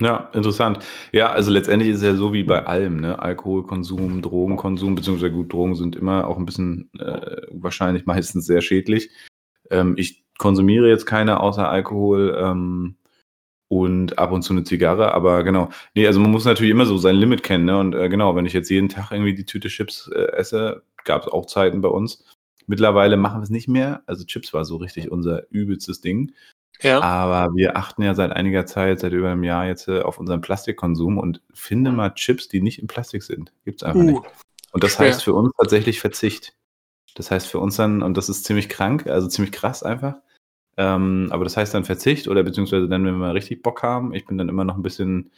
Ja, 0.00 0.30
interessant. 0.32 0.78
Ja, 1.12 1.30
also 1.30 1.50
letztendlich 1.50 1.90
ist 1.90 1.98
es 1.98 2.02
ja 2.04 2.14
so 2.14 2.32
wie 2.32 2.42
bei 2.42 2.64
allem, 2.64 3.00
ne? 3.00 3.18
Alkoholkonsum, 3.18 4.22
Drogenkonsum, 4.22 4.94
beziehungsweise 4.94 5.30
gut, 5.30 5.52
Drogen 5.52 5.74
sind 5.74 5.94
immer 5.94 6.26
auch 6.26 6.38
ein 6.38 6.46
bisschen 6.46 6.90
äh, 6.98 7.42
wahrscheinlich 7.50 8.06
meistens 8.06 8.46
sehr 8.46 8.62
schädlich. 8.62 9.10
Ähm, 9.70 9.94
ich 9.98 10.24
konsumiere 10.38 10.88
jetzt 10.88 11.04
keine 11.04 11.40
außer 11.40 11.68
Alkohol 11.68 12.34
ähm, 12.40 12.96
und 13.68 14.18
ab 14.18 14.32
und 14.32 14.42
zu 14.42 14.54
eine 14.54 14.64
Zigarre, 14.64 15.12
aber 15.12 15.44
genau. 15.44 15.68
Nee, 15.94 16.06
also 16.06 16.18
man 16.18 16.30
muss 16.30 16.46
natürlich 16.46 16.70
immer 16.72 16.86
so 16.86 16.96
sein 16.96 17.16
Limit 17.16 17.42
kennen, 17.42 17.66
ne? 17.66 17.78
Und 17.78 17.94
äh, 17.94 18.08
genau, 18.08 18.34
wenn 18.36 18.46
ich 18.46 18.54
jetzt 18.54 18.70
jeden 18.70 18.88
Tag 18.88 19.10
irgendwie 19.12 19.34
die 19.34 19.44
Tüte 19.44 19.68
Chips 19.68 20.08
äh, 20.14 20.32
esse, 20.32 20.82
gab 21.04 21.22
es 21.26 21.28
auch 21.28 21.44
Zeiten 21.44 21.82
bei 21.82 21.88
uns, 21.88 22.24
Mittlerweile 22.66 23.16
machen 23.16 23.40
wir 23.40 23.44
es 23.44 23.50
nicht 23.50 23.68
mehr. 23.68 24.02
Also 24.06 24.24
Chips 24.24 24.52
war 24.52 24.64
so 24.64 24.76
richtig 24.76 25.10
unser 25.10 25.50
übelstes 25.50 26.00
Ding. 26.00 26.32
Ja. 26.82 27.00
Aber 27.00 27.54
wir 27.54 27.76
achten 27.76 28.02
ja 28.02 28.14
seit 28.14 28.32
einiger 28.32 28.66
Zeit, 28.66 29.00
seit 29.00 29.12
über 29.12 29.30
einem 29.30 29.44
Jahr 29.44 29.66
jetzt 29.66 29.88
äh, 29.88 30.00
auf 30.00 30.18
unseren 30.18 30.40
Plastikkonsum 30.40 31.18
und 31.18 31.42
finde 31.52 31.92
mal 31.92 32.14
Chips, 32.14 32.48
die 32.48 32.60
nicht 32.60 32.80
in 32.80 32.86
Plastik 32.86 33.22
sind. 33.22 33.52
Gibt 33.64 33.82
es 33.82 33.86
einfach 33.86 34.00
uh, 34.00 34.04
nicht. 34.04 34.22
Und 34.72 34.84
das 34.84 34.94
schwer. 34.94 35.08
heißt 35.08 35.24
für 35.24 35.34
uns 35.34 35.52
tatsächlich 35.58 36.00
Verzicht. 36.00 36.54
Das 37.14 37.30
heißt 37.30 37.46
für 37.46 37.58
uns 37.58 37.76
dann, 37.76 38.02
und 38.02 38.16
das 38.16 38.28
ist 38.28 38.44
ziemlich 38.44 38.68
krank, 38.68 39.06
also 39.06 39.28
ziemlich 39.28 39.52
krass 39.52 39.82
einfach. 39.82 40.14
Ähm, 40.76 41.28
aber 41.30 41.44
das 41.44 41.56
heißt 41.56 41.74
dann 41.74 41.84
Verzicht 41.84 42.28
oder 42.28 42.42
beziehungsweise 42.42 42.88
dann, 42.88 43.04
wenn 43.04 43.14
wir 43.14 43.18
mal 43.18 43.32
richtig 43.32 43.62
Bock 43.62 43.82
haben. 43.82 44.14
Ich 44.14 44.26
bin 44.26 44.38
dann 44.38 44.48
immer 44.48 44.64
noch 44.64 44.76
ein 44.76 44.82
bisschen, 44.82 45.32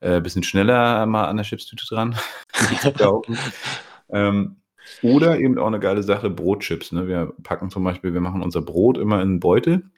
äh, 0.00 0.20
bisschen 0.20 0.44
schneller 0.44 1.04
mal 1.06 1.26
an 1.26 1.36
der 1.36 1.44
Chipstüte 1.44 1.84
dran. 1.86 2.16
ähm, 4.08 4.61
oder 5.02 5.38
eben 5.38 5.58
auch 5.58 5.66
eine 5.66 5.80
geile 5.80 6.02
Sache, 6.02 6.30
Brotchips. 6.30 6.92
Ne? 6.92 7.08
Wir 7.08 7.32
packen 7.42 7.70
zum 7.70 7.84
Beispiel, 7.84 8.14
wir 8.14 8.20
machen 8.20 8.42
unser 8.42 8.62
Brot 8.62 8.98
immer 8.98 9.16
in 9.16 9.28
einen 9.28 9.40
Beutel. 9.40 9.90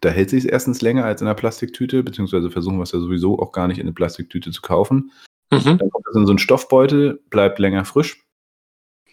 Da 0.00 0.10
hält 0.10 0.30
sich 0.30 0.48
erstens 0.50 0.82
länger 0.82 1.04
als 1.04 1.22
in 1.22 1.26
einer 1.26 1.34
Plastiktüte, 1.34 2.02
beziehungsweise 2.02 2.50
versuchen 2.50 2.78
wir 2.78 2.82
es 2.82 2.92
ja 2.92 2.98
sowieso 2.98 3.38
auch 3.38 3.52
gar 3.52 3.68
nicht 3.68 3.78
in 3.78 3.84
eine 3.84 3.92
Plastiktüte 3.92 4.50
zu 4.50 4.60
kaufen. 4.60 5.12
Mhm. 5.50 5.78
Dann 5.78 5.90
kommt 5.90 6.06
es 6.10 6.16
in 6.16 6.26
so 6.26 6.32
einen 6.32 6.38
Stoffbeutel, 6.38 7.20
bleibt 7.30 7.58
länger 7.58 7.84
frisch. 7.84 8.24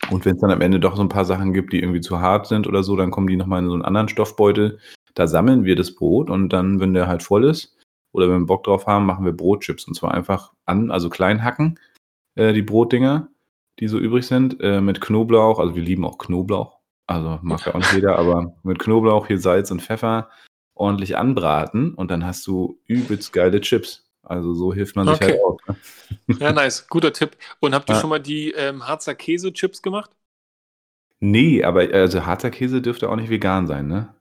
Und 0.09 0.25
wenn 0.25 0.35
es 0.35 0.41
dann 0.41 0.51
am 0.51 0.61
Ende 0.61 0.79
doch 0.79 0.95
so 0.95 1.01
ein 1.01 1.09
paar 1.09 1.25
Sachen 1.25 1.53
gibt, 1.53 1.73
die 1.73 1.79
irgendwie 1.79 2.01
zu 2.01 2.19
hart 2.19 2.47
sind 2.47 2.67
oder 2.67 2.83
so, 2.83 2.95
dann 2.95 3.11
kommen 3.11 3.27
die 3.27 3.37
nochmal 3.37 3.61
in 3.61 3.67
so 3.67 3.73
einen 3.73 3.85
anderen 3.85 4.09
Stoffbeutel. 4.09 4.79
Da 5.13 5.27
sammeln 5.27 5.63
wir 5.63 5.75
das 5.75 5.93
Brot 5.93 6.29
und 6.29 6.49
dann, 6.49 6.79
wenn 6.79 6.93
der 6.93 7.07
halt 7.07 7.21
voll 7.21 7.45
ist 7.45 7.77
oder 8.11 8.27
wenn 8.27 8.41
wir 8.41 8.45
Bock 8.47 8.63
drauf 8.63 8.87
haben, 8.87 9.05
machen 9.05 9.25
wir 9.25 9.33
Brotchips. 9.33 9.85
Und 9.85 9.93
zwar 9.93 10.13
einfach 10.13 10.53
an, 10.65 10.89
also 10.89 11.09
klein 11.09 11.43
hacken, 11.43 11.79
äh, 12.35 12.53
die 12.53 12.61
Brotdinger 12.63 13.29
die 13.82 13.88
so 13.88 13.99
übrig 13.99 14.25
sind, 14.25 14.61
äh, 14.61 14.79
mit 14.79 15.01
Knoblauch. 15.01 15.59
Also 15.59 15.75
wir 15.75 15.82
lieben 15.82 16.05
auch 16.05 16.17
Knoblauch. 16.17 16.79
Also 17.07 17.39
mag 17.41 17.65
ja 17.65 17.73
auch 17.73 17.79
nicht 17.79 17.93
jeder, 17.93 18.17
aber 18.17 18.55
mit 18.63 18.79
Knoblauch, 18.79 19.27
hier 19.27 19.39
Salz 19.39 19.71
und 19.71 19.82
Pfeffer 19.82 20.29
ordentlich 20.75 21.17
anbraten 21.17 21.93
und 21.93 22.09
dann 22.09 22.25
hast 22.25 22.47
du 22.47 22.79
übelst 22.86 23.34
geile 23.34 23.59
Chips. 23.59 24.09
Also 24.23 24.53
so 24.53 24.73
hilft 24.73 24.95
man 24.95 25.07
sich 25.07 25.15
okay. 25.15 25.32
halt 25.32 25.41
auch. 25.43 25.57
Ne? 25.67 26.38
Ja, 26.39 26.51
nice. 26.53 26.88
Guter 26.88 27.11
Tipp. 27.11 27.36
Und 27.59 27.73
habt 27.73 27.89
ihr 27.89 27.95
ja. 27.95 28.01
schon 28.01 28.09
mal 28.09 28.19
die 28.19 28.51
ähm, 28.51 28.88
Harzer 28.88 29.15
Käse-Chips 29.15 29.82
gemacht? 29.82 30.11
Nee, 31.19 31.63
aber 31.63 31.82
also 31.93 32.25
Harzer 32.25 32.49
Käse 32.49 32.82
dürfte 32.82 33.09
auch 33.09 33.15
nicht 33.15 33.29
vegan 33.29 33.67
sein, 33.67 33.88
ne? 33.88 34.15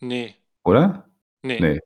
Nee. 0.00 0.34
Oder? 0.62 1.08
Nee. 1.42 1.60
Nee. 1.60 1.80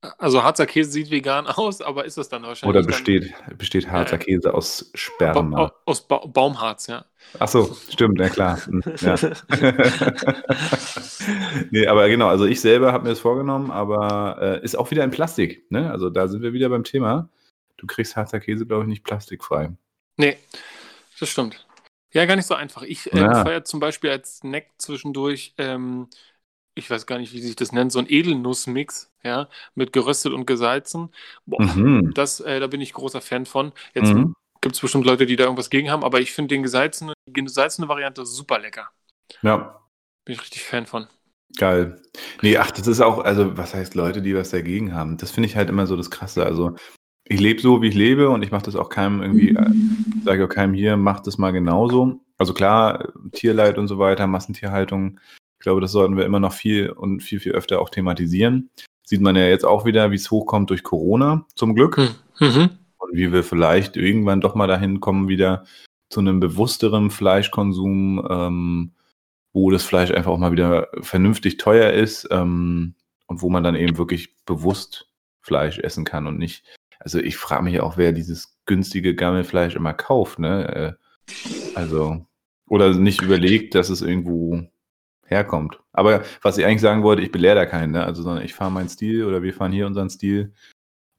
Also 0.00 0.44
Harzer 0.44 0.66
Käse 0.66 0.90
sieht 0.90 1.10
vegan 1.10 1.46
aus, 1.46 1.80
aber 1.80 2.04
ist 2.04 2.18
das 2.18 2.28
dann 2.28 2.44
wahrscheinlich? 2.44 2.76
Oder 2.76 2.86
besteht, 2.86 3.34
besteht 3.56 3.90
Harzer 3.90 4.18
Käse 4.18 4.54
aus 4.54 4.90
Sperma? 4.94 5.66
Ba 5.66 5.74
aus 5.86 6.06
ba 6.06 6.24
Baumharz, 6.24 6.86
ja. 6.86 7.04
Ach 7.38 7.48
so, 7.48 7.76
stimmt, 7.90 8.20
ja 8.20 8.28
klar. 8.28 8.58
Hm, 8.66 8.82
ja. 9.00 9.16
nee, 11.70 11.86
aber 11.86 12.08
genau, 12.08 12.28
also 12.28 12.44
ich 12.44 12.60
selber 12.60 12.92
habe 12.92 13.04
mir 13.04 13.10
das 13.10 13.20
vorgenommen, 13.20 13.70
aber 13.70 14.38
äh, 14.40 14.64
ist 14.64 14.76
auch 14.76 14.90
wieder 14.90 15.04
in 15.04 15.10
Plastik. 15.10 15.70
Ne? 15.70 15.90
Also 15.90 16.10
da 16.10 16.28
sind 16.28 16.42
wir 16.42 16.52
wieder 16.52 16.68
beim 16.68 16.84
Thema. 16.84 17.28
Du 17.76 17.86
kriegst 17.86 18.16
Harzer 18.16 18.40
Käse, 18.40 18.66
glaube 18.66 18.84
ich, 18.84 18.88
nicht 18.88 19.04
plastikfrei. 19.04 19.70
Nee, 20.16 20.36
das 21.18 21.28
stimmt. 21.28 21.66
Ja, 22.12 22.24
gar 22.24 22.36
nicht 22.36 22.46
so 22.46 22.54
einfach. 22.54 22.82
Ich 22.82 23.12
äh, 23.12 23.18
ja. 23.18 23.44
feiere 23.44 23.64
zum 23.64 23.80
Beispiel 23.80 24.10
als 24.10 24.38
Snack 24.38 24.66
zwischendurch 24.78 25.54
ähm, 25.58 26.08
ich 26.78 26.90
weiß 26.90 27.06
gar 27.06 27.18
nicht, 27.18 27.32
wie 27.32 27.40
sich 27.40 27.56
das 27.56 27.72
nennt, 27.72 27.92
so 27.92 27.98
ein 27.98 28.06
Edelnussmix, 28.08 29.10
ja, 29.22 29.48
mit 29.74 29.92
geröstet 29.92 30.32
und 30.32 30.46
gesalzen. 30.46 31.10
Boah, 31.44 31.62
mhm. 31.62 32.12
das, 32.14 32.40
äh, 32.40 32.60
da 32.60 32.66
bin 32.68 32.80
ich 32.80 32.92
großer 32.92 33.20
Fan 33.20 33.46
von. 33.46 33.72
Jetzt 33.94 34.14
mhm. 34.14 34.34
gibt 34.60 34.76
es 34.76 34.80
bestimmt 34.80 35.04
Leute, 35.04 35.26
die 35.26 35.36
da 35.36 35.44
irgendwas 35.44 35.70
gegen 35.70 35.90
haben, 35.90 36.04
aber 36.04 36.20
ich 36.20 36.32
finde 36.32 36.54
den 36.54 36.62
gesalzene, 36.62 37.12
die 37.26 37.32
gesalzene 37.32 37.88
Variante 37.88 38.24
super 38.24 38.58
lecker. 38.58 38.88
Ja. 39.42 39.80
Bin 40.24 40.34
ich 40.34 40.40
richtig 40.40 40.62
Fan 40.62 40.86
von. 40.86 41.08
Geil. 41.56 42.00
Nee, 42.42 42.58
ach, 42.58 42.70
das 42.70 42.86
ist 42.86 43.00
auch, 43.00 43.18
also 43.18 43.56
was 43.56 43.74
heißt 43.74 43.94
Leute, 43.94 44.22
die 44.22 44.34
was 44.34 44.50
dagegen 44.50 44.94
haben? 44.94 45.16
Das 45.16 45.30
finde 45.30 45.48
ich 45.48 45.56
halt 45.56 45.70
immer 45.70 45.86
so 45.86 45.96
das 45.96 46.10
Krasse. 46.10 46.44
Also 46.44 46.76
ich 47.24 47.40
lebe 47.40 47.60
so, 47.60 47.82
wie 47.82 47.88
ich 47.88 47.94
lebe 47.94 48.28
und 48.28 48.42
ich 48.42 48.50
mache 48.50 48.64
das 48.64 48.76
auch 48.76 48.88
keinem 48.88 49.22
irgendwie, 49.22 49.50
äh, 49.50 49.70
sage 50.24 50.44
auch 50.44 50.48
keinem 50.48 50.74
hier, 50.74 50.96
macht 50.96 51.26
das 51.26 51.38
mal 51.38 51.50
genauso. 51.50 52.20
Also 52.36 52.54
klar, 52.54 53.12
Tierleid 53.32 53.78
und 53.78 53.88
so 53.88 53.98
weiter, 53.98 54.26
Massentierhaltung 54.26 55.18
ich 55.58 55.64
glaube, 55.64 55.80
das 55.80 55.90
sollten 55.90 56.16
wir 56.16 56.24
immer 56.24 56.38
noch 56.38 56.52
viel 56.52 56.90
und 56.90 57.20
viel, 57.20 57.40
viel 57.40 57.52
öfter 57.52 57.80
auch 57.80 57.90
thematisieren. 57.90 58.70
Sieht 59.02 59.20
man 59.20 59.34
ja 59.34 59.48
jetzt 59.48 59.64
auch 59.64 59.84
wieder, 59.84 60.12
wie 60.12 60.16
es 60.16 60.30
hochkommt 60.30 60.70
durch 60.70 60.84
Corona, 60.84 61.46
zum 61.56 61.74
Glück. 61.74 61.96
Hm. 61.96 62.08
Mhm. 62.38 62.70
Und 62.98 63.14
wie 63.14 63.32
wir 63.32 63.42
vielleicht 63.42 63.96
irgendwann 63.96 64.40
doch 64.40 64.54
mal 64.54 64.68
dahin 64.68 65.00
kommen, 65.00 65.28
wieder 65.28 65.64
zu 66.10 66.20
einem 66.20 66.38
bewussteren 66.38 67.10
Fleischkonsum, 67.10 68.24
ähm, 68.30 68.92
wo 69.52 69.72
das 69.72 69.82
Fleisch 69.82 70.12
einfach 70.12 70.30
auch 70.30 70.38
mal 70.38 70.52
wieder 70.52 70.88
vernünftig 71.00 71.56
teuer 71.56 71.92
ist 71.92 72.28
ähm, 72.30 72.94
und 73.26 73.42
wo 73.42 73.50
man 73.50 73.64
dann 73.64 73.74
eben 73.74 73.98
wirklich 73.98 74.36
bewusst 74.44 75.10
Fleisch 75.40 75.80
essen 75.80 76.04
kann 76.04 76.28
und 76.28 76.38
nicht. 76.38 76.64
Also 77.00 77.18
ich 77.18 77.36
frage 77.36 77.64
mich 77.64 77.80
auch, 77.80 77.96
wer 77.96 78.12
dieses 78.12 78.58
günstige 78.64 79.16
Gammelfleisch 79.16 79.74
immer 79.74 79.94
kauft, 79.94 80.38
ne? 80.38 80.98
Äh, 81.28 81.74
also, 81.74 82.24
oder 82.68 82.94
nicht 82.94 83.22
überlegt, 83.22 83.74
dass 83.74 83.88
es 83.90 84.02
irgendwo 84.02 84.68
herkommt. 85.28 85.80
Aber 85.92 86.22
was 86.42 86.58
ich 86.58 86.64
eigentlich 86.64 86.80
sagen 86.80 87.02
wollte, 87.02 87.22
ich 87.22 87.32
belehre 87.32 87.54
da 87.54 87.66
keinen, 87.66 87.92
ne? 87.92 88.04
also 88.04 88.22
sondern 88.22 88.44
ich 88.44 88.54
fahre 88.54 88.70
meinen 88.70 88.88
Stil 88.88 89.24
oder 89.24 89.42
wir 89.42 89.54
fahren 89.54 89.72
hier 89.72 89.86
unseren 89.86 90.10
Stil 90.10 90.52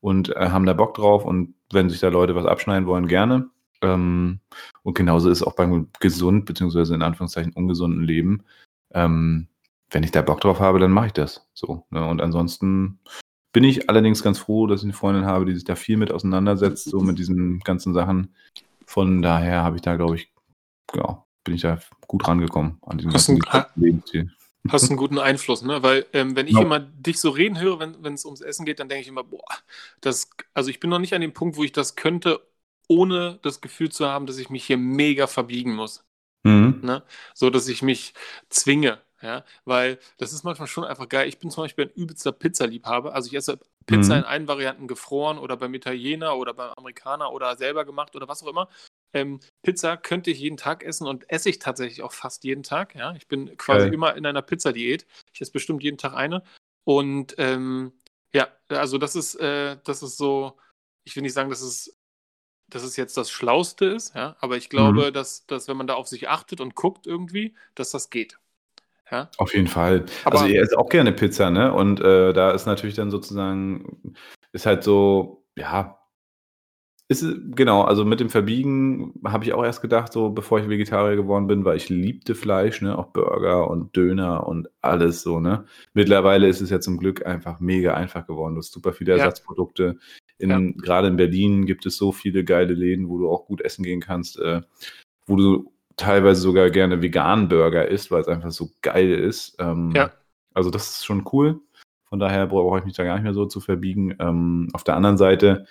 und 0.01 0.35
äh, 0.35 0.49
haben 0.49 0.65
da 0.65 0.73
Bock 0.73 0.93
drauf 0.95 1.25
und 1.25 1.55
wenn 1.71 1.89
sich 1.89 1.99
da 1.99 2.09
Leute 2.09 2.35
was 2.35 2.45
abschneiden 2.45 2.87
wollen, 2.87 3.07
gerne. 3.07 3.49
Ähm, 3.81 4.39
und 4.83 4.95
genauso 4.95 5.29
ist 5.29 5.43
auch 5.43 5.55
beim 5.55 5.89
gesund 5.99 6.45
beziehungsweise 6.45 6.95
in 6.95 7.01
Anführungszeichen 7.01 7.53
ungesunden 7.53 8.03
Leben. 8.03 8.43
Ähm, 8.93 9.47
wenn 9.91 10.03
ich 10.03 10.11
da 10.11 10.21
Bock 10.21 10.41
drauf 10.41 10.59
habe, 10.59 10.79
dann 10.79 10.91
mache 10.91 11.07
ich 11.07 11.13
das. 11.13 11.47
So. 11.53 11.85
Ne? 11.89 12.05
Und 12.05 12.21
ansonsten 12.21 12.99
bin 13.51 13.63
ich 13.63 13.89
allerdings 13.89 14.21
ganz 14.21 14.39
froh, 14.39 14.67
dass 14.67 14.81
ich 14.81 14.85
eine 14.85 14.93
Freundin 14.93 15.25
habe, 15.25 15.45
die 15.45 15.53
sich 15.53 15.63
da 15.63 15.75
viel 15.75 15.97
mit 15.97 16.11
auseinandersetzt, 16.11 16.89
so 16.89 16.99
mit 16.99 17.17
diesen 17.17 17.59
ganzen 17.59 17.93
Sachen. 17.93 18.35
Von 18.85 19.21
daher 19.21 19.63
habe 19.63 19.77
ich 19.77 19.81
da, 19.81 19.95
glaube 19.95 20.15
ich, 20.15 20.31
ja, 20.95 21.23
bin 21.43 21.55
ich 21.55 21.61
da 21.61 21.79
gut 22.07 22.27
rangekommen 22.27 22.77
an 22.85 22.97
diesem 22.97 23.13
hast 23.13 23.27
ganzen 23.27 23.71
Lebensstil. 23.75 24.31
Hast 24.67 24.89
einen 24.89 24.97
guten 24.97 25.19
Einfluss, 25.19 25.61
ne? 25.61 25.81
Weil 25.83 26.05
ähm, 26.11 26.35
wenn 26.35 26.47
ich 26.47 26.55
ja. 26.55 26.61
immer 26.61 26.79
dich 26.79 27.19
so 27.19 27.29
reden 27.29 27.59
höre, 27.59 27.79
wenn 27.79 28.13
es 28.13 28.25
ums 28.25 28.41
Essen 28.41 28.65
geht, 28.65 28.79
dann 28.79 28.89
denke 28.89 29.03
ich 29.03 29.07
immer, 29.07 29.23
boah, 29.23 29.47
das, 30.01 30.29
also 30.53 30.69
ich 30.69 30.79
bin 30.79 30.89
noch 30.89 30.99
nicht 30.99 31.13
an 31.13 31.21
dem 31.21 31.33
Punkt, 31.33 31.55
wo 31.55 31.63
ich 31.63 31.71
das 31.71 31.95
könnte, 31.95 32.41
ohne 32.87 33.39
das 33.41 33.61
Gefühl 33.61 33.89
zu 33.89 34.07
haben, 34.07 34.25
dass 34.25 34.37
ich 34.37 34.49
mich 34.49 34.65
hier 34.65 34.77
mega 34.77 35.27
verbiegen 35.27 35.75
muss. 35.75 36.03
Mhm. 36.43 36.79
Ne? 36.83 37.03
So, 37.33 37.49
dass 37.49 37.67
ich 37.67 37.81
mich 37.81 38.13
zwinge. 38.49 38.99
Ja, 39.21 39.43
weil 39.65 39.99
das 40.17 40.31
ist 40.31 40.43
manchmal 40.45 40.69
schon 40.69 40.85
einfach 40.85 41.09
geil. 41.09 41.27
Ich 41.27 41.39
bin 41.39 41.51
zum 41.51 41.65
Beispiel 41.65 41.87
ein 41.87 42.01
übelster 42.01 42.31
Pizzaliebhaber. 42.31 43.13
Also 43.13 43.27
ich 43.27 43.35
esse 43.35 43.59
Pizza 43.85 44.13
mhm. 44.13 44.19
in 44.19 44.25
allen 44.25 44.47
Varianten 44.47 44.87
gefroren 44.87 45.37
oder 45.37 45.57
beim 45.57 45.73
Italiener 45.73 46.37
oder 46.37 46.53
beim 46.53 46.71
Amerikaner 46.77 47.33
oder 47.33 47.57
selber 47.57 47.83
gemacht 47.83 48.15
oder 48.15 48.29
was 48.29 48.43
auch 48.43 48.47
immer. 48.47 48.69
Ähm, 49.13 49.39
Pizza 49.63 49.97
könnte 49.97 50.31
ich 50.31 50.39
jeden 50.39 50.57
Tag 50.57 50.83
essen 50.83 51.07
und 51.07 51.29
esse 51.29 51.49
ich 51.49 51.59
tatsächlich 51.59 52.03
auch 52.03 52.13
fast 52.13 52.43
jeden 52.43 52.63
Tag. 52.63 52.95
Ja, 52.95 53.13
ich 53.15 53.27
bin 53.27 53.57
quasi 53.57 53.85
Geil. 53.85 53.93
immer 53.93 54.15
in 54.15 54.25
einer 54.25 54.41
Pizzadiät. 54.41 55.07
Ich 55.33 55.41
esse 55.41 55.51
bestimmt 55.51 55.83
jeden 55.83 55.97
Tag 55.97 56.13
eine. 56.13 56.43
Und 56.83 57.35
ähm, 57.37 57.93
ja, 58.33 58.47
also 58.69 58.97
das 58.97 59.15
ist, 59.15 59.35
äh, 59.35 59.77
das 59.83 60.03
ist 60.03 60.17
so, 60.17 60.57
ich 61.03 61.15
will 61.15 61.23
nicht 61.23 61.33
sagen, 61.33 61.49
dass 61.49 61.61
es, 61.61 61.97
dass 62.67 62.83
es 62.83 62.97
jetzt 62.97 63.17
das 63.17 63.31
Schlauste 63.31 63.85
ist, 63.85 64.15
ja, 64.15 64.35
aber 64.39 64.57
ich 64.57 64.69
glaube, 64.69 65.07
mhm. 65.07 65.13
dass, 65.13 65.47
dass 65.47 65.67
wenn 65.67 65.77
man 65.77 65.87
da 65.87 65.95
auf 65.95 66.07
sich 66.07 66.29
achtet 66.29 66.61
und 66.61 66.75
guckt 66.75 67.07
irgendwie, 67.07 67.55
dass 67.73 67.89
das 67.89 68.11
geht. 68.11 68.37
Ja? 69.11 69.29
Auf 69.37 69.55
jeden 69.55 69.67
Fall. 69.67 70.05
Aber, 70.23 70.41
also 70.41 70.53
ihr 70.53 70.61
esst 70.61 70.77
auch 70.77 70.89
gerne 70.89 71.11
Pizza, 71.11 71.49
ne? 71.49 71.73
Und 71.73 71.99
äh, 71.99 72.31
da 72.31 72.51
ist 72.51 72.67
natürlich 72.67 72.95
dann 72.95 73.09
sozusagen, 73.09 74.13
ist 74.51 74.67
halt 74.67 74.83
so, 74.83 75.45
ja, 75.55 75.98
ist, 77.09 77.25
genau, 77.55 77.81
also 77.81 78.05
mit 78.05 78.19
dem 78.19 78.29
Verbiegen 78.29 79.19
habe 79.25 79.43
ich 79.43 79.53
auch 79.53 79.63
erst 79.63 79.81
gedacht, 79.81 80.13
so 80.13 80.29
bevor 80.29 80.59
ich 80.59 80.69
Vegetarier 80.69 81.15
geworden 81.15 81.47
bin, 81.47 81.65
weil 81.65 81.75
ich 81.75 81.89
liebte 81.89 82.35
Fleisch, 82.35 82.83
ne, 82.83 82.95
auch 82.95 83.07
Burger 83.07 83.67
und 83.67 83.95
Döner 83.95 84.45
und 84.47 84.69
alles 84.81 85.23
so, 85.23 85.39
ne. 85.39 85.65
Mittlerweile 85.93 86.47
ist 86.47 86.61
es 86.61 86.69
ja 86.69 86.79
zum 86.79 86.99
Glück 86.99 87.25
einfach 87.25 87.59
mega 87.59 87.95
einfach 87.95 88.27
geworden. 88.27 88.53
Du 88.53 88.59
hast 88.59 88.71
super 88.71 88.93
viele 88.93 89.13
Ersatzprodukte. 89.13 89.97
In, 90.37 90.49
ja. 90.51 90.59
Gerade 90.77 91.07
in 91.07 91.17
Berlin 91.17 91.65
gibt 91.65 91.87
es 91.87 91.97
so 91.97 92.11
viele 92.11 92.43
geile 92.43 92.75
Läden, 92.75 93.09
wo 93.09 93.17
du 93.17 93.27
auch 93.27 93.47
gut 93.47 93.61
essen 93.61 93.83
gehen 93.83 94.01
kannst, 94.01 94.39
äh, 94.39 94.61
wo 95.25 95.35
du 95.35 95.73
teilweise 95.97 96.41
sogar 96.41 96.69
gerne 96.69 97.01
veganen 97.01 97.49
Burger 97.49 97.87
isst, 97.87 98.11
weil 98.11 98.21
es 98.21 98.27
einfach 98.27 98.51
so 98.51 98.69
geil 98.83 99.11
ist. 99.11 99.55
Ähm, 99.57 99.91
ja. 99.95 100.11
Also 100.53 100.69
das 100.69 100.91
ist 100.91 101.05
schon 101.05 101.27
cool. 101.33 101.59
Von 102.07 102.19
daher 102.19 102.45
brauche 102.45 102.77
ich 102.77 102.85
mich 102.85 102.95
da 102.95 103.03
gar 103.03 103.15
nicht 103.15 103.23
mehr 103.23 103.33
so 103.33 103.47
zu 103.47 103.59
verbiegen. 103.59 104.15
Ähm, 104.19 104.69
auf 104.73 104.83
der 104.83 104.95
anderen 104.95 105.17
Seite 105.17 105.65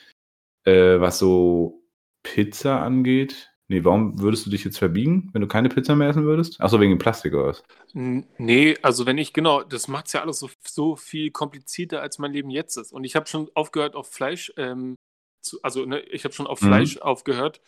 äh, 0.68 1.00
was 1.00 1.18
so 1.18 1.82
Pizza 2.22 2.82
angeht, 2.82 3.50
nee, 3.68 3.84
warum 3.84 4.20
würdest 4.20 4.46
du 4.46 4.50
dich 4.50 4.64
jetzt 4.64 4.78
verbiegen, 4.78 5.30
wenn 5.32 5.42
du 5.42 5.48
keine 5.48 5.68
Pizza 5.68 5.94
mehr 5.94 6.08
essen 6.08 6.24
würdest? 6.24 6.60
Achso, 6.60 6.80
wegen 6.80 6.92
dem 6.92 6.98
Plastik 6.98 7.34
oder 7.34 7.48
was? 7.48 7.62
Nee, 7.92 8.76
also 8.82 9.06
wenn 9.06 9.18
ich, 9.18 9.32
genau, 9.32 9.62
das 9.62 9.88
macht 9.88 10.06
es 10.06 10.14
ja 10.14 10.22
alles 10.22 10.38
so, 10.38 10.50
so 10.66 10.96
viel 10.96 11.30
komplizierter, 11.30 12.00
als 12.00 12.18
mein 12.18 12.32
Leben 12.32 12.50
jetzt 12.50 12.76
ist. 12.76 12.92
Und 12.92 13.04
ich 13.04 13.16
habe 13.16 13.26
schon 13.26 13.50
aufgehört 13.54 13.94
auf 13.94 14.10
Fleisch, 14.10 14.52
ähm, 14.56 14.96
zu, 15.42 15.58
also 15.62 15.84
ne, 15.86 16.00
ich 16.00 16.24
habe 16.24 16.34
schon 16.34 16.46
auf 16.46 16.60
mhm. 16.60 16.66
Fleisch 16.66 16.98
aufgehört, 16.98 17.60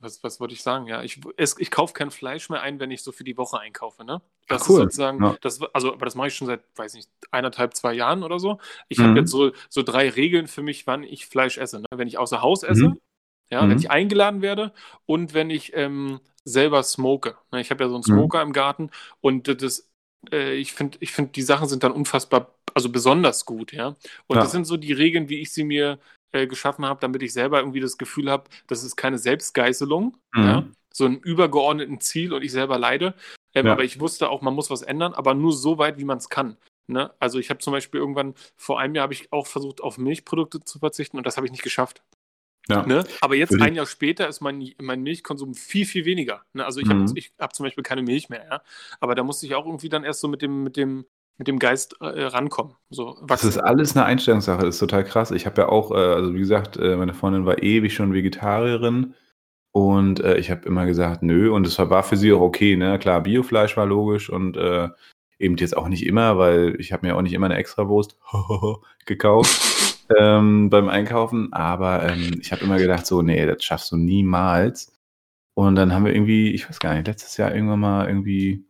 was, 0.00 0.22
was 0.22 0.38
wollte 0.38 0.54
ich 0.54 0.62
sagen? 0.62 0.86
Ja, 0.86 1.02
ich, 1.02 1.20
ich 1.36 1.70
kaufe 1.70 1.92
kein 1.92 2.10
Fleisch 2.10 2.50
mehr 2.50 2.62
ein, 2.62 2.78
wenn 2.78 2.90
ich 2.90 3.02
so 3.02 3.10
für 3.10 3.24
die 3.24 3.36
Woche 3.36 3.58
einkaufe. 3.58 4.04
Ne? 4.04 4.20
Das 4.46 4.62
Ach, 4.62 4.68
cool. 4.68 4.74
ist 4.74 4.82
sozusagen, 4.82 5.22
ja. 5.22 5.36
das, 5.40 5.60
also, 5.72 5.92
aber 5.92 6.04
das 6.04 6.14
mache 6.14 6.28
ich 6.28 6.34
schon 6.34 6.46
seit, 6.46 6.62
weiß 6.76 6.94
nicht, 6.94 7.08
eineinhalb, 7.30 7.74
zwei 7.74 7.94
Jahren 7.94 8.22
oder 8.22 8.38
so. 8.38 8.58
Ich 8.88 8.98
mhm. 8.98 9.04
habe 9.04 9.18
jetzt 9.20 9.30
so, 9.30 9.50
so 9.68 9.82
drei 9.82 10.08
Regeln 10.08 10.46
für 10.46 10.62
mich, 10.62 10.86
wann 10.86 11.02
ich 11.02 11.26
Fleisch 11.26 11.58
esse. 11.58 11.80
Ne? 11.80 11.86
Wenn 11.94 12.08
ich 12.08 12.18
außer 12.18 12.42
Haus 12.42 12.62
esse, 12.62 12.90
mhm. 12.90 13.00
ja, 13.50 13.62
mhm. 13.62 13.70
wenn 13.70 13.78
ich 13.78 13.90
eingeladen 13.90 14.40
werde 14.40 14.72
und 15.06 15.34
wenn 15.34 15.50
ich 15.50 15.72
ähm, 15.74 16.20
selber 16.44 16.82
smoke. 16.82 17.36
Ne? 17.50 17.60
Ich 17.60 17.70
habe 17.70 17.82
ja 17.82 17.88
so 17.88 17.96
einen 17.96 18.04
mhm. 18.06 18.12
Smoker 18.12 18.42
im 18.42 18.52
Garten 18.52 18.90
und 19.20 19.62
das, 19.62 19.90
äh, 20.30 20.54
ich 20.54 20.72
finde, 20.72 20.98
ich 21.00 21.12
finde, 21.12 21.32
die 21.32 21.42
Sachen 21.42 21.68
sind 21.68 21.82
dann 21.82 21.92
unfassbar, 21.92 22.54
also 22.72 22.90
besonders 22.90 23.44
gut, 23.44 23.72
ja. 23.72 23.96
Und 24.28 24.36
ja. 24.36 24.42
das 24.42 24.52
sind 24.52 24.64
so 24.64 24.76
die 24.76 24.92
Regeln, 24.92 25.28
wie 25.28 25.40
ich 25.40 25.52
sie 25.52 25.64
mir 25.64 25.98
äh, 26.32 26.46
geschaffen 26.46 26.84
habe, 26.86 27.00
damit 27.00 27.22
ich 27.22 27.32
selber 27.32 27.58
irgendwie 27.58 27.80
das 27.80 27.98
Gefühl 27.98 28.30
habe, 28.30 28.44
das 28.66 28.84
ist 28.84 28.96
keine 28.96 29.18
Selbstgeißelung, 29.18 30.16
mhm. 30.34 30.42
ja, 30.42 30.64
so 30.92 31.06
ein 31.06 31.18
übergeordneten 31.18 32.00
Ziel 32.00 32.32
und 32.32 32.42
ich 32.42 32.52
selber 32.52 32.78
leide. 32.78 33.14
Ähm, 33.54 33.66
ja. 33.66 33.72
Aber 33.72 33.84
ich 33.84 34.00
wusste 34.00 34.28
auch, 34.28 34.42
man 34.42 34.54
muss 34.54 34.70
was 34.70 34.82
ändern, 34.82 35.14
aber 35.14 35.34
nur 35.34 35.52
so 35.52 35.78
weit, 35.78 35.98
wie 35.98 36.04
man 36.04 36.18
es 36.18 36.28
kann. 36.28 36.56
Ne? 36.86 37.12
Also 37.18 37.38
ich 37.38 37.50
habe 37.50 37.60
zum 37.60 37.72
Beispiel 37.72 38.00
irgendwann, 38.00 38.34
vor 38.56 38.80
einem 38.80 38.94
Jahr 38.94 39.04
habe 39.04 39.12
ich 39.12 39.32
auch 39.32 39.46
versucht, 39.46 39.82
auf 39.82 39.98
Milchprodukte 39.98 40.60
zu 40.60 40.78
verzichten 40.78 41.18
und 41.18 41.26
das 41.26 41.36
habe 41.36 41.46
ich 41.46 41.52
nicht 41.52 41.62
geschafft. 41.62 42.02
Ja. 42.68 42.84
Ne? 42.84 43.04
Aber 43.20 43.34
jetzt 43.34 43.58
ein 43.60 43.74
Jahr 43.74 43.86
später 43.86 44.28
ist 44.28 44.40
mein, 44.40 44.72
mein 44.80 45.02
Milchkonsum 45.02 45.54
viel, 45.54 45.86
viel 45.86 46.04
weniger. 46.04 46.42
Ne? 46.52 46.64
Also 46.64 46.80
ich 46.80 46.86
mhm. 46.86 47.06
habe 47.06 47.20
hab 47.38 47.54
zum 47.54 47.64
Beispiel 47.64 47.84
keine 47.84 48.02
Milch 48.02 48.28
mehr, 48.28 48.44
ja. 48.44 48.62
Aber 49.00 49.14
da 49.14 49.22
musste 49.22 49.46
ich 49.46 49.54
auch 49.54 49.64
irgendwie 49.64 49.88
dann 49.88 50.04
erst 50.04 50.20
so 50.20 50.28
mit 50.28 50.42
dem, 50.42 50.64
mit 50.64 50.76
dem, 50.76 51.06
mit 51.38 51.48
dem 51.48 51.58
Geist 51.58 51.96
äh, 52.00 52.24
rankommen. 52.24 52.74
So, 52.90 53.16
das 53.26 53.44
ist 53.44 53.58
alles 53.58 53.96
eine 53.96 54.04
Einstellungssache, 54.04 54.64
das 54.64 54.74
ist 54.74 54.80
total 54.80 55.04
krass. 55.04 55.30
Ich 55.30 55.46
habe 55.46 55.62
ja 55.62 55.68
auch, 55.68 55.92
äh, 55.92 55.94
also 55.94 56.34
wie 56.34 56.40
gesagt, 56.40 56.76
äh, 56.76 56.96
meine 56.96 57.14
Freundin 57.14 57.46
war 57.46 57.62
ewig 57.62 57.94
schon 57.94 58.12
Vegetarierin 58.12 59.14
und 59.72 60.20
äh, 60.20 60.36
ich 60.38 60.50
habe 60.50 60.66
immer 60.66 60.84
gesagt, 60.86 61.22
nö, 61.22 61.52
und 61.52 61.66
es 61.66 61.78
war 61.78 62.02
für 62.02 62.16
sie 62.16 62.32
auch 62.32 62.40
okay, 62.40 62.76
ne? 62.76 62.98
Klar, 62.98 63.22
Biofleisch 63.22 63.76
war 63.76 63.86
logisch 63.86 64.28
und 64.28 64.56
äh, 64.56 64.88
eben 65.38 65.56
jetzt 65.56 65.76
auch 65.76 65.88
nicht 65.88 66.04
immer, 66.04 66.38
weil 66.38 66.76
ich 66.80 66.92
habe 66.92 67.06
mir 67.06 67.16
auch 67.16 67.22
nicht 67.22 67.32
immer 67.32 67.46
eine 67.46 67.56
Extrawurst 67.56 68.18
gekauft 69.06 70.06
ähm, 70.18 70.70
beim 70.70 70.88
Einkaufen, 70.88 71.52
aber 71.52 72.08
ähm, 72.08 72.38
ich 72.40 72.50
habe 72.50 72.64
immer 72.64 72.78
gedacht, 72.78 73.06
so, 73.06 73.22
nee, 73.22 73.46
das 73.46 73.64
schaffst 73.64 73.92
du 73.92 73.96
niemals. 73.96 74.92
Und 75.54 75.74
dann 75.74 75.92
haben 75.92 76.04
wir 76.04 76.14
irgendwie, 76.14 76.52
ich 76.52 76.68
weiß 76.68 76.78
gar 76.78 76.94
nicht, 76.94 77.06
letztes 77.06 77.36
Jahr 77.36 77.54
irgendwann 77.54 77.80
mal 77.80 78.08
irgendwie 78.08 78.64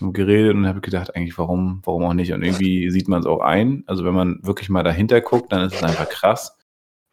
geredet 0.00 0.54
und 0.54 0.66
habe 0.66 0.80
gedacht, 0.80 1.14
eigentlich, 1.14 1.38
warum, 1.38 1.80
warum 1.84 2.04
auch 2.04 2.14
nicht? 2.14 2.32
Und 2.32 2.42
irgendwie 2.42 2.90
sieht 2.90 3.08
man 3.08 3.20
es 3.20 3.26
auch 3.26 3.40
ein. 3.40 3.84
Also 3.86 4.04
wenn 4.04 4.14
man 4.14 4.40
wirklich 4.42 4.68
mal 4.68 4.82
dahinter 4.84 5.20
guckt, 5.20 5.52
dann 5.52 5.66
ist 5.66 5.74
es 5.74 5.82
einfach 5.82 6.08
krass, 6.08 6.56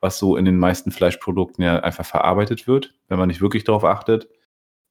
was 0.01 0.19
so 0.19 0.37
in 0.37 0.45
den 0.45 0.57
meisten 0.57 0.91
Fleischprodukten 0.91 1.63
ja 1.63 1.79
einfach 1.79 2.05
verarbeitet 2.05 2.67
wird, 2.67 2.93
wenn 3.07 3.17
man 3.17 3.27
nicht 3.27 3.41
wirklich 3.41 3.63
darauf 3.63 3.83
achtet. 3.83 4.27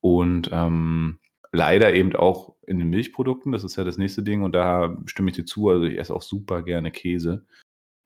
Und 0.00 0.50
ähm, 0.52 1.18
leider 1.52 1.94
eben 1.94 2.14
auch 2.16 2.54
in 2.66 2.78
den 2.78 2.90
Milchprodukten, 2.90 3.52
das 3.52 3.64
ist 3.64 3.76
ja 3.76 3.84
das 3.84 3.98
nächste 3.98 4.22
Ding, 4.22 4.42
und 4.42 4.54
da 4.54 4.96
stimme 5.06 5.30
ich 5.30 5.36
dir 5.36 5.44
zu, 5.44 5.68
also 5.68 5.84
ich 5.84 5.98
esse 5.98 6.14
auch 6.14 6.22
super 6.22 6.62
gerne 6.62 6.90
Käse. 6.90 7.46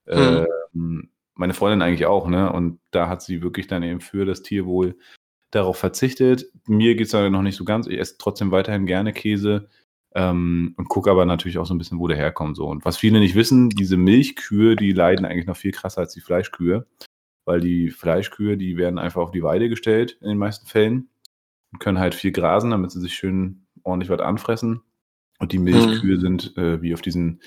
Hm. 0.06 0.46
Ähm, 0.74 1.10
meine 1.34 1.54
Freundin 1.54 1.82
eigentlich 1.82 2.06
auch, 2.06 2.28
ne? 2.28 2.52
Und 2.52 2.80
da 2.90 3.08
hat 3.08 3.22
sie 3.22 3.42
wirklich 3.42 3.68
dann 3.68 3.82
eben 3.82 4.00
für 4.00 4.26
das 4.26 4.42
Tierwohl 4.42 4.96
darauf 5.50 5.78
verzichtet. 5.78 6.46
Mir 6.66 6.94
geht 6.94 7.06
es 7.06 7.14
aber 7.14 7.30
noch 7.30 7.42
nicht 7.42 7.56
so 7.56 7.64
ganz. 7.64 7.86
Ich 7.86 7.98
esse 7.98 8.16
trotzdem 8.18 8.50
weiterhin 8.50 8.86
gerne 8.86 9.12
Käse 9.12 9.68
ähm, 10.14 10.74
und 10.76 10.88
gucke 10.88 11.10
aber 11.10 11.24
natürlich 11.24 11.58
auch 11.58 11.66
so 11.66 11.74
ein 11.74 11.78
bisschen, 11.78 11.98
wo 11.98 12.08
der 12.08 12.16
herkommt. 12.16 12.56
So. 12.56 12.66
Und 12.66 12.84
was 12.84 12.96
viele 12.96 13.20
nicht 13.20 13.34
wissen, 13.34 13.70
diese 13.70 13.96
Milchkühe, 13.96 14.76
die 14.76 14.92
leiden 14.92 15.24
eigentlich 15.24 15.46
noch 15.46 15.56
viel 15.56 15.72
krasser 15.72 16.02
als 16.02 16.12
die 16.12 16.20
Fleischkühe, 16.20 16.86
weil 17.44 17.60
die 17.60 17.90
Fleischkühe, 17.90 18.56
die 18.56 18.76
werden 18.76 18.98
einfach 18.98 19.22
auf 19.22 19.30
die 19.30 19.42
Weide 19.42 19.68
gestellt 19.68 20.18
in 20.20 20.28
den 20.28 20.38
meisten 20.38 20.66
Fällen 20.66 21.08
und 21.72 21.78
können 21.78 21.98
halt 21.98 22.14
viel 22.14 22.32
grasen, 22.32 22.70
damit 22.70 22.90
sie 22.90 23.00
sich 23.00 23.14
schön 23.14 23.66
ordentlich 23.82 24.10
was 24.10 24.20
anfressen. 24.20 24.82
Und 25.38 25.52
die 25.52 25.58
Milchkühe 25.58 26.16
mhm. 26.16 26.20
sind 26.20 26.56
äh, 26.56 26.82
wie 26.82 26.94
auf 26.94 27.00
diesen 27.00 27.40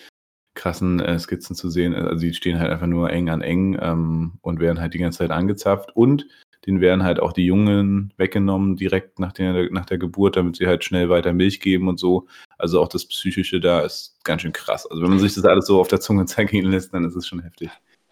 krassen 0.53 0.99
äh, 0.99 1.17
Skizzen 1.19 1.55
zu 1.55 1.69
sehen. 1.69 1.93
Also 1.93 2.25
die 2.25 2.33
stehen 2.33 2.59
halt 2.59 2.71
einfach 2.71 2.87
nur 2.87 3.09
eng 3.09 3.29
an 3.29 3.41
eng 3.41 3.77
ähm, 3.81 4.33
und 4.41 4.59
werden 4.59 4.79
halt 4.79 4.93
die 4.93 4.99
ganze 4.99 5.19
Zeit 5.19 5.31
angezapft. 5.31 5.95
Und 5.95 6.27
den 6.65 6.81
werden 6.81 7.03
halt 7.03 7.19
auch 7.19 7.33
die 7.33 7.45
Jungen 7.45 8.13
weggenommen 8.17 8.75
direkt 8.75 9.19
nach 9.19 9.33
der, 9.33 9.71
nach 9.71 9.85
der 9.85 9.97
Geburt, 9.97 10.35
damit 10.35 10.57
sie 10.57 10.67
halt 10.67 10.83
schnell 10.83 11.09
weiter 11.09 11.33
Milch 11.33 11.59
geben 11.59 11.87
und 11.87 11.99
so. 11.99 12.27
Also 12.57 12.81
auch 12.81 12.87
das 12.87 13.05
Psychische 13.05 13.59
da 13.59 13.81
ist 13.81 14.23
ganz 14.23 14.43
schön 14.43 14.53
krass. 14.53 14.85
Also 14.85 15.01
wenn 15.01 15.09
man 15.09 15.19
sich 15.19 15.33
das 15.33 15.45
alles 15.45 15.65
so 15.65 15.79
auf 15.79 15.87
der 15.87 16.01
Zunge 16.01 16.25
zeigen 16.25 16.63
lässt, 16.65 16.93
dann 16.93 17.05
ist 17.05 17.15
es 17.15 17.27
schon 17.27 17.41
heftig. 17.41 17.69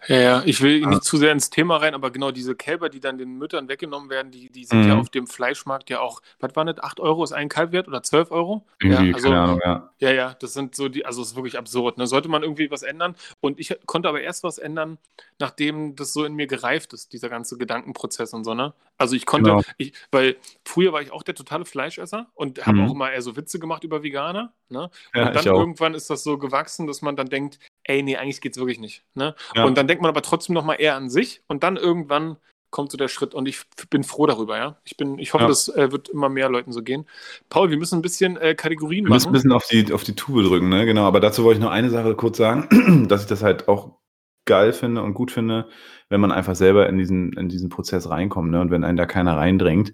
Ja, 0.08 0.16
ja, 0.16 0.42
ich 0.44 0.62
will 0.62 0.86
nicht 0.86 1.04
zu 1.04 1.16
sehr 1.18 1.32
ins 1.32 1.50
Thema 1.50 1.76
rein, 1.76 1.94
aber 1.94 2.10
genau 2.10 2.30
diese 2.30 2.54
Kälber, 2.54 2.88
die 2.88 3.00
dann 3.00 3.18
den 3.18 3.36
Müttern 3.36 3.68
weggenommen 3.68 4.08
werden, 4.08 4.30
die, 4.30 4.50
die 4.50 4.64
sind 4.64 4.82
mhm. 4.82 4.88
ja 4.88 4.98
auf 4.98 5.10
dem 5.10 5.26
Fleischmarkt 5.26 5.90
ja 5.90 6.00
auch, 6.00 6.22
was 6.38 6.56
war 6.56 6.64
das, 6.64 6.78
8 6.78 7.00
Euro 7.00 7.22
ist 7.22 7.32
ein 7.32 7.48
Kalb 7.48 7.72
wert 7.72 7.86
oder 7.86 8.02
12 8.02 8.30
Euro? 8.30 8.64
Irgendwie, 8.80 9.10
ja, 9.10 9.14
also, 9.14 9.28
keine 9.28 9.40
Ahnung, 9.40 9.60
ja. 9.62 9.90
Ja, 9.98 10.10
ja, 10.12 10.34
das 10.40 10.54
sind 10.54 10.74
so 10.74 10.88
die, 10.88 11.04
also 11.04 11.20
es 11.20 11.28
ist 11.28 11.36
wirklich 11.36 11.58
absurd. 11.58 11.98
Ne? 11.98 12.06
Sollte 12.06 12.28
man 12.28 12.42
irgendwie 12.42 12.70
was 12.70 12.82
ändern? 12.82 13.14
Und 13.40 13.60
ich 13.60 13.76
konnte 13.84 14.08
aber 14.08 14.22
erst 14.22 14.42
was 14.42 14.56
ändern, 14.56 14.98
nachdem 15.38 15.94
das 15.96 16.14
so 16.14 16.24
in 16.24 16.34
mir 16.34 16.46
gereift 16.46 16.94
ist, 16.94 17.12
dieser 17.12 17.28
ganze 17.28 17.58
Gedankenprozess 17.58 18.32
und 18.32 18.44
so, 18.44 18.54
ne? 18.54 18.72
Also 18.96 19.16
ich 19.16 19.24
konnte, 19.24 19.50
genau. 19.50 19.62
ich, 19.78 19.92
weil 20.10 20.36
früher 20.64 20.92
war 20.92 21.00
ich 21.00 21.10
auch 21.10 21.22
der 21.22 21.34
totale 21.34 21.64
Fleischesser 21.64 22.26
und 22.34 22.66
habe 22.66 22.78
mhm. 22.78 22.86
auch 22.86 22.92
immer 22.92 23.10
eher 23.10 23.22
so 23.22 23.36
Witze 23.36 23.58
gemacht 23.58 23.84
über 23.84 24.02
Veganer, 24.02 24.52
ne? 24.68 24.90
Ja, 25.14 25.28
und 25.28 25.36
dann 25.36 25.44
irgendwann 25.44 25.94
ist 25.94 26.10
das 26.10 26.22
so 26.22 26.38
gewachsen, 26.38 26.86
dass 26.86 27.02
man 27.02 27.16
dann 27.16 27.28
denkt, 27.28 27.58
ey, 27.84 28.02
nee, 28.02 28.16
eigentlich 28.16 28.40
geht's 28.40 28.58
wirklich 28.58 28.80
nicht. 28.80 29.04
Ne? 29.14 29.34
Ja. 29.54 29.64
Und 29.64 29.76
dann 29.76 29.88
denkt 29.88 30.02
man 30.02 30.08
aber 30.08 30.22
trotzdem 30.22 30.54
nochmal 30.54 30.76
eher 30.78 30.96
an 30.96 31.10
sich 31.10 31.42
und 31.48 31.62
dann 31.62 31.76
irgendwann 31.76 32.36
kommt 32.70 32.92
so 32.92 32.96
der 32.96 33.08
Schritt 33.08 33.34
und 33.34 33.48
ich 33.48 33.62
bin 33.90 34.04
froh 34.04 34.26
darüber, 34.26 34.56
ja. 34.56 34.78
Ich 34.84 34.96
bin, 34.96 35.18
ich 35.18 35.34
hoffe, 35.34 35.44
ja. 35.44 35.48
das 35.48 35.68
äh, 35.68 35.90
wird 35.92 36.08
immer 36.08 36.28
mehr 36.28 36.48
Leuten 36.48 36.72
so 36.72 36.82
gehen. 36.82 37.06
Paul, 37.48 37.70
wir 37.70 37.76
müssen 37.76 37.98
ein 37.98 38.02
bisschen 38.02 38.36
äh, 38.36 38.54
Kategorien 38.54 39.04
machen. 39.04 39.10
Wir 39.10 39.14
müssen 39.14 39.28
ein 39.28 39.32
bisschen 39.32 39.52
auf 39.52 39.66
die, 39.66 39.92
auf 39.92 40.04
die 40.04 40.14
Tube 40.14 40.44
drücken, 40.44 40.68
ne? 40.68 40.86
Genau. 40.86 41.02
Aber 41.02 41.20
dazu 41.20 41.44
wollte 41.44 41.58
ich 41.58 41.64
noch 41.64 41.72
eine 41.72 41.90
Sache 41.90 42.14
kurz 42.14 42.38
sagen, 42.38 43.06
dass 43.08 43.22
ich 43.22 43.28
das 43.28 43.42
halt 43.42 43.68
auch 43.68 43.98
geil 44.46 44.72
finde 44.72 45.02
und 45.02 45.14
gut 45.14 45.30
finde, 45.30 45.68
wenn 46.08 46.20
man 46.20 46.32
einfach 46.32 46.54
selber 46.54 46.88
in 46.88 46.96
diesen, 46.96 47.32
in 47.34 47.48
diesen 47.48 47.68
Prozess 47.68 48.08
reinkommt, 48.08 48.50
ne? 48.50 48.60
Und 48.60 48.70
wenn 48.70 48.84
einen 48.84 48.96
da 48.96 49.06
keiner 49.06 49.36
reindrängt. 49.36 49.92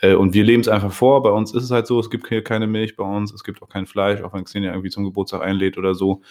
Äh, 0.00 0.14
und 0.14 0.34
wir 0.34 0.42
leben 0.42 0.60
es 0.60 0.68
einfach 0.68 0.92
vor. 0.92 1.22
Bei 1.22 1.30
uns 1.30 1.54
ist 1.54 1.62
es 1.62 1.70
halt 1.70 1.86
so, 1.86 2.00
es 2.00 2.10
gibt 2.10 2.28
hier 2.28 2.42
keine 2.42 2.66
Milch 2.66 2.96
bei 2.96 3.04
uns, 3.04 3.32
es 3.32 3.44
gibt 3.44 3.62
auch 3.62 3.68
kein 3.68 3.86
Fleisch, 3.86 4.20
auch 4.22 4.34
wenn 4.34 4.44
Xenia 4.44 4.72
irgendwie 4.72 4.90
zum 4.90 5.04
Geburtstag 5.04 5.42
einlädt 5.42 5.78
oder 5.78 5.94
so 5.94 6.22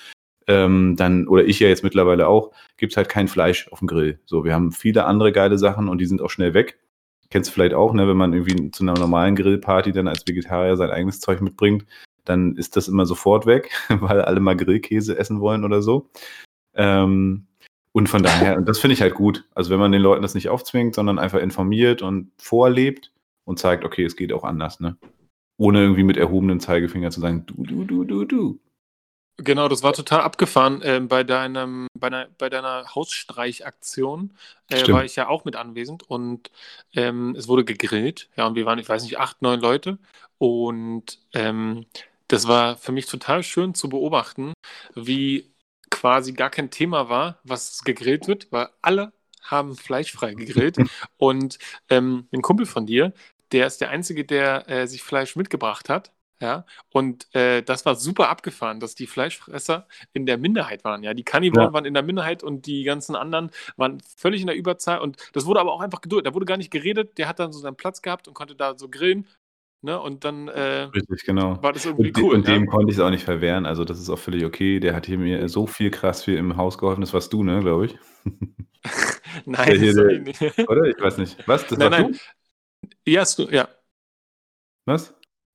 ähm, 0.47 0.95
dann, 0.95 1.27
oder 1.27 1.45
ich 1.45 1.59
ja 1.59 1.67
jetzt 1.67 1.83
mittlerweile 1.83 2.27
auch, 2.27 2.51
gibt's 2.77 2.97
halt 2.97 3.09
kein 3.09 3.27
Fleisch 3.27 3.67
auf 3.71 3.79
dem 3.79 3.87
Grill. 3.87 4.19
So, 4.25 4.43
wir 4.43 4.53
haben 4.53 4.71
viele 4.71 5.05
andere 5.05 5.31
geile 5.31 5.57
Sachen 5.57 5.89
und 5.89 5.99
die 5.99 6.05
sind 6.05 6.21
auch 6.21 6.29
schnell 6.29 6.53
weg. 6.53 6.79
Kennst 7.29 7.49
du 7.49 7.53
vielleicht 7.53 7.73
auch, 7.73 7.93
ne, 7.93 8.07
wenn 8.07 8.17
man 8.17 8.33
irgendwie 8.33 8.71
zu 8.71 8.83
einer 8.83 8.93
normalen 8.93 9.35
Grillparty 9.35 9.91
dann 9.91 10.07
als 10.07 10.27
Vegetarier 10.27 10.77
sein 10.77 10.91
eigenes 10.91 11.19
Zeug 11.19 11.41
mitbringt, 11.41 11.85
dann 12.23 12.55
ist 12.55 12.75
das 12.75 12.87
immer 12.87 13.05
sofort 13.05 13.45
weg, 13.45 13.71
weil 13.89 14.21
alle 14.21 14.39
mal 14.39 14.55
Grillkäse 14.55 15.17
essen 15.17 15.39
wollen 15.39 15.63
oder 15.63 15.81
so. 15.81 16.09
Ähm, 16.75 17.47
und 17.91 18.09
von 18.09 18.23
daher, 18.23 18.57
und 18.57 18.67
das 18.67 18.79
finde 18.79 18.93
ich 18.93 19.01
halt 19.01 19.15
gut. 19.15 19.45
Also 19.55 19.69
wenn 19.69 19.79
man 19.79 19.91
den 19.91 20.01
Leuten 20.01 20.21
das 20.21 20.35
nicht 20.35 20.49
aufzwingt, 20.49 20.95
sondern 20.95 21.17
einfach 21.17 21.39
informiert 21.39 22.01
und 22.01 22.31
vorlebt 22.37 23.13
und 23.45 23.57
zeigt, 23.57 23.85
okay, 23.85 24.03
es 24.03 24.17
geht 24.17 24.33
auch 24.33 24.43
anders, 24.43 24.81
ne? 24.81 24.97
Ohne 25.57 25.79
irgendwie 25.79 26.03
mit 26.03 26.17
erhobenen 26.17 26.59
Zeigefinger 26.59 27.11
zu 27.11 27.21
sagen, 27.21 27.45
du, 27.45 27.63
du, 27.63 27.85
du, 27.85 28.03
du, 28.03 28.25
du. 28.25 28.59
Genau, 29.37 29.67
das 29.67 29.83
war 29.83 29.91
total 29.91 30.21
abgefahren. 30.21 30.81
Äh, 30.81 31.01
bei, 31.01 31.23
deinem, 31.23 31.87
bei, 31.93 32.07
einer, 32.07 32.27
bei 32.37 32.49
deiner 32.49 32.95
Hausstreichaktion 32.95 34.33
äh, 34.69 34.87
war 34.91 35.03
ich 35.03 35.17
ja 35.17 35.27
auch 35.27 35.43
mit 35.43 35.57
anwesend 35.57 36.03
und 36.03 36.51
ähm, 36.93 37.35
es 37.37 37.47
wurde 37.47 37.65
gegrillt. 37.65 38.29
Ja, 38.37 38.47
und 38.47 38.55
wir 38.55 38.65
waren, 38.65 38.79
ich 38.79 38.87
weiß 38.87 39.03
nicht, 39.03 39.19
acht, 39.19 39.41
neun 39.41 39.59
Leute. 39.59 39.97
Und 40.37 41.19
ähm, 41.33 41.85
das 42.27 42.47
war 42.47 42.77
für 42.77 42.91
mich 42.93 43.07
total 43.07 43.43
schön 43.43 43.73
zu 43.73 43.89
beobachten, 43.89 44.53
wie 44.95 45.53
quasi 45.91 46.33
gar 46.33 46.49
kein 46.49 46.71
Thema 46.71 47.09
war, 47.09 47.39
was 47.43 47.83
gegrillt 47.83 48.27
wird, 48.27 48.51
weil 48.51 48.69
alle 48.81 49.13
haben 49.41 49.75
fleischfrei 49.75 50.33
gegrillt. 50.33 50.77
und 51.17 51.59
ähm, 51.89 52.27
ein 52.31 52.41
Kumpel 52.41 52.65
von 52.65 52.85
dir, 52.85 53.13
der 53.51 53.67
ist 53.67 53.81
der 53.81 53.89
Einzige, 53.89 54.25
der 54.25 54.69
äh, 54.69 54.87
sich 54.87 55.03
Fleisch 55.03 55.35
mitgebracht 55.35 55.89
hat. 55.89 56.11
Ja, 56.41 56.65
und 56.91 57.33
äh, 57.33 57.63
das 57.63 57.85
war 57.85 57.95
super 57.95 58.29
abgefahren, 58.29 58.81
dass 58.81 58.93
die 58.93 59.07
Fleischfresser 59.07 59.87
in 60.11 60.25
der 60.25 60.37
Minderheit 60.37 60.83
waren. 60.83 61.01
Ja, 61.01 61.13
die 61.13 61.23
Kannibolen 61.23 61.67
ja. 61.67 61.73
waren 61.73 61.85
in 61.85 61.93
der 61.93 62.03
Minderheit 62.03 62.43
und 62.43 62.65
die 62.65 62.83
ganzen 62.83 63.15
anderen 63.15 63.51
waren 63.77 64.01
völlig 64.17 64.41
in 64.41 64.47
der 64.47 64.55
Überzahl. 64.57 64.99
Und 64.99 65.17
das 65.31 65.45
wurde 65.45 65.61
aber 65.61 65.71
auch 65.71 65.79
einfach 65.79 66.01
geduldet. 66.01 66.27
Da 66.27 66.33
wurde 66.33 66.45
gar 66.45 66.57
nicht 66.57 66.71
geredet. 66.71 67.17
Der 67.17 67.29
hat 67.29 67.39
dann 67.39 67.53
so 67.53 67.59
seinen 67.59 67.77
Platz 67.77 68.01
gehabt 68.01 68.27
und 68.27 68.33
konnte 68.33 68.53
da 68.55 68.77
so 68.77 68.89
grillen. 68.89 69.27
Ne? 69.81 70.01
Und 70.01 70.25
dann 70.25 70.47
äh, 70.49 70.89
Richtig, 70.93 71.23
genau. 71.25 71.61
war 71.61 71.71
das 71.71 71.85
irgendwie 71.85 72.09
und, 72.09 72.17
cool. 72.17 72.35
Und 72.35 72.47
ja? 72.47 72.55
dem 72.55 72.65
konnte 72.65 72.91
ich 72.91 72.97
es 72.97 73.03
auch 73.03 73.11
nicht 73.11 73.23
verwehren. 73.23 73.65
Also, 73.65 73.85
das 73.85 73.99
ist 73.99 74.09
auch 74.09 74.19
völlig 74.19 74.43
okay. 74.43 74.79
Der 74.79 74.93
hat 74.93 75.05
hier 75.05 75.17
mir 75.17 75.47
so 75.47 75.67
viel 75.67 75.91
krass 75.91 76.23
viel 76.23 76.37
im 76.37 76.57
Haus 76.57 76.77
geholfen. 76.77 77.01
Das 77.01 77.13
warst 77.13 77.31
du, 77.31 77.43
ne, 77.43 77.61
glaube 77.61 77.85
ich. 77.85 77.97
nein, 79.45 79.79
das 79.79 79.95
der, 79.95 80.19
nicht. 80.19 80.41
Oder? 80.67 80.85
Ich 80.85 80.99
weiß 80.99 81.17
nicht. 81.19 81.47
Was? 81.47 81.67
Das 81.67 81.77
nein, 81.77 81.91
warst 81.91 82.03
nein. 82.03 82.19
du? 83.05 83.11
Ja, 83.11 83.23
du, 83.37 83.43
ja. 83.51 83.69
Was? 84.85 85.13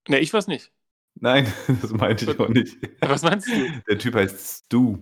Ne, 0.08 0.18
ich 0.18 0.32
weiß 0.32 0.46
nicht. 0.46 0.72
Nein, 1.14 1.52
das 1.82 1.92
meinte 1.92 2.30
ich 2.30 2.40
auch 2.40 2.48
nicht. 2.48 2.76
Was 3.00 3.22
meinst 3.22 3.48
du? 3.48 3.82
Der 3.88 3.98
Typ 3.98 4.14
heißt 4.14 4.64
Stu. 4.64 4.98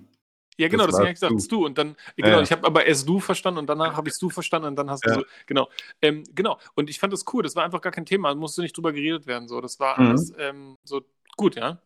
Ja, 0.57 0.67
genau, 0.67 0.87
das 0.87 0.97
deswegen 0.97 1.07
habe 1.07 1.13
ich 1.13 1.21
gesagt, 1.21 1.43
Stu. 1.43 1.65
Und 1.65 1.79
dann, 1.79 1.95
genau, 2.17 2.39
ja. 2.39 2.43
ich 2.43 2.51
habe 2.51 2.67
aber 2.67 2.85
erst 2.85 3.09
du 3.09 3.21
verstanden 3.21 3.61
und 3.61 3.69
danach 3.69 3.97
habe 3.97 4.09
ich 4.09 4.15
Stu 4.15 4.29
verstanden 4.29 4.69
und 4.69 4.77
dann 4.77 4.91
hast 4.91 5.05
ja. 5.07 5.15
du 5.15 5.21
so, 5.21 5.27
genau. 5.47 5.69
Ähm, 6.03 6.25
genau. 6.35 6.59
Und 6.75 6.91
ich 6.91 6.99
fand 6.99 7.13
das 7.13 7.25
cool, 7.33 7.45
das 7.45 7.55
war 7.55 7.65
einfach 7.65 7.81
gar 7.81 7.93
kein 7.93 8.07
Thema, 8.07 8.35
musste 8.35 8.63
nicht 8.63 8.77
drüber 8.77 8.93
geredet 8.93 9.29
werden. 9.29 9.47
So. 9.47 9.61
Das 9.61 9.79
war 9.79 10.01
mhm. 10.01 10.09
alles 10.09 10.33
ähm, 10.37 10.77
so 10.83 11.03
gut, 11.37 11.55
ja. 11.55 11.81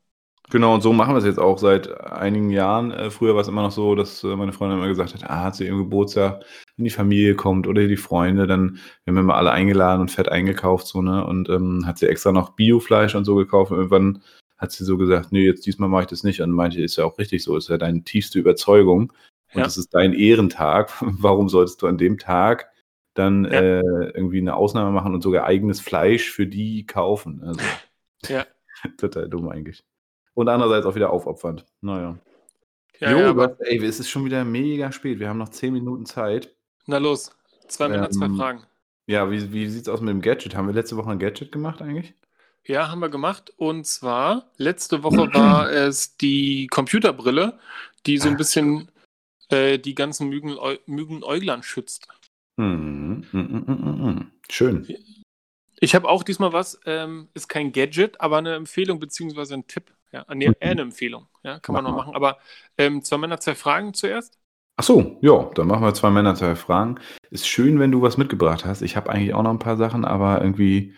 Genau, 0.51 0.75
und 0.75 0.81
so 0.81 0.93
machen 0.93 1.15
wir 1.15 1.19
es 1.19 1.25
jetzt 1.25 1.39
auch 1.39 1.59
seit 1.59 1.89
einigen 2.01 2.51
Jahren. 2.51 2.91
Äh, 2.91 3.11
früher 3.11 3.35
war 3.35 3.43
es 3.43 3.49
immer 3.49 3.63
noch 3.63 3.71
so, 3.71 3.95
dass 3.95 4.25
äh, 4.25 4.37
meine 4.37 4.53
Freundin 4.53 4.79
immer 4.79 4.89
gesagt 4.89 5.15
hat, 5.15 5.31
ah, 5.31 5.53
zu 5.53 5.65
ihrem 5.65 5.79
Geburtstag, 5.79 6.45
wenn 6.83 6.85
die 6.85 6.91
Familie 6.91 7.37
kommt 7.37 7.69
oder 7.69 7.87
die 7.87 7.97
Freunde, 7.97 8.49
dann 8.49 8.81
werden 9.05 9.15
wir 9.15 9.21
immer 9.21 9.37
alle 9.37 9.53
eingeladen 9.53 10.01
und 10.01 10.11
fett 10.11 10.29
eingekauft, 10.29 10.89
so, 10.89 11.01
ne? 11.01 11.25
Und 11.25 11.49
ähm, 11.49 11.87
hat 11.87 11.99
sie 11.99 12.09
extra 12.09 12.33
noch 12.33 12.51
Biofleisch 12.57 13.15
und 13.15 13.25
so 13.25 13.37
gekauft. 13.37 13.71
Und 13.71 13.79
irgendwann 13.79 14.23
hat 14.59 14.73
sie 14.73 14.85
so 14.85 14.99
gesagt, 14.99 15.31
nee, 15.31 15.47
jetzt 15.47 15.65
diesmal 15.65 15.89
mache 15.89 16.03
ich 16.03 16.09
das 16.09 16.25
nicht. 16.25 16.41
Und 16.41 16.51
meinte, 16.51 16.83
ist 16.83 16.97
ja 16.97 17.05
auch 17.05 17.19
richtig 17.19 17.45
so, 17.45 17.57
ist 17.57 17.69
ja 17.69 17.79
deine 17.79 18.03
tiefste 18.03 18.41
Überzeugung. 18.41 19.13
Und 19.55 19.59
ja. 19.59 19.63
das 19.63 19.77
ist 19.77 19.95
dein 19.95 20.13
Ehrentag. 20.13 20.91
Warum 21.01 21.49
solltest 21.49 21.81
du 21.83 21.87
an 21.87 21.99
dem 21.99 22.19
Tag 22.19 22.69
dann 23.15 23.45
ja. 23.45 23.61
äh, 23.61 24.11
irgendwie 24.15 24.41
eine 24.41 24.57
Ausnahme 24.57 24.91
machen 24.91 25.15
und 25.15 25.23
sogar 25.23 25.45
eigenes 25.45 25.81
Fleisch 25.81 26.33
für 26.33 26.49
die 26.49 26.85
kaufen? 26.85 27.45
Also, 27.45 27.61
ja. 28.29 28.45
total 28.99 29.29
dumm 29.29 29.49
eigentlich. 29.49 29.85
Und 30.35 30.49
andererseits 30.49 30.87
auch 30.87 30.97
wieder 30.97 31.11
aufopfernd. 31.11 31.65
Naja. 31.81 32.19
Ja, 32.99 33.11
jo, 33.11 33.19
ja, 33.19 33.31
aber 33.31 33.57
ey, 33.61 33.85
es 33.85 34.01
ist 34.01 34.11
schon 34.11 34.25
wieder 34.25 34.45
mega 34.45 34.91
spät. 34.91 35.21
Wir 35.21 35.29
haben 35.29 35.39
noch 35.39 35.49
zehn 35.49 35.73
Minuten 35.73 36.07
Zeit. 36.07 36.55
Na 36.87 36.99
los, 36.99 37.31
zwei 37.69 37.89
Männer, 37.89 38.07
ähm, 38.07 38.13
zwei 38.13 38.29
Fragen. 38.29 38.67
Ja, 39.07 39.31
wie, 39.31 39.53
wie 39.53 39.69
sieht 39.69 39.83
es 39.83 39.89
aus 39.89 40.01
mit 40.01 40.11
dem 40.11 40.21
Gadget? 40.21 40.55
Haben 40.55 40.69
wir 40.69 40.75
letzte 40.75 40.97
Woche 40.97 41.11
ein 41.11 41.19
Gadget 41.19 41.53
gemacht 41.53 41.83
eigentlich? 41.83 42.15
Ja, 42.65 42.89
haben 42.89 43.01
wir 43.01 43.09
gemacht. 43.09 43.53
Und 43.57 43.87
zwar, 43.87 44.51
letzte 44.57 45.03
Woche 45.03 45.33
war 45.35 45.71
es 45.73 46.17
die 46.17 46.67
Computerbrille, 46.69 47.59
die 48.07 48.19
so 48.19 48.29
ein 48.29 48.37
bisschen 48.37 48.91
äh, 49.49 49.79
die 49.79 49.95
ganzen 49.95 50.29
Mügen, 50.29 50.57
Mügenäuglern 50.87 51.63
schützt. 51.63 52.09
Mm, 52.57 53.23
mm, 53.33 53.39
mm, 53.39 54.33
Schön. 54.51 54.87
Ich 55.81 55.95
habe 55.95 56.09
auch 56.09 56.23
diesmal 56.23 56.53
was, 56.53 56.79
ähm, 56.87 57.29
ist 57.35 57.49
kein 57.49 57.73
Gadget, 57.73 58.21
aber 58.21 58.39
eine 58.39 58.55
Empfehlung 58.55 59.01
beziehungsweise 59.01 59.55
ein 59.55 59.67
Tipp. 59.67 59.93
Ja, 60.13 60.27
nee, 60.35 60.53
eher 60.61 60.71
eine 60.71 60.83
Empfehlung. 60.83 61.27
Ja, 61.43 61.59
kann 61.59 61.75
man 61.75 61.85
noch 61.85 61.97
machen. 61.97 62.15
Aber 62.15 62.39
ähm, 62.79 63.03
zwei 63.03 63.17
Männer, 63.19 63.41
zwei 63.41 63.55
Fragen 63.55 63.95
zuerst. 63.95 64.39
Ach 64.77 64.85
so, 64.85 65.19
ja, 65.23 65.51
dann 65.55 65.67
machen 65.69 65.83
wir 65.85 65.95
zwei 65.95 66.11
Männer, 66.11 66.35
zwei 66.35 66.57
Fragen. 66.57 66.99
Ist 67.31 67.47
schön, 67.47 67.79
wenn 67.79 67.93
du 67.93 68.03
was 68.03 68.17
mitgebracht 68.17 68.65
hast. 68.65 68.83
Ich 68.83 68.97
habe 68.97 69.11
eigentlich 69.11 69.35
auch 69.35 69.43
noch 69.43 69.51
ein 69.51 69.59
paar 69.59 69.77
Sachen, 69.77 70.05
aber 70.05 70.41
irgendwie 70.43 70.95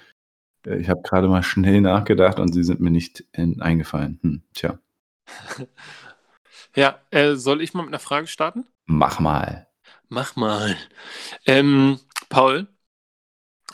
Äh, 0.66 0.78
ich 0.78 0.90
habe 0.90 1.02
gerade 1.02 1.28
mal 1.28 1.42
schnell 1.44 1.80
nachgedacht 1.82 2.38
und 2.40 2.52
sie 2.54 2.64
sind 2.64 2.80
mir 2.80 2.90
nicht 2.90 3.24
in, 3.32 3.62
eingefallen. 3.62 4.18
Hm, 4.22 4.42
tja. 4.54 4.78
ja, 6.76 7.00
äh, 7.10 7.34
soll 7.36 7.62
ich 7.62 7.74
mal 7.74 7.82
mit 7.82 7.90
einer 7.90 7.98
Frage 7.98 8.26
starten? 8.26 8.66
Mach 8.86 9.20
mal. 9.20 9.68
Mach 10.08 10.36
mal. 10.36 10.76
Ähm, 11.46 12.00
Paul, 12.30 12.68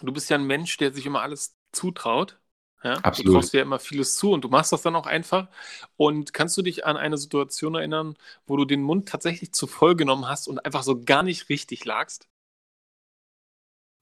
du 0.03 0.13
bist 0.13 0.31
ja 0.31 0.37
ein 0.37 0.47
Mensch, 0.47 0.77
der 0.77 0.93
sich 0.93 1.07
immer 1.07 1.23
alles 1.23 1.57
zutraut. 1.73 2.40
Ja? 2.83 2.95
Absolut. 3.03 3.29
Du 3.29 3.33
traust 3.35 3.53
dir 3.53 3.59
ja 3.59 3.65
immer 3.65 3.79
vieles 3.79 4.17
zu 4.17 4.33
und 4.33 4.43
du 4.43 4.49
machst 4.49 4.73
das 4.73 4.83
dann 4.83 4.97
auch 4.97 5.07
einfach. 5.07 5.49
Und 5.97 6.33
kannst 6.33 6.57
du 6.57 6.63
dich 6.63 6.87
an 6.87 6.97
eine 6.97 7.19
Situation 7.19 7.75
erinnern, 7.75 8.17
wo 8.47 8.57
du 8.57 8.65
den 8.65 8.83
Mund 8.83 9.09
tatsächlich 9.09 9.53
zu 9.53 9.67
voll 9.67 9.97
genommen 9.97 10.29
hast 10.29 10.49
und 10.49 10.65
einfach 10.65 10.83
so 10.83 11.01
gar 11.01 11.23
nicht 11.23 11.49
richtig 11.49 11.85
lagst? 11.85 12.29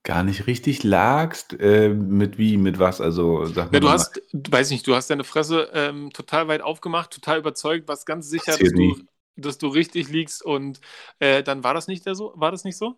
Gar 0.04 0.22
nicht 0.22 0.46
richtig 0.46 0.84
lagst? 0.84 1.54
Äh, 1.60 1.90
mit 1.90 2.38
wie, 2.38 2.56
mit 2.56 2.78
was? 2.78 3.00
Also 3.00 3.44
sag 3.46 3.72
ja, 3.74 3.80
du 3.80 3.90
hast, 3.90 4.20
weiß 4.32 4.70
nicht, 4.70 4.86
du 4.86 4.94
hast 4.94 5.10
deine 5.10 5.24
Fresse 5.24 5.70
ähm, 5.74 6.10
total 6.12 6.48
weit 6.48 6.62
aufgemacht, 6.62 7.10
total 7.10 7.38
überzeugt, 7.38 7.88
warst 7.88 8.06
ganz 8.06 8.28
sicher, 8.28 8.56
dass 8.56 8.72
du, 8.72 8.96
dass 9.36 9.58
du 9.58 9.68
richtig 9.68 10.08
liegst 10.08 10.42
und 10.42 10.80
äh, 11.18 11.42
dann 11.42 11.64
war 11.64 11.74
das 11.74 11.88
nicht 11.88 12.04
so? 12.04 12.32
War 12.36 12.52
das 12.52 12.64
nicht 12.64 12.78
so? 12.78 12.96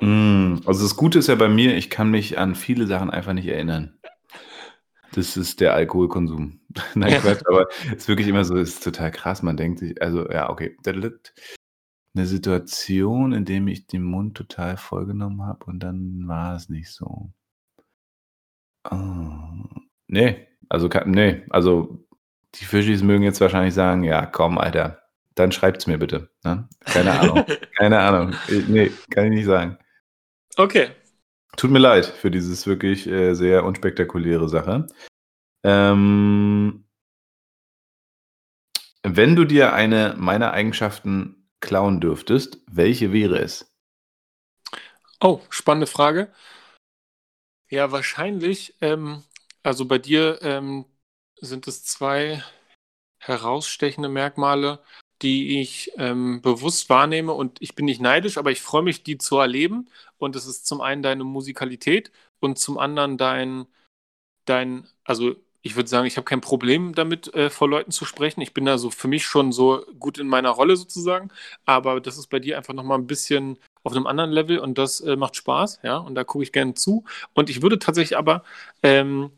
Mm, 0.00 0.56
also 0.66 0.82
das 0.82 0.96
Gute 0.96 1.18
ist 1.20 1.28
ja 1.28 1.36
bei 1.36 1.48
mir, 1.48 1.76
ich 1.76 1.88
kann 1.88 2.10
mich 2.10 2.38
an 2.38 2.54
viele 2.54 2.86
Sachen 2.86 3.10
einfach 3.10 3.32
nicht 3.32 3.46
erinnern. 3.46 3.98
Das 5.12 5.36
ist 5.36 5.60
der 5.60 5.74
Alkoholkonsum. 5.74 6.60
Nein, 6.94 7.20
Quatsch, 7.20 7.42
aber 7.46 7.66
es 7.86 7.92
ist 7.92 8.08
wirklich 8.08 8.28
immer 8.28 8.44
so, 8.44 8.56
es 8.56 8.74
ist 8.74 8.84
total 8.84 9.10
krass. 9.10 9.42
Man 9.42 9.56
denkt 9.56 9.78
sich, 9.78 10.00
also 10.00 10.28
ja, 10.30 10.50
okay, 10.50 10.76
eine 12.14 12.26
Situation, 12.26 13.32
in 13.32 13.44
dem 13.44 13.68
ich 13.68 13.86
den 13.86 14.02
Mund 14.02 14.36
total 14.36 14.76
vollgenommen 14.76 15.42
habe 15.42 15.64
und 15.66 15.80
dann 15.80 16.28
war 16.28 16.56
es 16.56 16.68
nicht 16.68 16.90
so. 16.90 17.30
Oh, 18.90 19.64
nee, 20.08 20.46
also 20.68 20.88
nee, 21.06 21.42
also 21.50 22.04
die 22.54 22.64
Fischis 22.64 23.02
mögen 23.02 23.22
jetzt 23.22 23.40
wahrscheinlich 23.40 23.74
sagen, 23.74 24.02
ja, 24.02 24.26
komm, 24.26 24.58
Alter, 24.58 25.02
dann 25.34 25.52
schreibt's 25.52 25.86
mir 25.86 25.98
bitte. 25.98 26.30
Ne? 26.44 26.68
Keine 26.80 27.18
Ahnung, 27.18 27.44
keine 27.76 27.98
Ahnung. 27.98 28.34
Nee, 28.68 28.90
kann 29.10 29.26
ich 29.26 29.30
nicht 29.30 29.46
sagen. 29.46 29.78
Okay, 30.56 30.90
Tut 31.56 31.70
mir 31.70 31.78
leid 31.78 32.06
für 32.06 32.30
dieses 32.30 32.66
wirklich 32.66 33.06
äh, 33.06 33.34
sehr 33.34 33.64
unspektakuläre 33.64 34.48
Sache. 34.48 34.86
Ähm, 35.64 36.84
wenn 39.02 39.36
du 39.36 39.44
dir 39.44 39.72
eine 39.72 40.14
meiner 40.18 40.52
Eigenschaften 40.52 41.48
klauen 41.60 42.00
dürftest, 42.00 42.58
welche 42.70 43.12
wäre 43.12 43.38
es? 43.38 43.70
Oh, 45.20 45.40
spannende 45.50 45.86
Frage. 45.86 46.32
Ja, 47.68 47.92
wahrscheinlich, 47.92 48.76
ähm, 48.80 49.22
also 49.62 49.86
bei 49.86 49.98
dir 49.98 50.40
ähm, 50.42 50.84
sind 51.40 51.68
es 51.68 51.84
zwei 51.84 52.42
herausstechende 53.18 54.08
Merkmale, 54.08 54.82
die 55.22 55.60
ich 55.60 55.92
ähm, 55.96 56.42
bewusst 56.42 56.88
wahrnehme 56.90 57.32
und 57.32 57.60
ich 57.62 57.74
bin 57.74 57.86
nicht 57.86 58.00
neidisch, 58.00 58.38
aber 58.38 58.50
ich 58.50 58.62
freue 58.62 58.82
mich, 58.82 59.02
die 59.04 59.18
zu 59.18 59.38
erleben. 59.38 59.88
Und 60.18 60.36
es 60.36 60.46
ist 60.46 60.66
zum 60.66 60.80
einen 60.80 61.02
deine 61.02 61.24
Musikalität 61.24 62.12
und 62.40 62.58
zum 62.58 62.78
anderen 62.78 63.18
dein, 63.18 63.66
dein, 64.46 64.88
also 65.04 65.36
ich 65.62 65.76
würde 65.76 65.88
sagen, 65.88 66.06
ich 66.06 66.16
habe 66.16 66.24
kein 66.24 66.40
Problem 66.40 66.94
damit, 66.94 67.32
äh, 67.34 67.50
vor 67.50 67.68
Leuten 67.68 67.92
zu 67.92 68.04
sprechen. 68.04 68.40
Ich 68.40 68.54
bin 68.54 68.64
da 68.64 68.78
so 68.78 68.90
für 68.90 69.08
mich 69.08 69.24
schon 69.26 69.52
so 69.52 69.84
gut 69.98 70.18
in 70.18 70.26
meiner 70.28 70.50
Rolle 70.50 70.76
sozusagen. 70.76 71.30
Aber 71.64 72.00
das 72.00 72.18
ist 72.18 72.28
bei 72.28 72.40
dir 72.40 72.56
einfach 72.58 72.74
nochmal 72.74 72.98
ein 72.98 73.06
bisschen 73.06 73.58
auf 73.84 73.92
einem 73.92 74.06
anderen 74.06 74.32
Level 74.32 74.58
und 74.58 74.78
das 74.78 75.00
äh, 75.00 75.16
macht 75.16 75.36
Spaß, 75.36 75.80
ja. 75.84 75.98
Und 75.98 76.14
da 76.16 76.24
gucke 76.24 76.44
ich 76.44 76.52
gerne 76.52 76.74
zu. 76.74 77.04
Und 77.34 77.50
ich 77.50 77.62
würde 77.62 77.78
tatsächlich 77.78 78.18
aber 78.18 78.44
ähm, 78.82 79.32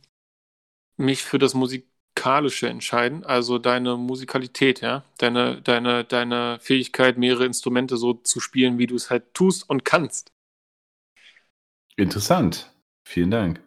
mich 0.96 1.22
für 1.24 1.38
das 1.38 1.54
Musik 1.54 1.86
musikalische 2.24 2.68
entscheiden, 2.68 3.22
also 3.24 3.58
deine 3.58 3.96
Musikalität, 3.98 4.80
ja, 4.80 5.04
deine, 5.18 5.60
deine, 5.60 6.04
deine 6.04 6.58
Fähigkeit, 6.58 7.18
mehrere 7.18 7.44
Instrumente 7.44 7.98
so 7.98 8.14
zu 8.14 8.40
spielen, 8.40 8.78
wie 8.78 8.86
du 8.86 8.94
es 8.96 9.10
halt 9.10 9.34
tust 9.34 9.68
und 9.68 9.84
kannst. 9.84 10.32
Interessant. 11.96 12.72
Vielen 13.06 13.30
Dank. 13.30 13.60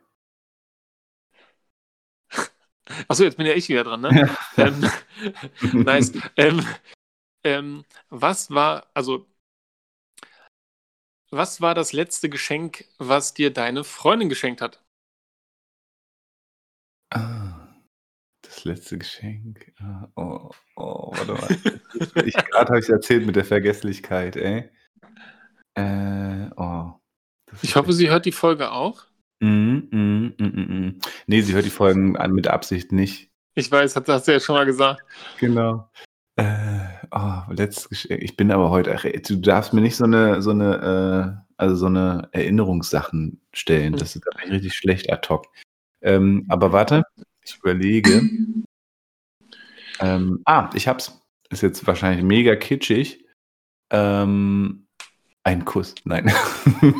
Achso, 3.08 3.24
jetzt 3.24 3.38
bin 3.38 3.46
ja 3.46 3.54
ich 3.54 3.70
wieder 3.70 3.84
dran, 3.84 4.02
ne? 4.02 4.36
ähm, 4.58 4.90
nice. 5.84 6.14
Ähm, 6.36 6.66
ähm, 7.44 7.86
was 8.10 8.50
war, 8.50 8.88
also, 8.96 9.28
was 11.30 11.62
war 11.62 11.76
das 11.76 11.94
letzte 11.94 12.28
Geschenk, 12.28 12.86
was 12.98 13.36
dir 13.36 13.54
deine 13.54 13.84
Freundin 13.84 14.30
geschenkt 14.30 14.62
hat? 14.62 14.82
Ah. 17.12 17.47
Das 18.58 18.66
letzte 18.66 18.98
Geschenk. 18.98 19.72
Ah, 19.80 20.08
oh, 20.16 20.50
oh, 20.78 21.12
warte 21.16 21.34
mal. 21.34 22.26
ich, 22.26 22.34
Gerade 22.34 22.70
habe 22.70 22.80
ich 22.80 22.90
erzählt 22.90 23.24
mit 23.24 23.36
der 23.36 23.46
Vergesslichkeit, 23.46 24.36
ey. 24.36 24.72
Äh, 25.76 26.50
oh. 26.58 26.94
Ich 27.62 27.76
hoffe, 27.76 27.94
sie 27.94 28.10
hört 28.10 28.26
die 28.26 28.32
Folge 28.32 28.72
auch. 28.72 29.06
Mm, 29.42 29.78
mm, 29.92 30.34
mm, 30.40 30.44
mm, 30.44 31.00
Nee, 31.28 31.42
sie 31.42 31.54
hört 31.54 31.66
die 31.66 31.70
Folgen 31.70 32.18
an 32.18 32.32
mit 32.32 32.48
Absicht 32.48 32.92
nicht. 32.92 33.30
Ich 33.54 33.72
weiß, 33.72 33.94
das 33.94 34.08
hast 34.08 34.28
du 34.28 34.32
ja 34.32 34.40
schon 34.40 34.56
mal 34.56 34.66
gesagt. 34.66 35.04
Genau. 35.40 35.92
Äh, 36.38 36.80
oh, 37.12 37.42
letztes 37.52 37.90
Geschenk. 37.90 38.24
Ich 38.24 38.38
bin 38.38 38.52
aber 38.52 38.72
heute, 38.72 38.98
du 39.22 39.36
darfst 39.36 39.72
mir 39.72 39.82
nicht 39.82 39.98
so 39.98 40.06
eine, 40.06 40.42
so 40.42 40.50
eine, 40.50 41.38
äh, 41.38 41.54
also 41.58 41.76
so 41.76 41.86
eine 41.86 42.28
Erinnerungssachen 42.32 43.40
stellen. 43.54 43.94
Das 43.94 44.16
ist 44.16 44.26
richtig 44.50 44.74
schlecht 44.74 45.12
ad 45.12 45.30
hoc. 45.30 45.46
Ähm, 46.02 46.46
aber 46.50 46.72
warte, 46.72 47.04
ich 47.50 47.58
überlege. 47.60 48.30
Ähm, 50.00 50.42
ah, 50.46 50.70
ich 50.74 50.88
hab's. 50.88 51.22
Ist 51.50 51.64
jetzt 51.64 51.88
wahrscheinlich 51.88 52.24
mega 52.24 52.56
kitschig. 52.56 53.26
Ähm, 53.90 54.88
ein 55.44 55.64
Kuss. 55.64 55.96
Nein. 56.04 56.30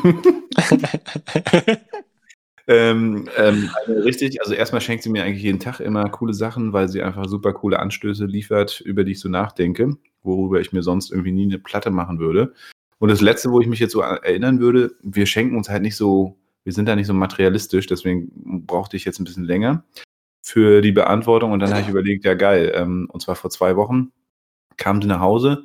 ähm, 2.66 3.28
ähm, 3.36 3.70
also 3.74 3.92
richtig, 4.02 4.40
also 4.40 4.54
erstmal 4.54 4.80
schenkt 4.80 5.02
sie 5.02 5.10
mir 5.10 5.22
eigentlich 5.22 5.42
jeden 5.42 5.60
Tag 5.60 5.80
immer 5.80 6.08
coole 6.08 6.32
Sachen, 6.32 6.72
weil 6.72 6.88
sie 6.88 7.02
einfach 7.02 7.26
super 7.26 7.52
coole 7.52 7.78
Anstöße 7.78 8.24
liefert, 8.24 8.80
über 8.80 9.04
die 9.04 9.12
ich 9.12 9.20
so 9.20 9.28
nachdenke, 9.28 9.98
worüber 10.22 10.60
ich 10.60 10.72
mir 10.72 10.82
sonst 10.82 11.10
irgendwie 11.10 11.32
nie 11.32 11.44
eine 11.44 11.58
Platte 11.58 11.90
machen 11.90 12.18
würde. 12.20 12.54
Und 12.98 13.10
das 13.10 13.20
Letzte, 13.20 13.50
wo 13.50 13.60
ich 13.60 13.66
mich 13.66 13.80
jetzt 13.80 13.92
so 13.92 14.00
erinnern 14.00 14.60
würde, 14.60 14.92
wir 15.02 15.26
schenken 15.26 15.56
uns 15.56 15.68
halt 15.68 15.82
nicht 15.82 15.96
so, 15.96 16.38
wir 16.64 16.72
sind 16.72 16.86
da 16.86 16.96
nicht 16.96 17.06
so 17.06 17.14
materialistisch, 17.14 17.86
deswegen 17.86 18.30
brauchte 18.66 18.96
ich 18.96 19.04
jetzt 19.04 19.20
ein 19.20 19.24
bisschen 19.24 19.44
länger 19.44 19.84
für 20.48 20.80
die 20.80 20.92
Beantwortung 20.92 21.52
und 21.52 21.60
dann 21.60 21.70
habe 21.70 21.82
ich 21.82 21.88
überlegt, 21.88 22.24
ja 22.24 22.32
geil, 22.32 22.72
ähm, 22.74 23.06
und 23.12 23.20
zwar 23.20 23.36
vor 23.36 23.50
zwei 23.50 23.76
Wochen 23.76 24.12
kam 24.78 25.02
sie 25.02 25.08
nach 25.08 25.20
Hause 25.20 25.64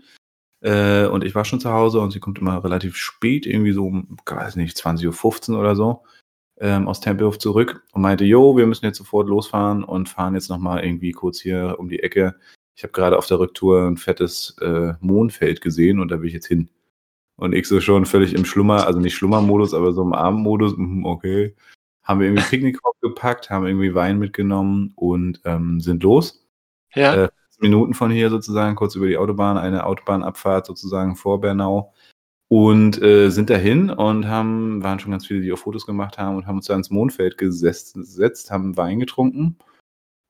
äh, 0.59 1.05
und 1.05 1.23
ich 1.23 1.33
war 1.35 1.45
schon 1.45 1.61
zu 1.61 1.71
Hause 1.71 2.01
und 2.01 2.11
sie 2.11 2.19
kommt 2.19 2.39
immer 2.39 2.61
relativ 2.61 2.97
spät, 2.97 3.45
irgendwie 3.45 3.71
so 3.71 3.85
um, 3.85 4.17
weiß 4.25 4.57
nicht, 4.57 4.75
20.15 4.77 5.51
Uhr 5.53 5.59
oder 5.59 5.75
so, 5.77 6.03
ähm, 6.59 6.89
aus 6.89 6.99
Tempelhof 6.99 7.39
zurück 7.39 7.85
und 7.93 8.01
meinte, 8.01 8.25
jo, 8.25 8.57
wir 8.57 8.67
müssen 8.67 8.85
jetzt 8.85 8.97
sofort 8.97 9.29
losfahren 9.29 9.85
und 9.85 10.09
fahren 10.09 10.35
jetzt 10.35 10.49
nochmal 10.49 10.83
irgendwie 10.83 11.11
kurz 11.11 11.39
hier 11.39 11.77
um 11.79 11.87
die 11.87 12.03
Ecke. 12.03 12.35
Ich 12.75 12.83
habe 12.83 12.91
gerade 12.91 13.17
auf 13.17 13.27
der 13.27 13.39
Rücktour 13.39 13.87
ein 13.87 13.97
fettes 13.97 14.57
äh, 14.59 14.95
Mondfeld 14.99 15.61
gesehen 15.61 16.01
und 16.01 16.09
da 16.09 16.19
will 16.19 16.27
ich 16.27 16.33
jetzt 16.33 16.47
hin. 16.47 16.69
Und 17.37 17.53
ich 17.53 17.69
so 17.69 17.79
schon 17.79 18.05
völlig 18.05 18.33
im 18.33 18.43
Schlummer, 18.43 18.85
also 18.85 18.99
nicht 18.99 19.15
Schlummermodus, 19.15 19.73
aber 19.73 19.93
so 19.93 20.01
im 20.01 20.13
Abendmodus, 20.13 20.75
mhm, 20.75 21.05
okay 21.05 21.55
haben 22.03 22.19
wir 22.19 22.27
irgendwie 22.27 22.43
Picknickkorb 22.49 22.99
gepackt, 23.01 23.49
haben 23.49 23.65
irgendwie 23.65 23.95
Wein 23.95 24.19
mitgenommen 24.19 24.93
und 24.95 25.41
ähm, 25.45 25.79
sind 25.79 26.03
los. 26.03 26.45
Ja. 26.93 27.25
Äh, 27.25 27.29
Minuten 27.63 27.95
von 27.95 28.11
hier 28.11 28.29
sozusagen, 28.29 28.75
kurz 28.75 28.95
über 28.95 29.07
die 29.07 29.17
Autobahn, 29.17 29.57
eine 29.57 29.85
Autobahnabfahrt 29.85 30.67
sozusagen 30.67 31.15
vor 31.15 31.41
Bernau. 31.41 31.93
Und 32.49 33.01
äh, 33.01 33.31
sind 33.31 33.49
dahin 33.49 33.89
und 33.89 34.27
haben, 34.27 34.83
waren 34.83 34.99
schon 34.99 35.09
ganz 35.09 35.25
viele, 35.25 35.41
die 35.41 35.51
auch 35.51 35.57
Fotos 35.57 35.87
gemacht 35.87 36.19
haben 36.19 36.35
und 36.35 36.45
haben 36.45 36.57
uns 36.57 36.67
da 36.67 36.75
ins 36.75 36.91
Mondfeld 36.91 37.39
gesetzt, 37.39 38.51
haben 38.51 38.77
Wein 38.77 38.99
getrunken, 38.99 39.57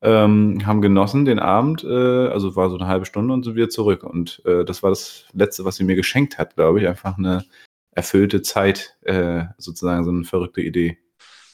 ähm, 0.02 0.66
haben 0.66 0.82
genossen 0.82 1.26
den 1.26 1.40
Abend, 1.40 1.84
äh, 1.84 2.28
also 2.28 2.56
war 2.56 2.70
so 2.70 2.78
eine 2.78 2.88
halbe 2.88 3.06
Stunde 3.06 3.34
und 3.34 3.44
sind 3.44 3.56
wieder 3.56 3.68
zurück. 3.68 4.04
Und 4.04 4.42
äh, 4.46 4.64
das 4.64 4.84
war 4.84 4.92
das 4.92 5.26
Letzte, 5.34 5.66
was 5.66 5.76
sie 5.76 5.84
mir 5.84 5.96
geschenkt 5.96 6.38
hat, 6.38 6.56
glaube 6.56 6.80
ich. 6.80 6.88
Einfach 6.88 7.18
eine 7.18 7.44
erfüllte 7.92 8.42
Zeit, 8.42 8.98
äh, 9.02 9.46
sozusagen 9.58 10.06
so 10.06 10.12
eine 10.12 10.24
verrückte 10.24 10.62
Idee. 10.62 11.03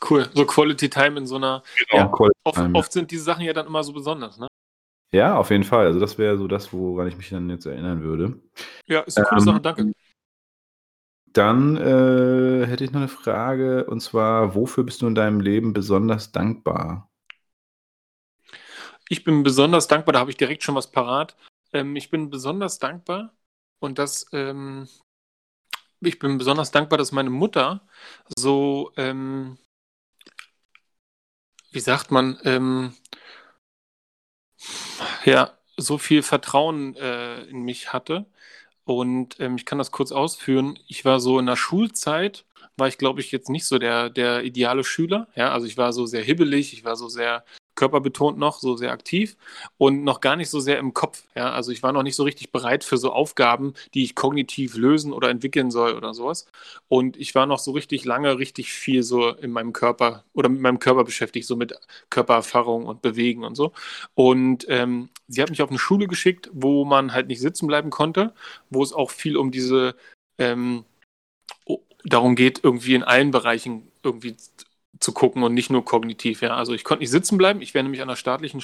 Cool, 0.07 0.29
so 0.33 0.45
Quality 0.45 0.89
Time 0.89 1.17
in 1.17 1.27
so 1.27 1.35
einer. 1.35 1.63
Genau, 1.89 2.03
ja, 2.03 2.33
oft, 2.43 2.59
oft, 2.73 2.91
sind 2.93 3.11
diese 3.11 3.23
Sachen 3.23 3.43
ja 3.43 3.53
dann 3.53 3.67
immer 3.67 3.83
so 3.83 3.93
besonders, 3.93 4.37
ne? 4.37 4.47
Ja, 5.11 5.37
auf 5.37 5.49
jeden 5.49 5.63
Fall. 5.63 5.87
Also 5.87 5.99
das 5.99 6.17
wäre 6.17 6.37
so 6.37 6.47
das, 6.47 6.71
woran 6.71 7.07
ich 7.07 7.17
mich 7.17 7.29
dann 7.29 7.49
jetzt 7.49 7.65
erinnern 7.65 8.01
würde. 8.01 8.39
Ja, 8.85 9.01
ist 9.01 9.17
eine 9.17 9.25
coole 9.27 9.41
ähm, 9.41 9.45
Sache, 9.45 9.61
danke. 9.61 9.91
Dann 11.33 11.77
äh, 11.77 12.65
hätte 12.65 12.83
ich 12.83 12.91
noch 12.91 13.01
eine 13.01 13.07
Frage, 13.07 13.85
und 13.85 14.01
zwar, 14.01 14.55
wofür 14.55 14.83
bist 14.83 15.01
du 15.01 15.07
in 15.07 15.15
deinem 15.15 15.41
Leben 15.41 15.73
besonders 15.73 16.31
dankbar? 16.31 17.09
Ich 19.09 19.23
bin 19.23 19.43
besonders 19.43 19.87
dankbar, 19.87 20.13
da 20.13 20.19
habe 20.19 20.31
ich 20.31 20.37
direkt 20.37 20.63
schon 20.63 20.75
was 20.75 20.91
parat. 20.91 21.35
Ähm, 21.71 21.95
ich 21.95 22.09
bin 22.09 22.29
besonders 22.29 22.79
dankbar 22.79 23.33
und 23.79 23.99
das, 23.99 24.25
ähm, 24.33 24.87
ich 26.01 26.19
bin 26.19 26.37
besonders 26.37 26.71
dankbar, 26.71 26.97
dass 26.97 27.11
meine 27.11 27.29
Mutter 27.29 27.87
so 28.35 28.91
ähm, 28.97 29.57
wie 31.71 31.79
sagt 31.79 32.11
man, 32.11 32.39
ähm, 32.43 32.93
ja, 35.25 35.57
so 35.77 35.97
viel 35.97 36.23
Vertrauen 36.23 36.95
äh, 36.95 37.43
in 37.43 37.61
mich 37.61 37.93
hatte. 37.93 38.25
Und 38.83 39.39
ähm, 39.39 39.55
ich 39.55 39.65
kann 39.65 39.77
das 39.77 39.91
kurz 39.91 40.11
ausführen. 40.11 40.79
Ich 40.87 41.05
war 41.05 41.19
so 41.19 41.39
in 41.39 41.45
der 41.45 41.55
Schulzeit, 41.55 42.45
war 42.75 42.87
ich, 42.87 42.97
glaube 42.97 43.21
ich, 43.21 43.31
jetzt 43.31 43.49
nicht 43.49 43.65
so 43.65 43.77
der, 43.77 44.09
der 44.09 44.43
ideale 44.43 44.83
Schüler. 44.83 45.27
Ja, 45.35 45.51
also 45.51 45.67
ich 45.67 45.77
war 45.77 45.93
so 45.93 46.05
sehr 46.05 46.23
hibbelig, 46.23 46.73
ich 46.73 46.83
war 46.83 46.95
so 46.95 47.07
sehr 47.07 47.45
körperbetont 47.79 48.37
noch, 48.37 48.59
so 48.59 48.75
sehr 48.75 48.91
aktiv 48.91 49.37
und 49.77 50.03
noch 50.03 50.19
gar 50.19 50.35
nicht 50.35 50.49
so 50.49 50.59
sehr 50.59 50.79
im 50.79 50.93
Kopf. 50.93 51.23
Ja? 51.33 51.51
Also 51.51 51.71
ich 51.71 51.81
war 51.81 51.93
noch 51.93 52.03
nicht 52.03 52.17
so 52.17 52.23
richtig 52.23 52.51
bereit 52.51 52.83
für 52.83 52.97
so 52.97 53.13
Aufgaben, 53.13 53.73
die 53.93 54.03
ich 54.03 54.15
kognitiv 54.15 54.75
lösen 54.75 55.13
oder 55.13 55.29
entwickeln 55.29 55.71
soll 55.71 55.93
oder 55.93 56.13
sowas. 56.13 56.45
Und 56.89 57.15
ich 57.15 57.35
war 57.35 57.45
noch 57.45 57.59
so 57.59 57.71
richtig 57.71 58.03
lange, 58.03 58.37
richtig 58.37 58.73
viel 58.73 59.01
so 59.01 59.29
in 59.29 59.51
meinem 59.51 59.71
Körper 59.71 60.25
oder 60.33 60.49
mit 60.49 60.59
meinem 60.59 60.79
Körper 60.79 61.05
beschäftigt, 61.05 61.47
so 61.47 61.55
mit 61.55 61.73
Körpererfahrung 62.09 62.85
und 62.85 63.01
Bewegen 63.01 63.45
und 63.45 63.55
so. 63.55 63.71
Und 64.13 64.65
ähm, 64.67 65.07
sie 65.29 65.41
hat 65.41 65.49
mich 65.49 65.61
auf 65.61 65.69
eine 65.69 65.79
Schule 65.79 66.07
geschickt, 66.07 66.49
wo 66.51 66.83
man 66.83 67.13
halt 67.13 67.27
nicht 67.27 67.39
sitzen 67.39 67.65
bleiben 67.67 67.91
konnte, 67.91 68.33
wo 68.69 68.83
es 68.83 68.91
auch 68.91 69.09
viel 69.09 69.37
um 69.37 69.51
diese 69.51 69.95
ähm, 70.37 70.83
darum 72.03 72.35
geht, 72.35 72.61
irgendwie 72.61 72.95
in 72.95 73.03
allen 73.03 73.31
Bereichen 73.31 73.89
irgendwie 74.03 74.35
zu 74.99 75.11
gucken 75.13 75.43
und 75.43 75.53
nicht 75.53 75.69
nur 75.69 75.85
kognitiv. 75.85 76.41
Ja. 76.41 76.55
Also 76.55 76.73
ich 76.73 76.83
konnte 76.83 77.01
nicht 77.01 77.11
sitzen 77.11 77.37
bleiben. 77.37 77.61
Ich 77.61 77.73
wäre 77.73 77.83
nämlich 77.83 78.01
an 78.01 78.07
der 78.07 78.15
staatlichen 78.15 78.61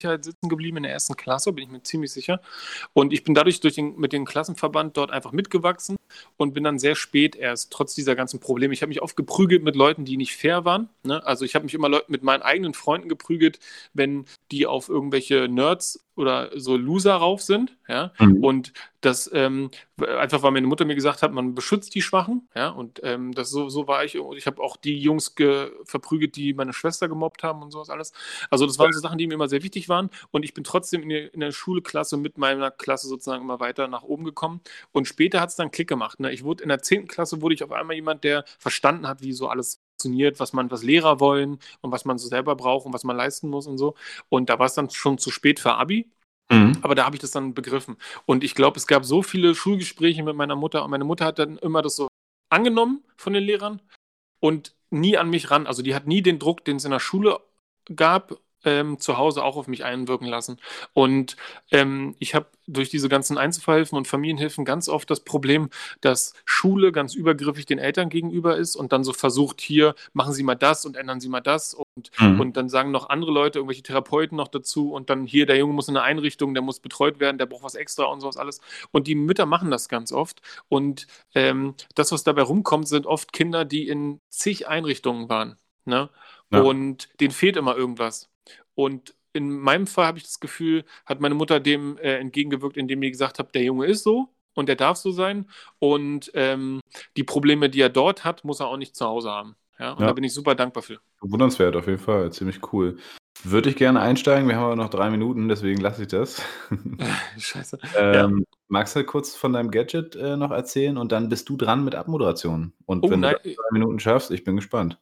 Sicherheit 0.00 0.24
sitzen 0.24 0.48
geblieben 0.48 0.76
in 0.78 0.82
der 0.82 0.92
ersten 0.92 1.16
Klasse, 1.16 1.52
bin 1.52 1.64
ich 1.64 1.70
mir 1.70 1.82
ziemlich 1.82 2.12
sicher. 2.12 2.40
Und 2.92 3.12
ich 3.12 3.24
bin 3.24 3.34
dadurch 3.34 3.60
durch 3.60 3.74
den, 3.74 3.96
mit 3.96 4.12
dem 4.12 4.26
Klassenverband 4.26 4.96
dort 4.96 5.10
einfach 5.10 5.32
mitgewachsen 5.32 5.96
und 6.36 6.52
bin 6.52 6.64
dann 6.64 6.78
sehr 6.78 6.94
spät 6.94 7.34
erst, 7.34 7.72
trotz 7.72 7.94
dieser 7.94 8.14
ganzen 8.14 8.38
Probleme. 8.38 8.74
Ich 8.74 8.82
habe 8.82 8.88
mich 8.88 9.00
oft 9.02 9.16
geprügelt 9.16 9.62
mit 9.62 9.74
Leuten, 9.74 10.04
die 10.04 10.16
nicht 10.18 10.36
fair 10.36 10.64
waren. 10.64 10.90
Ne? 11.02 11.24
Also 11.24 11.44
ich 11.44 11.54
habe 11.54 11.64
mich 11.64 11.74
immer 11.74 12.02
mit 12.08 12.22
meinen 12.22 12.42
eigenen 12.42 12.74
Freunden 12.74 13.08
geprügelt, 13.08 13.58
wenn 13.94 14.26
die 14.50 14.66
auf 14.66 14.88
irgendwelche 14.88 15.48
Nerds 15.48 16.05
oder 16.16 16.50
so 16.58 16.76
Loser 16.76 17.14
rauf 17.14 17.42
sind, 17.42 17.76
ja. 17.88 18.12
Mhm. 18.18 18.42
Und 18.42 18.72
das 19.02 19.30
ähm, 19.32 19.70
einfach, 20.00 20.42
weil 20.42 20.50
meine 20.50 20.66
Mutter 20.66 20.84
mir 20.84 20.94
gesagt 20.94 21.22
hat, 21.22 21.32
man 21.32 21.54
beschützt 21.54 21.94
die 21.94 22.02
Schwachen, 22.02 22.48
ja. 22.54 22.70
Und 22.70 23.00
ähm, 23.04 23.32
das 23.32 23.50
so, 23.50 23.68
so 23.68 23.86
war 23.86 24.04
ich. 24.04 24.18
Und 24.18 24.36
ich 24.36 24.46
habe 24.46 24.62
auch 24.62 24.76
die 24.76 24.98
Jungs 24.98 25.34
verprügelt, 25.84 26.36
die 26.36 26.54
meine 26.54 26.72
Schwester 26.72 27.08
gemobbt 27.08 27.42
haben 27.42 27.62
und 27.62 27.70
sowas 27.70 27.90
alles. 27.90 28.12
Also 28.50 28.66
das 28.66 28.78
waren 28.78 28.92
so 28.92 29.00
Sachen, 29.00 29.18
die 29.18 29.26
mir 29.26 29.34
immer 29.34 29.48
sehr 29.48 29.62
wichtig 29.62 29.88
waren. 29.88 30.10
Und 30.30 30.42
ich 30.42 30.54
bin 30.54 30.64
trotzdem 30.64 31.02
in 31.02 31.10
der, 31.10 31.34
in 31.34 31.40
der 31.40 31.52
Schulklasse 31.52 32.16
mit 32.16 32.38
meiner 32.38 32.70
Klasse 32.70 33.08
sozusagen 33.08 33.42
immer 33.42 33.60
weiter 33.60 33.86
nach 33.86 34.02
oben 34.02 34.24
gekommen. 34.24 34.62
Und 34.92 35.06
später 35.06 35.40
hat 35.40 35.50
es 35.50 35.56
dann 35.56 35.70
Klick 35.70 35.88
gemacht. 35.88 36.18
Ne? 36.18 36.32
Ich 36.32 36.42
wurde 36.42 36.62
in 36.62 36.70
der 36.70 36.80
10. 36.80 37.08
Klasse 37.08 37.42
wurde 37.42 37.54
ich 37.54 37.62
auf 37.62 37.72
einmal 37.72 37.94
jemand, 37.94 38.24
der 38.24 38.44
verstanden 38.58 39.06
hat, 39.06 39.22
wie 39.22 39.32
so 39.32 39.48
alles 39.48 39.82
funktioniert, 39.96 40.38
was 40.40 40.52
man, 40.52 40.70
was 40.70 40.82
Lehrer 40.82 41.20
wollen 41.20 41.58
und 41.80 41.90
was 41.90 42.04
man 42.04 42.18
so 42.18 42.28
selber 42.28 42.54
braucht 42.54 42.86
und 42.86 42.92
was 42.92 43.04
man 43.04 43.16
leisten 43.16 43.48
muss 43.48 43.66
und 43.66 43.78
so. 43.78 43.94
Und 44.28 44.50
da 44.50 44.58
war 44.58 44.66
es 44.66 44.74
dann 44.74 44.90
schon 44.90 45.18
zu 45.18 45.30
spät 45.30 45.58
für 45.58 45.74
Abi. 45.74 46.10
Mhm. 46.50 46.78
Aber 46.82 46.94
da 46.94 47.04
habe 47.04 47.16
ich 47.16 47.20
das 47.20 47.32
dann 47.32 47.54
begriffen. 47.54 47.96
Und 48.26 48.44
ich 48.44 48.54
glaube, 48.54 48.76
es 48.76 48.86
gab 48.86 49.04
so 49.04 49.22
viele 49.22 49.54
Schulgespräche 49.54 50.22
mit 50.22 50.36
meiner 50.36 50.54
Mutter 50.54 50.84
und 50.84 50.90
meine 50.90 51.04
Mutter 51.04 51.24
hat 51.24 51.38
dann 51.38 51.58
immer 51.58 51.82
das 51.82 51.96
so 51.96 52.08
angenommen 52.50 53.02
von 53.16 53.32
den 53.32 53.42
Lehrern 53.42 53.82
und 54.38 54.74
nie 54.90 55.16
an 55.16 55.30
mich 55.30 55.50
ran. 55.50 55.66
Also 55.66 55.82
die 55.82 55.94
hat 55.94 56.06
nie 56.06 56.22
den 56.22 56.38
Druck, 56.38 56.64
den 56.64 56.76
es 56.76 56.84
in 56.84 56.92
der 56.92 57.00
Schule 57.00 57.40
gab, 57.94 58.38
ähm, 58.66 58.98
zu 58.98 59.16
Hause 59.16 59.42
auch 59.42 59.56
auf 59.56 59.68
mich 59.68 59.84
einwirken 59.84 60.26
lassen. 60.26 60.58
Und 60.92 61.36
ähm, 61.70 62.14
ich 62.18 62.34
habe 62.34 62.48
durch 62.66 62.90
diese 62.90 63.08
ganzen 63.08 63.38
Einzelfallhilfen 63.38 63.96
und 63.96 64.08
Familienhilfen 64.08 64.64
ganz 64.64 64.88
oft 64.88 65.08
das 65.08 65.20
Problem, 65.20 65.70
dass 66.00 66.34
Schule 66.44 66.90
ganz 66.90 67.14
übergriffig 67.14 67.64
den 67.64 67.78
Eltern 67.78 68.08
gegenüber 68.08 68.56
ist 68.56 68.74
und 68.74 68.92
dann 68.92 69.04
so 69.04 69.12
versucht, 69.12 69.60
hier 69.60 69.94
machen 70.12 70.32
Sie 70.34 70.42
mal 70.42 70.56
das 70.56 70.84
und 70.84 70.96
ändern 70.96 71.20
Sie 71.20 71.28
mal 71.28 71.40
das. 71.40 71.74
Und, 71.74 72.10
mhm. 72.18 72.40
und 72.40 72.56
dann 72.56 72.68
sagen 72.68 72.90
noch 72.90 73.08
andere 73.08 73.30
Leute, 73.30 73.60
irgendwelche 73.60 73.84
Therapeuten 73.84 74.36
noch 74.36 74.48
dazu 74.48 74.92
und 74.92 75.08
dann 75.08 75.26
hier, 75.26 75.46
der 75.46 75.56
Junge 75.56 75.72
muss 75.72 75.88
in 75.88 75.96
eine 75.96 76.04
Einrichtung, 76.04 76.52
der 76.52 76.62
muss 76.62 76.80
betreut 76.80 77.20
werden, 77.20 77.38
der 77.38 77.46
braucht 77.46 77.62
was 77.62 77.76
extra 77.76 78.04
und 78.04 78.20
sowas 78.20 78.36
alles. 78.36 78.60
Und 78.90 79.06
die 79.06 79.14
Mütter 79.14 79.46
machen 79.46 79.70
das 79.70 79.88
ganz 79.88 80.12
oft. 80.12 80.42
Und 80.68 81.06
ähm, 81.34 81.74
das, 81.94 82.10
was 82.10 82.24
dabei 82.24 82.42
rumkommt, 82.42 82.88
sind 82.88 83.06
oft 83.06 83.32
Kinder, 83.32 83.64
die 83.64 83.86
in 83.88 84.20
zig 84.28 84.66
Einrichtungen 84.66 85.28
waren. 85.28 85.56
Ne? 85.84 86.10
Ja. 86.50 86.62
Und 86.62 87.08
denen 87.20 87.32
fehlt 87.32 87.56
immer 87.56 87.76
irgendwas. 87.76 88.28
Und 88.74 89.14
in 89.32 89.50
meinem 89.50 89.86
Fall 89.86 90.06
habe 90.06 90.18
ich 90.18 90.24
das 90.24 90.40
Gefühl, 90.40 90.84
hat 91.04 91.20
meine 91.20 91.34
Mutter 91.34 91.60
dem 91.60 91.98
äh, 91.98 92.16
entgegengewirkt, 92.18 92.76
indem 92.76 93.02
sie 93.02 93.10
gesagt 93.10 93.38
hat, 93.38 93.54
der 93.54 93.62
Junge 93.62 93.86
ist 93.86 94.02
so 94.02 94.28
und 94.54 94.68
der 94.68 94.76
darf 94.76 94.96
so 94.96 95.10
sein. 95.10 95.46
Und 95.78 96.30
ähm, 96.34 96.80
die 97.16 97.24
Probleme, 97.24 97.68
die 97.68 97.80
er 97.80 97.90
dort 97.90 98.24
hat, 98.24 98.44
muss 98.44 98.60
er 98.60 98.68
auch 98.68 98.78
nicht 98.78 98.96
zu 98.96 99.04
Hause 99.04 99.30
haben. 99.30 99.56
Ja, 99.78 99.92
und 99.92 100.00
ja. 100.00 100.06
da 100.06 100.12
bin 100.14 100.24
ich 100.24 100.32
super 100.32 100.54
dankbar 100.54 100.82
für. 100.82 100.98
Bewundernswert 101.20 101.76
auf 101.76 101.86
jeden 101.86 101.98
Fall, 101.98 102.32
ziemlich 102.32 102.72
cool. 102.72 102.96
Würde 103.44 103.68
ich 103.68 103.76
gerne 103.76 104.00
einsteigen, 104.00 104.48
wir 104.48 104.56
haben 104.56 104.64
aber 104.64 104.76
noch 104.76 104.88
drei 104.88 105.10
Minuten, 105.10 105.48
deswegen 105.48 105.80
lasse 105.82 106.02
ich 106.02 106.08
das. 106.08 106.40
Scheiße. 107.38 107.78
ähm, 107.98 108.38
ja. 108.38 108.44
Magst 108.68 108.96
du 108.96 109.04
kurz 109.04 109.36
von 109.36 109.52
deinem 109.52 109.70
Gadget 109.70 110.16
äh, 110.16 110.36
noch 110.36 110.50
erzählen 110.50 110.96
und 110.96 111.12
dann 111.12 111.28
bist 111.28 111.48
du 111.50 111.56
dran 111.56 111.84
mit 111.84 111.94
Abmoderation. 111.94 112.72
Und 112.86 113.04
oh, 113.04 113.10
wenn 113.10 113.20
nein. 113.20 113.36
du 113.42 113.50
drei 113.50 113.68
Minuten 113.72 114.00
schaffst, 114.00 114.30
ich 114.30 114.44
bin 114.44 114.56
gespannt. 114.56 114.98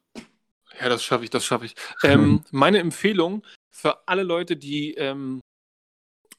Ja, 0.80 0.88
das 0.88 1.04
schaffe 1.04 1.24
ich, 1.24 1.30
das 1.30 1.44
schaffe 1.44 1.66
ich. 1.66 1.74
Ähm, 2.04 2.44
meine 2.50 2.78
Empfehlung 2.78 3.42
für 3.70 4.06
alle 4.06 4.22
Leute, 4.22 4.56
die 4.56 4.94
ähm, 4.94 5.40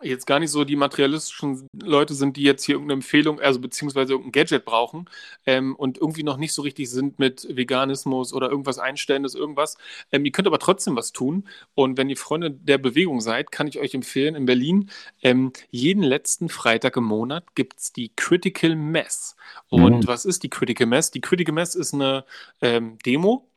jetzt 0.02 0.26
gar 0.28 0.40
nicht 0.40 0.52
so 0.52 0.64
die 0.64 0.76
materialistischen 0.76 1.68
Leute 1.82 2.14
sind, 2.14 2.38
die 2.38 2.44
jetzt 2.44 2.64
hier 2.64 2.76
irgendeine 2.76 3.00
Empfehlung, 3.00 3.40
also 3.40 3.60
beziehungsweise 3.60 4.14
irgendein 4.14 4.32
Gadget 4.34 4.66
brauchen 4.66 5.10
ähm, 5.46 5.76
und 5.76 5.98
irgendwie 5.98 6.24
noch 6.24 6.38
nicht 6.38 6.54
so 6.54 6.62
richtig 6.62 6.90
sind 6.90 7.18
mit 7.20 7.48
Veganismus 7.50 8.34
oder 8.34 8.50
irgendwas 8.50 8.78
Einstellendes, 8.78 9.36
irgendwas. 9.36 9.78
Ähm, 10.12 10.26
ihr 10.26 10.32
könnt 10.32 10.48
aber 10.48 10.60
trotzdem 10.60 10.96
was 10.96 11.14
tun. 11.14 11.48
Und 11.74 11.98
wenn 11.98 12.10
ihr 12.10 12.18
Freunde 12.18 12.52
der 12.52 12.78
Bewegung 12.78 13.22
seid, 13.22 13.52
kann 13.52 13.68
ich 13.68 13.80
euch 13.80 13.94
empfehlen, 13.94 14.36
in 14.36 14.46
Berlin 14.46 14.90
ähm, 15.22 15.54
jeden 15.72 16.04
letzten 16.04 16.50
Freitag 16.50 16.98
im 16.98 17.06
Monat 17.06 17.56
gibt 17.56 17.80
es 17.80 17.94
die 17.94 18.12
Critical 18.16 18.76
Mess. 18.76 19.36
Und 19.70 20.04
mhm. 20.04 20.08
was 20.08 20.26
ist 20.26 20.44
die 20.44 20.50
Critical 20.50 20.88
Mess? 20.88 21.12
Die 21.12 21.22
Critical 21.22 21.54
Mess 21.54 21.76
ist 21.76 21.94
eine 21.94 22.26
ähm, 22.62 22.98
Demo, 23.06 23.48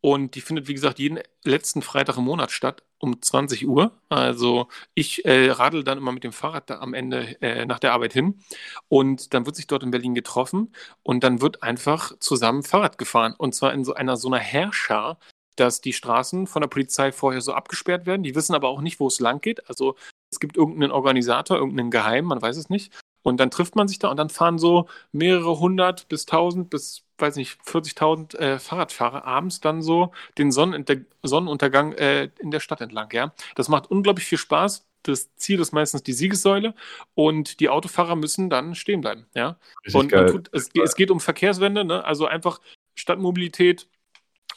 und 0.00 0.34
die 0.36 0.40
findet, 0.40 0.68
wie 0.68 0.74
gesagt, 0.74 0.98
jeden 0.98 1.18
letzten 1.42 1.82
Freitag 1.82 2.16
im 2.16 2.24
Monat 2.24 2.52
statt, 2.52 2.84
um 2.98 3.20
20 3.20 3.66
Uhr. 3.66 3.92
Also 4.08 4.68
ich 4.94 5.24
äh, 5.24 5.50
radel 5.50 5.82
dann 5.82 5.98
immer 5.98 6.12
mit 6.12 6.24
dem 6.24 6.32
Fahrrad 6.32 6.70
da 6.70 6.78
am 6.78 6.94
Ende 6.94 7.40
äh, 7.42 7.66
nach 7.66 7.80
der 7.80 7.92
Arbeit 7.92 8.12
hin. 8.12 8.40
Und 8.88 9.34
dann 9.34 9.46
wird 9.46 9.56
sich 9.56 9.66
dort 9.66 9.82
in 9.82 9.90
Berlin 9.90 10.14
getroffen 10.14 10.72
und 11.02 11.24
dann 11.24 11.40
wird 11.40 11.62
einfach 11.62 12.16
zusammen 12.20 12.62
Fahrrad 12.62 12.98
gefahren. 12.98 13.34
Und 13.36 13.54
zwar 13.54 13.72
in 13.72 13.84
so 13.84 13.94
einer 13.94 14.16
so 14.16 14.28
einer 14.28 14.38
Herrscher, 14.38 15.18
dass 15.56 15.80
die 15.80 15.92
Straßen 15.92 16.46
von 16.46 16.62
der 16.62 16.68
Polizei 16.68 17.10
vorher 17.10 17.40
so 17.40 17.52
abgesperrt 17.52 18.06
werden. 18.06 18.22
Die 18.22 18.36
wissen 18.36 18.54
aber 18.54 18.68
auch 18.68 18.80
nicht, 18.80 19.00
wo 19.00 19.08
es 19.08 19.18
lang 19.18 19.40
geht. 19.40 19.68
Also 19.68 19.96
es 20.30 20.38
gibt 20.38 20.56
irgendeinen 20.56 20.92
Organisator, 20.92 21.56
irgendeinen 21.56 21.90
Geheim, 21.90 22.26
man 22.26 22.40
weiß 22.40 22.56
es 22.56 22.70
nicht. 22.70 22.92
Und 23.28 23.38
dann 23.38 23.50
trifft 23.50 23.76
man 23.76 23.88
sich 23.88 23.98
da 23.98 24.08
und 24.08 24.16
dann 24.16 24.30
fahren 24.30 24.58
so 24.58 24.88
mehrere 25.12 25.58
hundert 25.58 26.08
bis 26.08 26.26
tausend 26.26 26.70
bis, 26.70 27.04
weiß 27.18 27.36
nicht, 27.36 27.60
40.000 27.64 28.36
äh, 28.36 28.58
Fahrradfahrer 28.58 29.24
abends 29.24 29.60
dann 29.60 29.82
so 29.82 30.12
den 30.38 30.50
Sonnenunter 30.50 30.96
Sonnenuntergang 31.22 31.92
äh, 31.92 32.30
in 32.38 32.50
der 32.50 32.60
Stadt 32.60 32.80
entlang. 32.80 33.12
Ja? 33.12 33.32
Das 33.54 33.68
macht 33.68 33.90
unglaublich 33.90 34.26
viel 34.26 34.38
Spaß. 34.38 34.86
Das 35.02 35.34
Ziel 35.36 35.60
ist 35.60 35.72
meistens 35.72 36.02
die 36.02 36.12
Siegessäule 36.12 36.74
und 37.14 37.60
die 37.60 37.68
Autofahrer 37.68 38.16
müssen 38.16 38.50
dann 38.50 38.74
stehen 38.74 39.00
bleiben. 39.00 39.26
Ja? 39.34 39.58
und 39.92 40.10
tut, 40.10 40.50
es, 40.52 40.70
es, 40.82 40.96
geht 40.96 41.10
um 41.10 41.20
Verkehrswende, 41.20 41.84
ne? 41.84 42.04
also 42.04 42.26
einfach 42.26 42.60
Stadtmobilität 42.94 43.88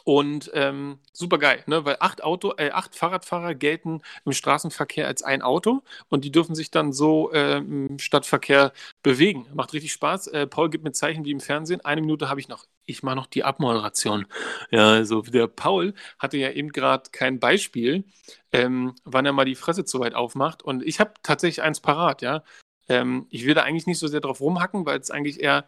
und 0.04 0.50
ähm, 0.54 1.00
super 1.14 1.38
geil, 1.38 1.64
ne? 1.68 1.86
weil 1.86 1.98
acht, 2.00 2.24
Auto, 2.24 2.54
äh, 2.58 2.72
acht 2.72 2.96
Fahrradfahrer 2.96 3.54
gelten 3.54 4.02
im 4.26 4.32
Straßenverkehr 4.32 5.08
als 5.08 5.22
ein 5.22 5.42
Auto 5.42 5.84
und 6.10 6.26
die 6.26 6.32
dürfen 6.32 6.56
sich 6.56 6.72
dann 6.72 6.92
so 6.92 7.32
äh, 7.32 7.58
im 7.58 8.00
Stadtverkehr 8.00 8.74
bewegen. 9.04 9.48
Macht 9.54 9.74
richtig 9.74 9.92
Spaß. 9.94 10.28
Äh, 10.28 10.48
Paul 10.48 10.70
gibt 10.70 10.84
mir 10.84 10.92
Zeichen 10.92 11.26
wie 11.26 11.32
im 11.32 11.39
Fernsehen. 11.39 11.82
Eine 11.86 12.02
Minute 12.02 12.30
habe 12.30 12.39
ich 12.39 12.48
noch. 12.48 12.66
Ich 12.86 13.04
mache 13.04 13.16
noch 13.16 13.28
die 13.28 13.44
Abmoderation. 13.44 14.26
Ja, 14.72 14.92
also 14.92 15.22
der 15.22 15.48
Paul 15.48 15.94
hatte 16.18 16.38
ja 16.38 16.50
eben 16.52 16.70
gerade 16.70 17.12
kein 17.12 17.39
Beispiel, 17.39 18.06
ähm, 18.52 18.96
wann 19.04 19.26
er 19.26 19.34
mal 19.34 19.46
die 19.46 19.56
Fresse 19.56 19.86
zu 19.86 20.00
weit 20.00 20.16
aufmacht. 20.16 20.64
Und 20.64 20.84
ich 20.84 21.00
habe 21.00 21.14
tatsächlich 21.22 21.62
eins 21.62 21.80
parat, 21.80 22.22
ja. 22.22 22.44
Ähm, 22.89 23.28
ich 23.30 23.46
will 23.46 23.54
da 23.54 23.62
eigentlich 23.62 23.88
nicht 23.88 24.00
so 24.00 24.08
sehr 24.08 24.20
drauf 24.20 24.42
rumhacken, 24.42 24.86
weil 24.86 25.00
es 25.00 25.12
eigentlich 25.12 25.39
eher 25.42 25.66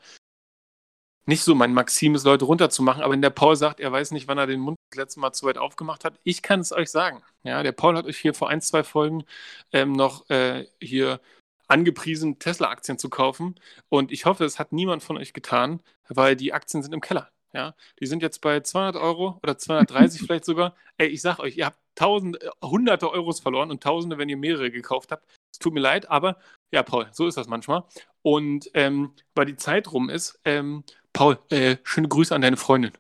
nicht 1.26 1.44
so 1.44 1.56
mein 1.56 1.74
Maxim 1.74 2.16
ist, 2.16 2.26
Leute 2.26 2.46
runterzumachen, 2.46 3.02
aber 3.02 3.14
wenn 3.14 3.22
der 3.22 3.30
Paul 3.30 3.56
sagt, 3.56 3.80
er 3.80 3.92
weiß 3.92 4.12
nicht, 4.12 4.28
wann 4.28 4.38
er 4.38 4.48
den 4.48 4.60
Mund 4.60 4.78
das 4.92 4.98
letzte 4.98 5.20
Mal 5.20 5.34
zu 5.34 5.46
weit 5.46 5.58
aufgemacht 5.58 6.06
hat, 6.06 6.20
ich 6.24 6.42
kann 6.42 6.60
es 6.60 6.72
euch 6.72 6.90
sagen. 6.92 7.24
Ja, 7.44 7.64
der 7.64 7.72
Paul 7.72 7.96
hat 7.96 8.06
euch 8.06 8.18
hier 8.18 8.34
vor 8.34 8.50
ein, 8.50 8.62
zwei 8.62 8.84
Folgen 8.84 9.24
ähm, 9.72 9.94
noch 9.94 10.30
äh, 10.30 10.66
hier 10.82 11.20
angepriesen, 11.68 12.40
Tesla-Aktien 12.40 12.98
zu 12.98 13.10
kaufen. 13.10 13.56
Und 13.90 14.12
ich 14.12 14.26
hoffe, 14.26 14.46
es 14.46 14.60
hat 14.60 14.74
niemand 14.74 15.04
von 15.04 15.18
euch 15.18 15.34
getan, 15.34 15.82
weil 16.08 16.36
die 16.36 16.54
Aktien 16.54 16.84
sind 16.84 16.94
im 16.94 17.02
Keller. 17.02 17.30
Ja, 17.54 17.76
die 18.00 18.08
sind 18.08 18.24
jetzt 18.24 18.42
bei 18.42 18.62
200 18.62 18.96
Euro 18.96 19.40
oder 19.44 19.58
230 19.58 20.22
vielleicht 20.26 20.46
sogar. 20.46 20.76
Ey, 20.98 21.08
ich 21.08 21.22
sag 21.22 21.40
euch, 21.40 21.58
ihr 21.58 21.68
habt 21.68 21.78
tausend, 21.96 22.42
äh, 22.42 22.50
hunderte 22.64 23.12
Euros 23.12 23.40
verloren 23.40 23.72
und 23.72 23.84
tausende, 23.84 24.18
wenn 24.18 24.30
ihr 24.30 24.38
mehrere 24.38 24.72
gekauft 24.72 25.12
habt. 25.12 25.26
Es 25.52 25.60
tut 25.60 25.74
mir 25.74 25.80
leid, 25.80 26.10
aber 26.10 26.38
ja, 26.72 26.82
Paul, 26.82 27.08
so 27.12 27.28
ist 27.28 27.38
das 27.38 27.48
manchmal. 27.48 27.84
Und 28.24 28.72
ähm, 28.74 29.14
weil 29.36 29.46
die 29.46 29.56
Zeit 29.56 29.92
rum 29.92 30.10
ist, 30.10 30.40
ähm, 30.46 30.84
Paul, 31.14 31.40
äh, 31.50 31.78
schöne 31.84 32.08
Grüße 32.08 32.34
an 32.34 32.42
deine 32.42 32.58
Freundin. 32.58 32.92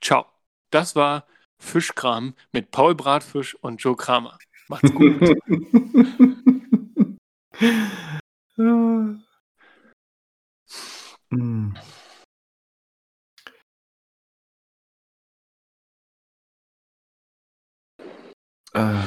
Ciao. 0.00 0.26
Das 0.70 0.96
war 0.96 1.26
Fischkram 1.58 2.34
mit 2.52 2.70
Paul 2.70 2.94
Bratfisch 2.94 3.54
und 3.56 3.82
Joe 3.82 3.96
Kramer. 3.96 4.38
Macht's 4.68 4.92
gut. 4.94 5.20
Mm. 11.32 11.74
Äh, 18.74 19.02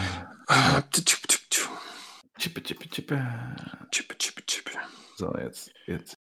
Chippe, 2.37 2.61
chippe, 2.61 2.89
chippe. 2.89 3.17
tsch, 3.91 4.07
tsch, 4.17 4.33
tsch. 4.45 4.63
So, 5.15 5.33
jetzt, 5.37 5.71
jetzt 5.85 6.11